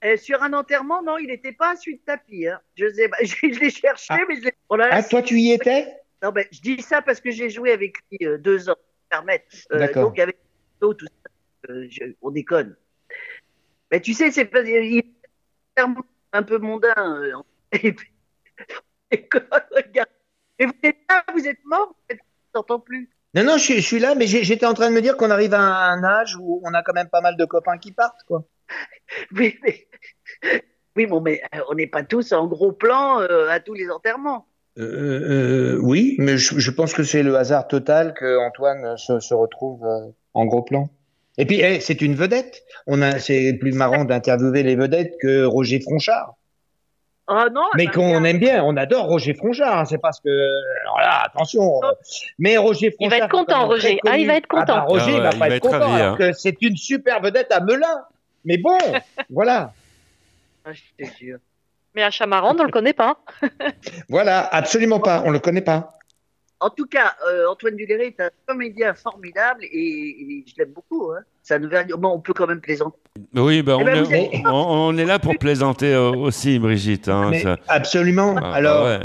Euh, 0.06 0.16
sur 0.16 0.42
un 0.42 0.54
enterrement, 0.54 1.04
non, 1.04 1.18
il 1.18 1.28
n'était 1.28 1.52
pas 1.52 1.74
à 1.74 1.76
suite 1.76 2.00
de 2.02 2.06
tapis. 2.06 2.48
Hein. 2.48 2.60
Je 2.76 2.90
sais, 2.94 3.10
pas, 3.10 3.18
je, 3.22 3.28
je 3.54 3.60
l'ai 3.60 3.70
cherché, 3.70 4.14
mais 4.30 4.38
je 4.38 4.46
l'ai. 4.46 4.54
Oh 4.70 4.78
là 4.78 4.88
là, 4.88 4.94
Ah, 4.96 5.04
toi, 5.04 5.22
tu 5.22 5.40
y 5.40 5.52
étais? 5.52 5.88
Non, 6.24 6.32
ben, 6.32 6.46
je 6.52 6.62
dis 6.62 6.82
ça 6.82 7.02
parce 7.02 7.20
que 7.20 7.32
j'ai 7.32 7.50
joué 7.50 7.72
avec 7.72 7.96
lui 8.12 8.26
euh, 8.28 8.38
deux 8.38 8.70
ans, 8.70 8.76
permettre. 9.10 9.46
Euh, 9.72 9.80
D'accord. 9.80 10.04
donc, 10.10 10.20
avec 10.20 10.38
tout 10.80 10.96
ça, 11.02 11.74
je- 11.90 12.14
on 12.22 12.32
déconne. 12.32 12.76
Mais 13.92 14.00
tu 14.00 14.14
sais, 14.14 14.32
c'est 14.32 14.50
est 14.54 15.06
un 16.32 16.44
peu 16.44 16.58
mondain. 16.60 16.94
Et 17.72 17.92
puis, 17.94 18.10
on 19.12 19.76
regarde. 19.76 20.10
Vous 20.60 20.72
êtes 20.84 20.98
là, 21.10 21.24
vous 21.34 21.48
êtes 21.48 21.64
mort, 21.66 21.96
je 22.10 22.16
t'entends 22.54 22.80
plus. 22.80 23.10
Non, 23.34 23.44
non, 23.44 23.58
je, 23.58 23.64
suis- 23.64 23.76
je 23.76 23.86
suis 23.88 24.00
là, 24.00 24.16
mais 24.16 24.28
j'étais 24.28 24.66
en 24.66 24.74
train 24.74 24.90
de 24.90 24.96
me 24.96 25.02
dire 25.02 25.16
qu'on 25.16 25.30
arrive 25.30 25.54
à 25.54 25.60
un 25.62 26.04
âge 26.04 26.36
où 26.40 26.62
on 26.66 26.74
a 26.74 26.82
quand 26.84 26.94
même 26.94 27.10
pas 27.10 27.22
mal 27.22 27.38
de 27.38 27.46
copains 27.46 27.78
qui 27.78 27.92
partent, 27.92 28.24
quoi. 28.28 28.44
Oui, 29.36 29.58
mais, 29.64 29.88
oui, 30.96 31.06
bon, 31.08 31.22
mais 31.22 31.42
euh, 31.56 31.60
on 31.70 31.76
n'est 31.76 31.88
pas 31.88 32.04
tous 32.04 32.32
en 32.34 32.46
gros 32.48 32.72
plan 32.72 33.22
euh, 33.22 33.48
à 33.50 33.60
tous 33.60 33.74
les 33.74 33.90
enterrements. 33.90 34.46
Euh, 34.78 35.76
euh, 35.76 35.80
oui, 35.82 36.16
mais 36.20 36.38
je, 36.38 36.60
je 36.60 36.72
pense 36.72 36.94
que 36.94 37.04
c'est 37.04 37.24
le 37.24 37.36
hasard 37.36 37.68
total 37.68 38.14
que 38.14 38.38
Antoine 38.38 38.98
se, 38.98 39.20
se 39.20 39.34
retrouve 39.34 39.84
en 40.34 40.46
gros 40.46 40.62
plan. 40.62 40.90
Et 41.38 41.46
puis, 41.46 41.62
eh, 41.62 41.80
c'est 41.80 42.02
une 42.02 42.16
vedette. 42.16 42.64
On 42.86 43.02
a, 43.02 43.18
c'est 43.20 43.54
plus 43.60 43.72
marrant 43.74 44.06
d'interviewer 44.06 44.62
les 44.64 44.76
vedettes 44.76 45.16
que 45.22 45.44
Roger 45.46 45.80
Fronchard. 45.80 46.36
Ah 47.32 47.46
non, 47.54 47.62
Mais 47.76 47.86
qu'on 47.88 48.24
aime 48.24 48.40
bien, 48.40 48.64
on 48.64 48.76
adore 48.76 49.06
Roger 49.06 49.36
Fronchard. 49.36 49.78
hein, 49.78 49.86
c'est 49.86 50.00
parce 50.00 50.20
que, 50.20 50.30
alors 50.82 51.00
là, 51.00 51.22
attention. 51.26 51.80
euh, 51.84 51.92
Mais 52.40 52.58
Roger 52.58 52.94
Il 53.00 53.08
va 53.10 53.18
Fronchard. 53.18 53.26
être 53.28 53.32
content, 53.32 53.68
Roger. 53.68 54.00
Ah, 54.08 54.18
il 54.18 54.26
va 54.28 54.34
être 54.36 54.48
content. 54.48 54.64
Ah 54.68 54.80
bah, 54.80 54.86
Roger, 54.88 55.12
Ah 55.14 55.18
il 55.18 55.22
va 55.22 55.30
pas 55.30 55.38
va 55.38 55.48
être 55.48 55.54
être 55.54 55.62
content. 55.72 55.80
ravi, 55.92 56.02
hein. 56.02 56.16
que 56.18 56.34
c'est 56.34 56.58
une 56.62 56.76
super 56.76 57.22
vedette 57.22 57.52
à 57.52 57.60
Melun. 57.60 57.86
Mais 58.46 58.58
bon, 58.58 58.78
voilà. 59.30 59.72
Ah, 60.66 60.72
je 60.74 60.82
te 61.06 61.10
jure. 61.20 61.38
Mais 61.94 62.04
à 62.04 62.10
Chamarande, 62.12 62.60
on 62.60 62.64
le 62.64 62.72
connaît 62.72 62.94
pas. 62.94 63.18
Voilà, 64.10 64.48
absolument 64.52 65.00
pas. 65.00 65.22
On 65.26 65.30
le 65.32 65.40
connaît 65.40 65.62
pas. 65.62 65.99
En 66.62 66.70
tout 66.70 66.88
cas, 66.88 67.14
euh, 67.30 67.48
Antoine 67.50 67.76
Duléré 67.78 68.08
est 68.08 68.20
un 68.20 68.30
comédien 68.46 68.94
formidable 68.94 69.64
et, 69.64 69.70
et 69.72 70.46
je 70.46 70.54
l'aime 70.58 70.72
beaucoup. 70.74 71.12
Hein. 71.12 71.22
Ça 71.42 71.58
nous 71.58 71.70
va- 71.70 71.84
bon, 71.86 72.10
on 72.10 72.20
peut 72.20 72.34
quand 72.34 72.48
même 72.48 72.60
plaisanter. 72.60 72.98
oui, 73.34 73.62
bah, 73.62 73.78
Eh 73.80 73.82
on, 73.82 73.86
ben, 73.86 74.12
est, 74.12 74.30
on, 74.46 74.52
on 74.90 74.98
est 74.98 75.06
là 75.06 75.20
pour 75.20 75.38
plaisanter 75.40 75.94
euh, 75.94 76.12
aussi, 76.12 76.60
Brigitte. 76.60 77.08
Hein, 77.08 77.30
Mais 77.32 77.42
ça- 77.44 77.58
absolument. 77.70 78.36
Ah, 78.38 78.54
alors, 78.56 78.86
ouais. 78.86 79.00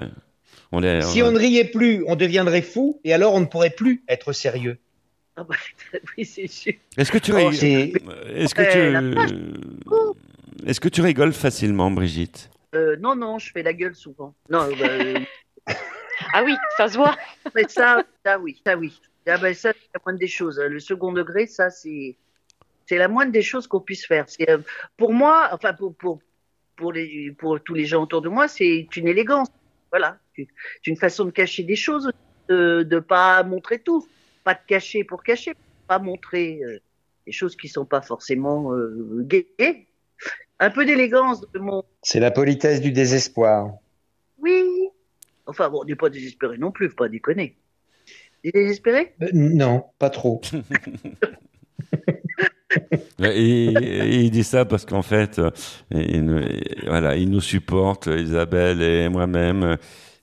on 0.73 0.83
est, 0.83 1.03
si 1.03 1.23
on 1.23 1.31
ne 1.31 1.39
riait 1.39 1.67
plus, 1.67 2.05
on 2.09 2.17
deviendrait 2.17 2.63
fou, 2.63 3.01
et 3.05 3.15
alors 3.15 3.35
on 3.35 3.41
ne 3.41 3.47
pourrait 3.47 3.71
plus 3.71 4.03
être 4.09 4.33
sérieux. 4.33 4.79
Ah 5.37 5.45
bah, 5.45 5.55
oui, 6.19 6.25
c'est 6.25 6.49
sûr. 6.49 6.73
Est-ce 6.97 7.13
que 7.13 7.19
tu 7.19 7.33
Oh, 7.33 7.37
rigoles? 7.37 7.55
c'est- 7.55 7.93
Est-ce 8.35 8.55
que 8.55 8.63
la 8.63 9.01
tu 9.01 10.69
Est-ce 10.69 10.81
que 10.81 10.89
tu 10.89 11.03
rigoles 11.03 11.33
facilement, 11.33 11.91
Brigitte? 11.91 12.51
Euh, 12.75 12.97
non, 13.01 13.15
non, 13.15 13.39
je 13.39 13.53
fais 13.53 13.63
la 13.63 13.73
gueule 13.73 13.95
souvent. 13.95 14.35
Non, 14.51 14.69
bah, 14.79 14.87
euh, 14.89 15.19
Ah 16.33 16.43
oui, 16.45 16.55
ça 16.77 16.89
se 16.89 16.97
voit. 16.97 17.17
mais 17.55 17.65
ça, 17.69 18.03
ça 18.25 18.39
oui, 18.39 18.61
ça 18.65 18.77
oui. 18.77 19.01
Ah 19.27 19.39
bah, 19.39 19.55
ça, 19.55 19.73
c'est 19.73 19.89
la 19.95 20.01
moindre 20.05 20.19
des 20.19 20.29
choses. 20.29 20.59
Le 20.59 20.81
second 20.81 21.13
degré, 21.13 21.47
ça, 21.47 21.71
c'est, 21.71 22.17
c'est 22.87 22.99
la 22.99 23.09
moindre 23.09 23.33
des 23.33 23.43
choses 23.43 23.67
qu'on 23.67 23.81
puisse 23.81 24.07
faire. 24.07 24.25
C'est, 24.29 24.49
euh, 24.51 24.59
pour 24.97 25.13
moi, 25.13 25.49
enfin, 25.53 25.73
pour, 25.73 25.95
pour, 25.95 26.21
pour, 26.77 26.93
les, 26.93 27.33
pour 27.33 27.61
tous 27.63 27.75
les 27.75 27.87
gens 27.87 28.03
autour 28.03 28.21
de 28.23 28.29
moi, 28.29 28.49
c'est 28.49 28.87
une 28.97 29.09
élégance. 29.09 29.49
Voilà. 29.91 30.19
C'est 30.37 30.49
une 30.87 30.97
façon 30.97 31.25
de 31.25 31.31
cacher 31.31 31.63
des 31.63 31.77
choses, 31.77 32.11
de 32.49 32.87
ne 32.89 32.99
pas 33.01 33.43
montrer 33.45 33.79
tout. 33.79 34.07
Pas 34.43 34.55
de 34.55 34.61
cacher 34.67 35.05
pour 35.05 35.23
cacher, 35.23 35.55
pas 35.87 35.99
montrer 35.99 36.61
euh, 36.63 36.79
des 37.27 37.33
choses 37.33 37.57
qui 37.57 37.69
sont 37.69 37.87
pas 37.87 38.03
forcément 38.03 38.75
euh, 38.75 39.23
gaies. 39.23 39.87
Un 40.61 40.71
peu 40.71 40.85
d'élégance 40.85 41.41
de 41.53 41.59
mon 41.59 41.83
C'est 42.03 42.21
la 42.21 42.31
politesse 42.31 42.81
du 42.81 42.93
désespoir. 42.93 43.73
Enfin 45.47 45.69
bon, 45.71 45.81
on 45.83 45.85
n'est 45.85 45.95
pas 45.97 46.11
désespéré 46.11 46.59
non 46.59 46.71
plus, 46.73 46.89
faut 46.89 46.97
pas 46.97 47.09
déconner. 47.09 47.57
T'es 48.43 48.51
désespéré? 48.53 49.15
Euh, 49.23 49.29
non, 49.33 49.85
pas 49.99 50.11
trop. 50.11 50.41
Et, 53.23 53.65
et 53.67 54.21
il 54.23 54.31
dit 54.31 54.43
ça 54.45 54.65
parce 54.65 54.85
qu'en 54.85 55.03
fait, 55.03 55.39
euh, 55.39 55.51
il, 55.93 56.25
nous- 56.25 56.43
voilà, 56.87 57.17
il 57.17 57.31
nous 57.31 57.41
supporte, 57.41 58.07
Isabelle 58.07 58.83
et 58.83 59.09
moi-même. 59.09 59.77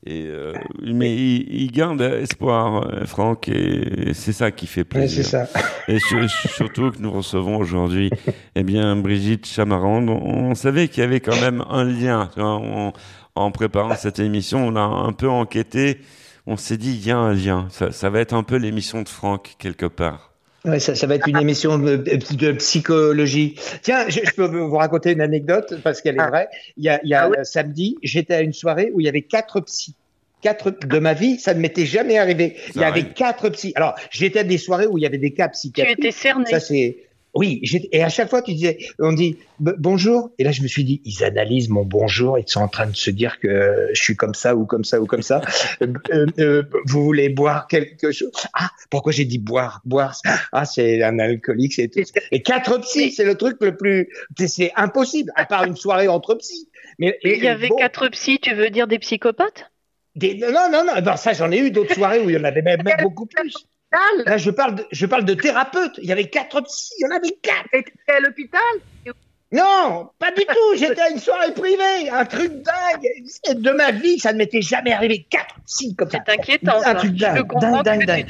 Et, 0.05 0.25
euh, 0.25 0.53
mais 0.81 1.15
il, 1.15 1.61
il 1.63 1.71
garde 1.71 2.01
espoir, 2.01 3.05
Franck, 3.05 3.47
et 3.49 4.13
c'est 4.13 4.33
ça 4.33 4.49
qui 4.51 4.65
fait 4.65 4.83
plaisir. 4.83 5.19
Ouais, 5.19 5.23
c'est 5.23 5.29
ça. 5.29 5.47
Et 5.87 5.99
su- 5.99 6.27
surtout 6.27 6.91
que 6.91 6.97
nous 6.99 7.11
recevons 7.11 7.57
aujourd'hui, 7.57 8.09
eh 8.55 8.63
bien, 8.63 8.95
Brigitte 8.95 9.45
Chamarande. 9.45 10.09
On, 10.09 10.15
on 10.49 10.55
savait 10.55 10.87
qu'il 10.87 11.01
y 11.01 11.05
avait 11.05 11.19
quand 11.19 11.39
même 11.39 11.63
un 11.69 11.83
lien. 11.85 12.29
tu 12.33 12.41
vois, 12.41 12.57
on- 12.57 12.93
en 13.35 13.51
préparant 13.51 13.95
cette 13.95 14.19
émission, 14.19 14.65
on 14.67 14.75
a 14.75 14.81
un 14.81 15.13
peu 15.13 15.29
enquêté. 15.29 15.99
On 16.47 16.57
s'est 16.57 16.77
dit, 16.77 16.93
il 16.93 17.05
y 17.05 17.11
a 17.11 17.17
un 17.17 17.33
lien. 17.33 17.67
Ça, 17.69 17.91
ça 17.91 18.09
va 18.09 18.19
être 18.19 18.33
un 18.33 18.43
peu 18.43 18.55
l'émission 18.55 19.01
de 19.03 19.09
Franck, 19.09 19.55
quelque 19.59 19.85
part. 19.85 20.31
Ouais, 20.63 20.79
ça, 20.79 20.93
ça 20.93 21.07
va 21.07 21.15
être 21.15 21.27
une 21.27 21.39
émission 21.39 21.79
de, 21.79 21.95
de 21.95 22.51
psychologie. 22.53 23.55
Tiens, 23.81 24.05
je, 24.09 24.19
je 24.23 24.31
peux 24.31 24.45
vous 24.45 24.77
raconter 24.77 25.11
une 25.11 25.21
anecdote 25.21 25.75
parce 25.83 26.01
qu'elle 26.01 26.19
est 26.19 26.27
vraie. 26.27 26.49
Il 26.77 26.83
y 26.83 26.89
a, 26.89 26.99
il 27.03 27.09
y 27.09 27.15
a 27.15 27.27
euh, 27.29 27.43
samedi, 27.43 27.97
j'étais 28.03 28.35
à 28.35 28.41
une 28.41 28.53
soirée 28.53 28.91
où 28.93 28.99
il 28.99 29.05
y 29.05 29.09
avait 29.09 29.23
quatre 29.23 29.59
psys. 29.61 29.95
Quatre 30.41 30.71
de 30.71 30.99
ma 30.99 31.13
vie, 31.13 31.39
ça 31.39 31.53
ne 31.53 31.59
m'était 31.59 31.85
jamais 31.85 32.17
arrivé. 32.17 32.57
il 32.75 32.81
y 32.81 32.83
avait 32.83 33.09
quatre 33.09 33.49
psys. 33.49 33.73
Alors, 33.75 33.95
j'étais 34.09 34.39
à 34.39 34.43
des 34.43 34.57
soirées 34.57 34.87
où 34.87 34.97
il 34.97 35.01
y 35.01 35.05
avait 35.05 35.19
des 35.19 35.33
cas 35.33 35.49
psychiatriques. 35.49 35.99
étais 35.99 36.11
cerné. 36.11 36.45
Ça 36.45 36.59
c'est. 36.59 36.97
Oui, 37.33 37.61
et 37.93 38.03
à 38.03 38.09
chaque 38.09 38.29
fois 38.29 38.41
tu 38.41 38.53
disais, 38.53 38.77
on 38.99 39.13
dit 39.13 39.37
bonjour, 39.59 40.31
et 40.37 40.43
là 40.43 40.51
je 40.51 40.61
me 40.61 40.67
suis 40.67 40.83
dit, 40.83 41.01
ils 41.05 41.23
analysent 41.23 41.69
mon 41.69 41.85
bonjour, 41.85 42.37
ils 42.37 42.47
sont 42.47 42.59
en 42.59 42.67
train 42.67 42.87
de 42.87 42.95
se 42.95 43.09
dire 43.09 43.39
que 43.39 43.87
je 43.93 44.01
suis 44.01 44.17
comme 44.17 44.33
ça 44.33 44.55
ou 44.55 44.65
comme 44.65 44.83
ça 44.83 44.99
ou 45.01 45.05
comme 45.05 45.21
ça. 45.21 45.41
Euh, 45.81 45.93
euh, 46.11 46.25
euh, 46.39 46.63
vous 46.85 47.03
voulez 47.03 47.29
boire 47.29 47.67
quelque 47.67 48.11
chose? 48.11 48.31
Ah, 48.53 48.69
pourquoi 48.89 49.11
j'ai 49.11 49.25
dit 49.25 49.39
boire 49.39 49.81
Boire, 49.85 50.15
ah 50.51 50.65
c'est 50.65 51.01
un 51.01 51.17
alcoolique, 51.19 51.73
c'est 51.73 51.87
tout. 51.87 52.01
Et 52.31 52.41
quatre 52.41 52.77
psys, 52.79 53.11
c'est 53.11 53.23
le 53.23 53.35
truc 53.35 53.57
le 53.61 53.75
plus, 53.77 54.09
c'est- 54.37 54.47
c'est 54.47 54.71
impossible, 54.75 55.31
à 55.35 55.45
part 55.45 55.63
une 55.63 55.75
soirée 55.75 56.07
entre 56.07 56.35
psys. 56.35 56.67
Mais 56.99 57.17
Il 57.23 57.43
y 57.43 57.47
avait 57.47 57.69
bon, 57.69 57.77
quatre 57.77 58.07
psys, 58.09 58.39
tu 58.39 58.53
veux 58.53 58.69
dire 58.69 58.87
des 58.87 58.99
psychopathes? 58.99 59.71
Des- 60.15 60.35
non, 60.35 60.51
non, 60.51 60.69
non, 60.85 61.01
non, 61.01 61.15
ça 61.15 61.33
j'en 61.33 61.51
ai 61.51 61.59
eu 61.59 61.71
d'autres 61.71 61.93
soirées 61.95 62.19
où 62.19 62.29
il 62.29 62.35
y 62.35 62.37
en 62.39 62.43
avait 62.43 62.61
même, 62.61 62.83
même 62.83 62.95
beaucoup 63.01 63.25
plus. 63.25 63.53
Là, 64.25 64.37
je 64.37 64.49
parle, 64.51 64.75
de, 64.75 64.85
je 64.91 65.05
parle 65.05 65.25
de 65.25 65.33
thérapeutes. 65.33 65.99
Il 66.01 66.05
y 66.07 66.11
avait 66.11 66.29
quatre 66.29 66.61
psys, 66.61 66.93
il 66.99 67.03
y 67.03 67.11
en 67.11 67.15
avait 67.15 67.37
quatre. 67.41 67.69
T'étais 67.71 67.91
à 68.07 68.19
l'hôpital? 68.19 68.61
Non, 69.53 70.09
pas 70.17 70.31
du 70.31 70.45
tout. 70.45 70.77
J'étais 70.77 71.01
à 71.01 71.09
une 71.09 71.19
soirée 71.19 71.53
privée, 71.53 72.09
un 72.09 72.23
truc 72.23 72.53
dingue. 72.61 73.53
De 73.61 73.71
ma 73.71 73.91
vie, 73.91 74.17
ça 74.17 74.31
ne 74.31 74.37
m'était 74.37 74.61
jamais 74.61 74.93
arrivé. 74.93 75.27
Quatre 75.29 75.55
psys 75.65 75.93
comme 75.97 76.09
ça. 76.09 76.19
C'est 76.25 76.31
inquiétant. 76.31 76.77
Un 76.77 76.83
ça. 76.83 76.95
truc 76.95 77.11
dingue, 77.15 77.45
dingue, 77.83 78.05
dingue, 78.05 78.27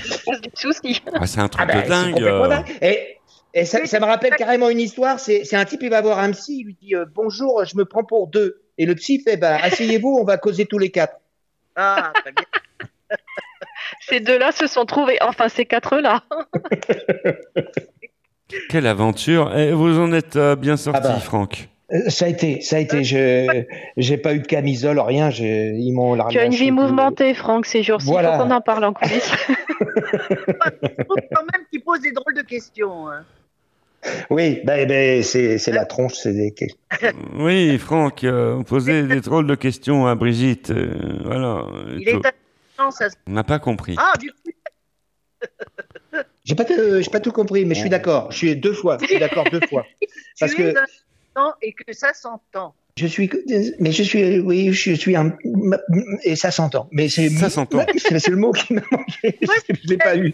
soucis. 0.55 0.99
Ah, 1.14 1.28
c'est 1.28 1.39
un 1.41 1.47
truc 1.47 1.64
Ah 1.64 1.72
ben, 1.72 1.84
de 1.84 1.88
dingue. 1.88 2.24
euh. 2.24 2.47
dingue. 2.47 2.76
Et, 2.82 3.18
et 3.53 3.66
ça, 3.66 3.86
ça 3.86 3.99
me 3.99 4.05
rappelle 4.05 4.36
carrément 4.36 4.70
une 4.70 4.80
histoire. 4.80 5.20
C'est 5.20 5.43
c'est 5.45 5.57
un 5.57 5.66
type, 5.66 5.84
il 5.84 5.91
va 5.91 6.01
voir 6.01 6.18
un 6.18 6.32
psy, 6.32 6.62
il 6.62 6.66
lui 6.66 6.78
dit 6.82 6.95
euh, 6.95 7.05
bonjour, 7.14 7.66
je 7.66 7.78
me 7.78 7.86
prends 7.86 8.03
pour 8.03 8.26
deux. 8.28 8.64
Et 8.80 8.88
le 8.88 8.95
psy 8.95 9.22
fait 9.24 9.38
bah 9.38 9.59
asseyez-vous, 9.62 10.18
on 10.20 10.24
va 10.24 10.38
causer 10.38 10.66
tous 10.66 10.80
les 10.80 10.89
quatre. 10.89 11.18
Ah, 11.76 12.12
très 12.16 12.32
bien. 12.32 12.45
Ces 14.08 14.20
deux-là 14.20 14.52
se 14.52 14.68
sont 14.68 14.86
trouvés, 14.86 15.18
enfin 15.22 15.47
ces 15.49 15.66
quatre-là. 15.66 16.24
Quelle 18.70 18.88
aventure. 18.88 19.56
Et 19.58 19.72
vous 19.72 19.97
en 19.99 20.12
êtes 20.12 20.36
euh, 20.36 20.56
bien 20.56 20.76
sorti, 20.78 20.99
Ah 21.04 21.08
bah. 21.14 21.20
Franck. 21.20 21.70
Euh, 21.93 22.10
Ça 22.10 22.26
a 22.26 22.28
été, 22.28 22.62
ça 22.62 22.78
a 22.78 22.80
été. 22.80 23.04
Je 23.04 23.64
j'ai 23.97 24.18
pas 24.18 24.34
eu 24.34 24.39
de 24.39 24.47
camisole, 24.47 24.99
rien. 24.99 25.30
je- 25.30 25.43
Ils 25.43 25.91
m'ont 25.93 26.18
Tu 26.30 26.38
as 26.39 26.45
une 26.45 26.54
vie 26.54 26.72
mouvementée, 26.72 27.34
Franck, 27.34 27.66
ces 27.66 27.84
jours-ci. 27.84 28.08
Il 28.08 28.12
Voilà. 28.12 28.38
faut 28.38 28.43
qu'on 28.43 28.52
en 28.52 28.62
parle 28.62 28.84
en 28.86 28.93
coulisses. 28.93 29.32
Quand 30.12 31.43
même 31.54 31.66
qu'il 31.72 31.82
pose 31.84 32.02
des 32.02 32.12
drôles 32.12 32.36
de 32.36 32.41
questions. 32.41 33.08
hein. 33.10 33.24
Oui, 34.32 34.62
ben, 34.64 34.88
ben, 34.88 35.22
c'est 35.22 35.60
c'est 35.60 35.72
la 35.72 35.86
tronche, 35.86 36.14
c'est 36.16 36.34
des. 36.34 36.54
Oui, 37.38 37.78
Franck, 37.78 38.24
euh, 38.24 38.56
vous 38.56 38.64
posez 38.64 39.04
des 39.04 39.22
drôles 39.22 39.45
de 39.45 39.54
questions 39.56 40.08
à 40.08 40.16
Brigitte. 40.16 40.72
euh, 40.72 41.20
voilà. 41.24 41.66
Il 41.99 42.10
est 42.10 42.20
ça. 42.90 43.10
On 43.28 43.34
n'a 43.34 43.44
pas 43.44 43.60
compris. 43.60 43.96
Ah, 44.00 44.14
du 44.20 44.32
coup, 44.32 44.38
J'ai 46.44 46.56
pas, 46.56 46.66
pas 46.66 47.20
tout 47.20 47.32
compris, 47.32 47.66
mais 47.66 47.76
je 47.76 47.82
suis 47.82 47.90
d'accord. 47.90 48.32
Je 48.32 48.38
suis 48.38 48.56
deux 48.56 48.74
fois. 48.74 48.98
Je 49.02 49.06
suis 49.08 49.20
d'accord 49.20 49.46
deux 49.52 49.62
fois. 49.68 49.86
Parce 50.40 50.54
tu 50.56 50.64
es 50.64 50.74
que 50.74 50.80
et 51.62 51.74
que 51.74 51.94
ça 51.94 52.14
s'entend. 52.14 52.74
je 52.98 53.08
suis, 53.08 53.30
mais 53.80 53.92
je 53.92 54.04
suis, 54.04 54.40
oui, 54.40 54.74
je 54.74 54.94
suis 54.94 55.16
un, 55.16 55.38
et 56.24 56.36
ça 56.36 56.52
s'entend. 56.52 56.90
Mais 56.92 57.08
c'est 57.10 57.30
Ça 57.30 57.50
s'entend. 57.50 57.86
C'est 57.98 58.28
le 58.28 58.36
mot 58.36 58.52
qui 58.52 58.74
m'a 58.74 58.82
manqué. 58.92 59.38
Je 59.70 59.88
l'ai 59.90 59.98
pas 59.98 60.18
eu. 60.18 60.34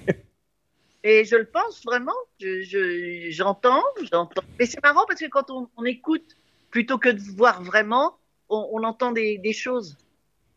Et 1.03 1.23
je 1.23 1.35
le 1.35 1.45
pense 1.45 1.83
vraiment. 1.85 2.15
Je- 2.41 2.63
je- 2.63 3.27
J'entends, 3.29 3.83
j'entends. 4.11 4.41
Mais 4.59 4.65
c'est 4.65 4.81
marrant 4.83 5.05
parce 5.07 5.19
que 5.19 5.27
quand 5.29 5.51
on, 5.51 5.69
on 5.77 5.85
écoute, 5.85 6.35
plutôt 6.71 6.97
que 6.97 7.09
de 7.09 7.21
voir 7.37 7.61
vraiment, 7.63 8.17
on, 8.49 8.67
on 8.73 8.83
entend 8.83 9.11
des, 9.11 9.37
des 9.37 9.53
choses 9.53 9.95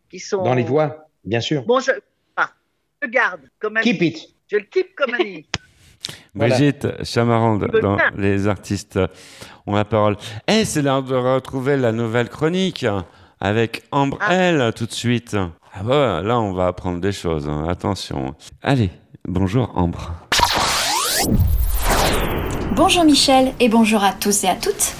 qui 0.09 0.19
sont. 0.19 0.43
Dans 0.43 0.55
les 0.55 0.63
voix, 0.63 1.07
bien 1.23 1.39
sûr. 1.41 1.63
Bon, 1.63 1.79
je, 1.79 1.91
ah, 2.37 2.49
je 3.01 3.07
garde 3.07 3.41
comme 3.59 3.77
ami. 3.77 3.83
Keep 3.83 4.01
it. 4.01 4.27
Je 4.51 4.57
le 4.57 4.63
keep 4.63 4.95
comme 4.95 5.13
ami. 5.13 5.45
Voilà. 6.33 6.55
Brigitte 6.55 6.87
Chamarande, 7.03 7.67
dans. 7.81 7.97
Les 8.17 8.47
artistes 8.47 8.97
ont 9.67 9.75
la 9.75 9.85
parole. 9.85 10.15
Eh, 10.47 10.65
c'est 10.65 10.81
l'heure 10.81 11.03
de 11.03 11.13
retrouver 11.15 11.77
la 11.77 11.91
nouvelle 11.91 12.27
chronique 12.29 12.85
avec 13.39 13.83
Ambre 13.91 14.17
L 14.29 14.71
tout 14.75 14.85
de 14.87 14.91
suite. 14.93 15.35
Ah 15.73 15.83
bah, 15.83 16.21
là, 16.23 16.39
on 16.39 16.53
va 16.53 16.67
apprendre 16.67 16.99
des 17.01 17.11
choses. 17.11 17.47
hein. 17.47 17.65
Attention. 17.69 18.33
Allez, 18.63 18.89
bonjour 19.27 19.71
Ambre. 19.77 20.13
Bonjour 22.75 23.03
Michel 23.03 23.53
et 23.59 23.69
bonjour 23.69 24.03
à 24.03 24.13
tous 24.13 24.43
et 24.43 24.47
à 24.47 24.55
toutes. 24.55 24.93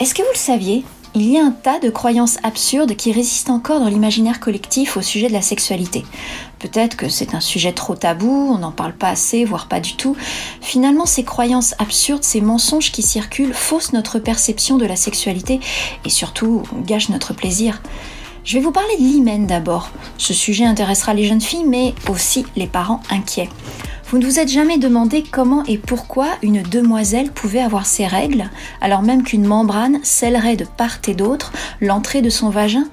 Est-ce 0.00 0.14
que 0.14 0.22
vous 0.22 0.28
le 0.32 0.38
saviez? 0.38 0.84
Il 1.16 1.30
y 1.30 1.38
a 1.38 1.44
un 1.44 1.52
tas 1.52 1.78
de 1.78 1.90
croyances 1.90 2.38
absurdes 2.42 2.96
qui 2.96 3.12
résistent 3.12 3.50
encore 3.50 3.78
dans 3.78 3.86
l'imaginaire 3.86 4.40
collectif 4.40 4.96
au 4.96 5.02
sujet 5.02 5.28
de 5.28 5.32
la 5.32 5.42
sexualité. 5.42 6.04
Peut-être 6.58 6.96
que 6.96 7.08
c'est 7.08 7.36
un 7.36 7.40
sujet 7.40 7.70
trop 7.72 7.94
tabou, 7.94 8.50
on 8.52 8.58
n'en 8.58 8.72
parle 8.72 8.94
pas 8.94 9.10
assez, 9.10 9.44
voire 9.44 9.68
pas 9.68 9.78
du 9.78 9.94
tout. 9.94 10.16
Finalement, 10.60 11.06
ces 11.06 11.22
croyances 11.22 11.76
absurdes, 11.78 12.24
ces 12.24 12.40
mensonges 12.40 12.90
qui 12.90 13.02
circulent 13.02 13.54
faussent 13.54 13.92
notre 13.92 14.18
perception 14.18 14.76
de 14.76 14.86
la 14.86 14.96
sexualité 14.96 15.60
et 16.04 16.10
surtout 16.10 16.64
gâchent 16.84 17.10
notre 17.10 17.32
plaisir. 17.32 17.80
Je 18.42 18.58
vais 18.58 18.64
vous 18.64 18.72
parler 18.72 18.96
de 18.96 19.02
l'hymen 19.02 19.46
d'abord. 19.46 19.90
Ce 20.18 20.34
sujet 20.34 20.64
intéressera 20.64 21.14
les 21.14 21.26
jeunes 21.26 21.40
filles, 21.40 21.64
mais 21.64 21.94
aussi 22.08 22.44
les 22.56 22.66
parents 22.66 23.00
inquiets. 23.08 23.50
Vous 24.06 24.18
ne 24.18 24.26
vous 24.26 24.38
êtes 24.38 24.50
jamais 24.50 24.78
demandé 24.78 25.24
comment 25.28 25.64
et 25.64 25.78
pourquoi 25.78 26.28
une 26.42 26.62
demoiselle 26.62 27.32
pouvait 27.32 27.60
avoir 27.60 27.86
ses 27.86 28.06
règles, 28.06 28.50
alors 28.80 29.02
même 29.02 29.22
qu'une 29.22 29.46
membrane 29.46 29.98
scellerait 30.04 30.56
de 30.56 30.66
part 30.66 30.98
et 31.08 31.14
d'autre 31.14 31.52
l'entrée 31.80 32.22
de 32.22 32.30
son 32.30 32.50
vagin? 32.50 32.86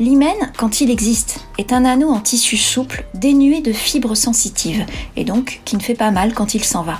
L'hymen, 0.00 0.34
quand 0.56 0.80
il 0.80 0.90
existe, 0.90 1.40
est 1.56 1.72
un 1.72 1.84
anneau 1.84 2.08
en 2.08 2.18
tissu 2.18 2.56
souple, 2.56 3.04
dénué 3.14 3.60
de 3.60 3.72
fibres 3.72 4.16
sensitives, 4.16 4.84
et 5.16 5.24
donc 5.24 5.60
qui 5.64 5.76
ne 5.76 5.82
fait 5.82 5.94
pas 5.94 6.10
mal 6.10 6.34
quand 6.34 6.54
il 6.54 6.64
s'en 6.64 6.82
va. 6.82 6.98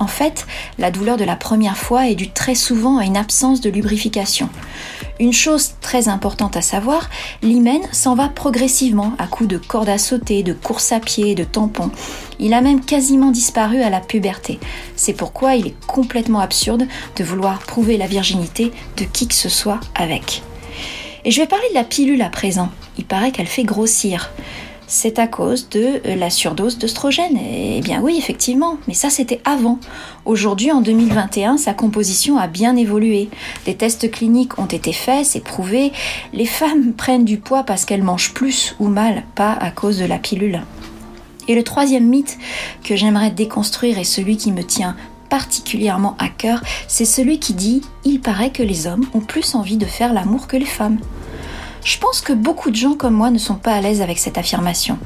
En 0.00 0.08
fait, 0.08 0.46
la 0.78 0.90
douleur 0.90 1.16
de 1.16 1.24
la 1.24 1.36
première 1.36 1.76
fois 1.76 2.08
est 2.08 2.16
due 2.16 2.30
très 2.30 2.56
souvent 2.56 2.98
à 2.98 3.04
une 3.04 3.16
absence 3.16 3.60
de 3.60 3.70
lubrification. 3.70 4.48
Une 5.20 5.32
chose 5.32 5.72
très 5.80 6.08
importante 6.08 6.56
à 6.56 6.62
savoir, 6.62 7.08
l'hymen 7.42 7.82
s'en 7.92 8.14
va 8.14 8.28
progressivement 8.28 9.12
à 9.18 9.26
coups 9.26 9.48
de 9.48 9.58
cordes 9.58 9.88
à 9.88 9.98
sauter, 9.98 10.42
de 10.42 10.52
courses 10.52 10.92
à 10.92 11.00
pied, 11.00 11.34
de 11.34 11.44
tampons. 11.44 11.90
Il 12.38 12.54
a 12.54 12.60
même 12.60 12.84
quasiment 12.84 13.30
disparu 13.30 13.82
à 13.82 13.90
la 13.90 14.00
puberté. 14.00 14.58
C'est 14.96 15.12
pourquoi 15.12 15.54
il 15.54 15.66
est 15.66 15.86
complètement 15.86 16.40
absurde 16.40 16.86
de 17.16 17.24
vouloir 17.24 17.60
prouver 17.60 17.96
la 17.96 18.06
virginité 18.06 18.72
de 18.96 19.04
qui 19.04 19.28
que 19.28 19.34
ce 19.34 19.48
soit 19.48 19.80
avec. 19.94 20.42
Et 21.24 21.30
je 21.30 21.40
vais 21.40 21.46
parler 21.46 21.68
de 21.68 21.74
la 21.74 21.84
pilule 21.84 22.22
à 22.22 22.30
présent. 22.30 22.70
Il 22.98 23.04
paraît 23.04 23.30
qu'elle 23.30 23.46
fait 23.46 23.64
grossir. 23.64 24.32
C'est 24.94 25.18
à 25.18 25.26
cause 25.26 25.70
de 25.70 26.02
euh, 26.04 26.16
la 26.16 26.28
surdose 26.28 26.76
d'œstrogène. 26.76 27.38
Eh 27.40 27.80
bien 27.80 28.02
oui, 28.02 28.16
effectivement, 28.18 28.76
mais 28.86 28.92
ça 28.92 29.08
c'était 29.08 29.40
avant. 29.46 29.78
Aujourd'hui, 30.26 30.70
en 30.70 30.82
2021, 30.82 31.56
sa 31.56 31.72
composition 31.72 32.36
a 32.36 32.46
bien 32.46 32.76
évolué. 32.76 33.30
Des 33.64 33.74
tests 33.74 34.10
cliniques 34.10 34.58
ont 34.58 34.66
été 34.66 34.92
faits, 34.92 35.24
c'est 35.24 35.42
prouvé. 35.42 35.92
Les 36.34 36.44
femmes 36.44 36.92
prennent 36.96 37.24
du 37.24 37.38
poids 37.38 37.62
parce 37.62 37.86
qu'elles 37.86 38.02
mangent 38.02 38.34
plus 38.34 38.76
ou 38.80 38.88
mal, 38.88 39.22
pas 39.34 39.52
à 39.52 39.70
cause 39.70 39.96
de 39.96 40.04
la 40.04 40.18
pilule. 40.18 40.60
Et 41.48 41.54
le 41.54 41.64
troisième 41.64 42.06
mythe 42.06 42.36
que 42.84 42.94
j'aimerais 42.94 43.30
déconstruire 43.30 43.98
et 43.98 44.04
celui 44.04 44.36
qui 44.36 44.52
me 44.52 44.62
tient 44.62 44.94
particulièrement 45.30 46.16
à 46.18 46.28
cœur, 46.28 46.62
c'est 46.86 47.06
celui 47.06 47.38
qui 47.38 47.54
dit 47.54 47.80
il 48.04 48.20
paraît 48.20 48.52
que 48.52 48.62
les 48.62 48.86
hommes 48.86 49.06
ont 49.14 49.20
plus 49.20 49.54
envie 49.54 49.78
de 49.78 49.86
faire 49.86 50.12
l'amour 50.12 50.48
que 50.48 50.58
les 50.58 50.66
femmes. 50.66 50.98
Je 51.84 51.98
pense 51.98 52.20
que 52.20 52.32
beaucoup 52.32 52.70
de 52.70 52.76
gens 52.76 52.94
comme 52.94 53.14
moi 53.14 53.30
ne 53.30 53.38
sont 53.38 53.56
pas 53.56 53.72
à 53.72 53.80
l'aise 53.80 54.00
avec 54.00 54.18
cette 54.18 54.38
affirmation. 54.38 54.98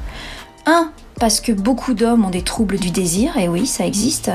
Un, 0.65 0.91
parce 1.19 1.39
que 1.39 1.51
beaucoup 1.51 1.93
d'hommes 1.93 2.25
ont 2.25 2.29
des 2.29 2.43
troubles 2.43 2.77
du 2.77 2.91
désir, 2.91 3.37
et 3.37 3.47
oui, 3.47 3.65
ça 3.65 3.87
existe. 3.87 4.31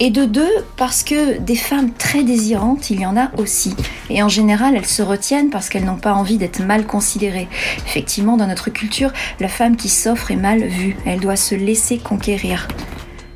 Et 0.00 0.10
de 0.10 0.24
deux, 0.24 0.50
parce 0.76 1.02
que 1.02 1.38
des 1.38 1.56
femmes 1.56 1.92
très 1.92 2.24
désirantes, 2.24 2.90
il 2.90 3.00
y 3.00 3.06
en 3.06 3.16
a 3.16 3.30
aussi. 3.36 3.74
Et 4.10 4.22
en 4.22 4.28
général, 4.28 4.74
elles 4.74 4.86
se 4.86 5.02
retiennent 5.02 5.50
parce 5.50 5.68
qu'elles 5.68 5.84
n'ont 5.84 5.96
pas 5.96 6.14
envie 6.14 6.38
d'être 6.38 6.60
mal 6.60 6.86
considérées. 6.86 7.48
Effectivement, 7.86 8.36
dans 8.36 8.46
notre 8.46 8.70
culture, 8.70 9.12
la 9.38 9.48
femme 9.48 9.76
qui 9.76 9.88
s'offre 9.88 10.30
est 10.30 10.36
mal 10.36 10.64
vue. 10.64 10.96
Elle 11.04 11.20
doit 11.20 11.36
se 11.36 11.54
laisser 11.54 11.98
conquérir. 11.98 12.66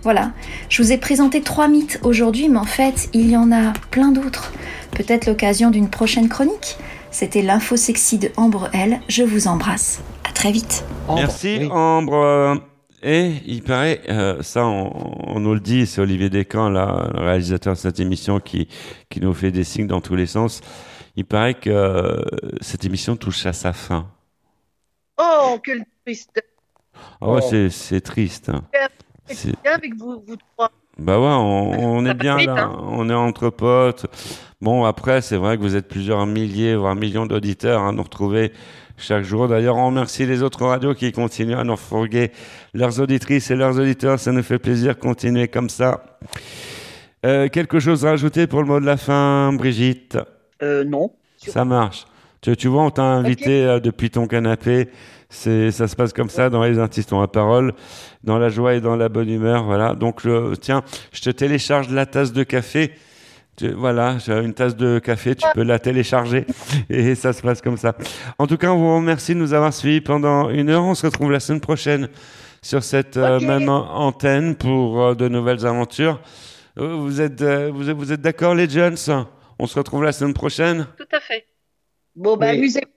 Voilà, 0.03 0.33
je 0.69 0.83
vous 0.83 0.91
ai 0.91 0.99
présenté 0.99 1.43
trois 1.43 1.69
mythes 1.69 2.01
aujourd'hui, 2.03 2.49
mais 2.49 2.59
en 2.59 2.65
fait, 2.65 3.09
il 3.13 3.31
y 3.31 3.37
en 3.37 3.53
a 3.53 3.73
plein 3.91 4.11
d'autres. 4.11 4.53
Peut-être 4.91 5.27
l'occasion 5.27 5.71
d'une 5.71 5.89
prochaine 5.89 6.29
chronique 6.29 6.77
C'était 7.13 7.43
l'info 7.43 7.77
sexy 7.77 8.19
de 8.19 8.31
Ambre 8.37 8.69
L. 8.73 9.01
Je 9.09 9.23
vous 9.23 9.47
embrasse. 9.47 10.03
À 10.29 10.33
très 10.33 10.51
vite. 10.51 10.85
Merci 11.15 11.69
Ambre. 11.71 12.61
Et 13.05 13.33
il 13.47 13.63
paraît, 13.63 14.01
euh, 14.09 14.43
ça 14.43 14.65
on, 14.65 14.93
on 15.27 15.41
nous 15.41 15.55
le 15.55 15.61
dit, 15.61 15.87
c'est 15.87 16.01
Olivier 16.01 16.31
Descamps, 16.31 16.69
là, 16.71 17.09
le 17.13 17.21
réalisateur 17.21 17.73
de 17.75 17.79
cette 17.79 17.99
émission, 17.99 18.39
qui, 18.39 18.69
qui 19.11 19.21
nous 19.21 19.35
fait 19.35 19.51
des 19.51 19.65
signes 19.65 19.89
dans 19.89 20.01
tous 20.01 20.15
les 20.15 20.27
sens. 20.27 20.61
Il 21.17 21.25
paraît 21.25 21.55
que 21.55 21.69
euh, 21.69 22.23
cette 22.61 22.85
émission 22.85 23.17
touche 23.17 23.45
à 23.45 23.53
sa 23.53 23.73
fin. 23.73 24.07
Oh, 25.21 25.59
quelle 25.65 25.85
tristesse. 26.07 26.45
Ah 27.21 27.29
ouais, 27.33 27.43
c'est- 27.43 27.71
c'est 27.71 28.01
triste. 28.01 28.51
hein. 28.51 28.63
C'est 29.27 29.61
bien 29.63 29.73
avec 29.75 29.95
vous, 29.97 30.23
vous 30.27 30.37
trois. 30.37 30.71
Bah 30.99 31.19
ouais, 31.19 31.27
on, 31.27 31.97
on 31.97 32.07
est 32.07 32.15
bien 32.15 32.37
là, 32.39 32.65
hein. 32.67 32.79
on 32.83 33.09
est 33.11 33.15
entre 33.15 33.51
potes. 33.51 34.07
Bon, 34.63 34.85
après, 34.85 35.23
c'est 35.23 35.37
vrai 35.37 35.57
que 35.57 35.63
vous 35.63 35.75
êtes 35.75 35.89
plusieurs 35.89 36.25
milliers, 36.25 36.77
voire 36.77 36.95
millions 36.95 37.27
d'auditeurs 37.27 37.83
à 37.83 37.91
nous 37.91 38.05
retrouver 38.05 38.53
chaque 38.97 39.25
jour. 39.25 39.49
D'ailleurs, 39.49 39.75
on 39.75 39.87
remercie 39.87 40.25
les 40.25 40.45
autres 40.45 40.65
radios 40.65 40.95
qui 40.95 41.11
continuent 41.11 41.57
à 41.57 41.65
nous 41.65 41.77
fourguer 41.77 42.31
leurs 42.73 43.01
auditrices 43.01 43.51
et 43.51 43.57
leurs 43.57 43.81
auditeurs. 43.81 44.21
Ça 44.21 44.31
nous 44.31 44.45
fait 44.45 44.61
plaisir. 44.61 44.97
Continuez 45.01 45.49
comme 45.49 45.69
ça. 45.69 46.05
Euh, 47.27 47.49
quelque 47.49 47.81
chose 47.81 48.07
à 48.07 48.11
rajouter 48.11 48.47
pour 48.47 48.63
le 48.63 48.69
mot 48.69 48.79
de 48.79 48.87
la 48.87 48.97
fin, 48.97 49.53
Brigitte? 49.53 50.17
Euh, 50.63 50.85
non. 50.85 51.11
Ça 51.39 51.65
marche. 51.65 52.05
Tu, 52.41 52.57
tu 52.57 52.69
vois, 52.69 52.85
on 52.85 52.91
t'a 52.91 53.03
invité 53.03 53.65
euh, 53.65 53.81
depuis 53.81 54.11
ton 54.11 54.29
canapé. 54.29 54.91
C'est, 55.29 55.73
ça 55.73 55.89
se 55.89 55.97
passe 55.97 56.13
comme 56.13 56.31
ça 56.31 56.51
dans 56.51 56.63
les 56.63 56.79
artistes 56.79 57.13
ont 57.13 57.21
la 57.21 57.27
parole, 57.27 57.73
dans 58.23 58.39
la 58.39 58.49
joie 58.49 58.75
et 58.75 58.81
dans 58.81 58.95
la 58.95 59.09
bonne 59.09 59.29
humeur. 59.29 59.65
Voilà. 59.65 59.97
Donc, 59.97 60.23
tiens, 60.61 60.85
je 61.11 61.21
te 61.21 61.31
télécharge 61.31 61.91
la 61.91 62.07
tasse 62.07 62.33
de 62.33 62.45
café. 62.45 62.93
Tu- 63.63 63.73
voilà, 63.73 64.19
j'ai 64.19 64.33
une 64.41 64.55
tasse 64.55 64.75
de 64.77 64.99
café, 64.99 65.37
tu 65.37 65.47
peux 65.55 65.63
la 65.63 65.79
télécharger 65.79 66.47
et 66.91 67.15
ça 67.15 67.33
se 67.33 67.43
passe 67.43 67.63
comme 67.63 67.77
ça. 67.77 67.95
En 68.39 68.47
tout 68.49 68.57
cas, 68.57 68.73
on 68.73 68.77
vous 68.79 68.97
remercie 68.97 69.35
de 69.35 69.39
nous 69.39 69.53
avoir 69.55 69.73
suivis 69.73 70.01
pendant 70.01 70.51
une 70.51 70.69
heure. 70.69 70.83
On 70.83 70.95
se 70.97 71.07
retrouve 71.07 71.31
la 71.31 71.39
semaine 71.39 71.61
prochaine 71.61 72.09
sur 72.61 72.83
cette 72.83 73.17
euh, 73.17 73.39
même 73.39 73.69
an- 73.69 73.89
antenne 73.95 74.57
pour 74.57 75.01
euh, 75.01 75.15
de 75.15 75.29
nouvelles 75.29 75.65
aventures. 75.65 76.21
Euh, 76.79 76.95
Vous 76.97 77.21
êtes, 77.21 77.41
euh, 77.43 77.71
vous 77.73 77.89
êtes, 77.89 77.97
vous 77.97 78.13
êtes 78.13 78.21
d'accord, 78.21 78.55
les 78.57 78.69
jeunes 78.69 78.97
On 79.61 79.67
se 79.69 79.79
retrouve 79.79 80.03
la 80.03 80.11
semaine 80.13 80.35
prochaine. 80.35 80.87
Tout 80.97 81.05
à 81.17 81.21
fait. 81.21 81.45
Bon, 82.17 82.37
bah, 82.37 82.47
Oui. 82.51 82.59
amusez-vous 82.59 82.92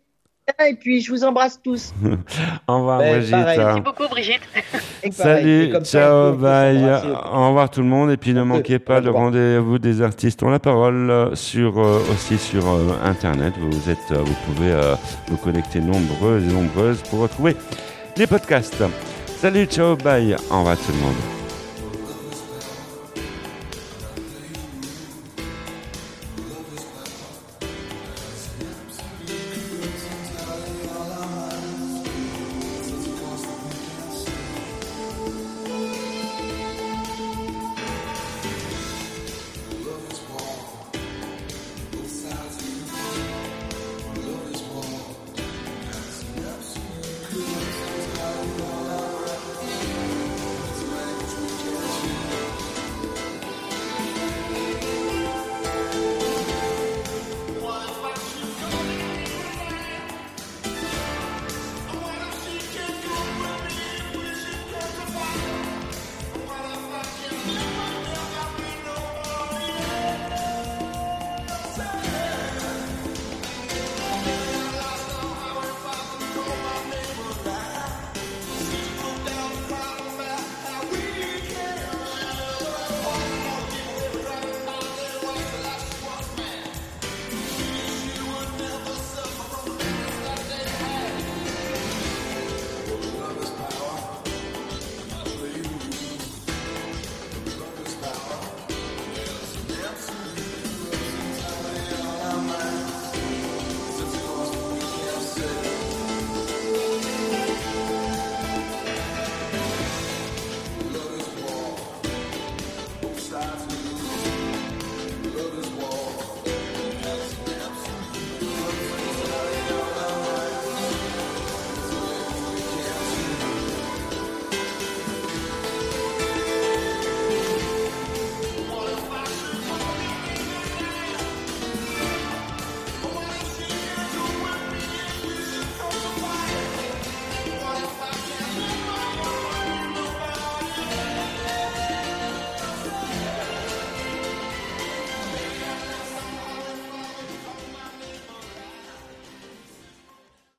bien 0.57 0.65
et 0.67 0.75
puis 0.75 1.01
je 1.01 1.11
vous 1.11 1.23
embrasse 1.23 1.59
tous. 1.61 1.93
Au 2.67 2.77
revoir, 2.77 2.99
Ben, 2.99 3.13
Brigitte. 3.17 3.31
pareil. 3.31 3.57
Merci 3.59 3.81
beaucoup, 3.81 4.07
Brigitte. 4.09 4.41
Pareil, 5.01 5.11
Salut, 5.13 5.71
ça, 5.73 5.81
ciao, 5.83 6.33
bye. 6.33 6.77
Au 7.33 7.47
revoir 7.47 7.69
tout 7.69 7.81
le 7.81 7.87
monde. 7.87 8.11
Et 8.11 8.17
puis 8.17 8.33
ne 8.33 8.43
manquez 8.43 8.79
pas 8.79 8.99
le 8.99 9.09
rendez-vous 9.11 9.79
des 9.79 10.01
artistes 10.01 10.43
ont 10.43 10.49
la 10.49 10.59
parole 10.59 11.09
euh, 11.09 11.35
sur 11.35 11.79
euh, 11.79 11.99
aussi 12.13 12.37
sur 12.37 12.65
euh, 12.67 12.93
internet. 13.03 13.53
Vous 13.59 13.89
êtes, 13.89 13.97
euh, 14.11 14.17
vous 14.23 14.35
pouvez 14.45 14.71
euh, 14.71 14.95
vous 15.27 15.37
connecter 15.37 15.79
nombreuses 15.79 16.43
et 16.43 16.53
nombreuses 16.53 17.01
pour 17.09 17.19
retrouver 17.19 17.55
les 18.17 18.27
podcasts. 18.27 18.83
Salut, 19.37 19.65
ciao, 19.65 19.95
bye. 19.95 20.35
Au 20.51 20.59
revoir 20.59 20.77
tout 20.77 20.91
le 20.91 20.99
monde. 20.99 21.34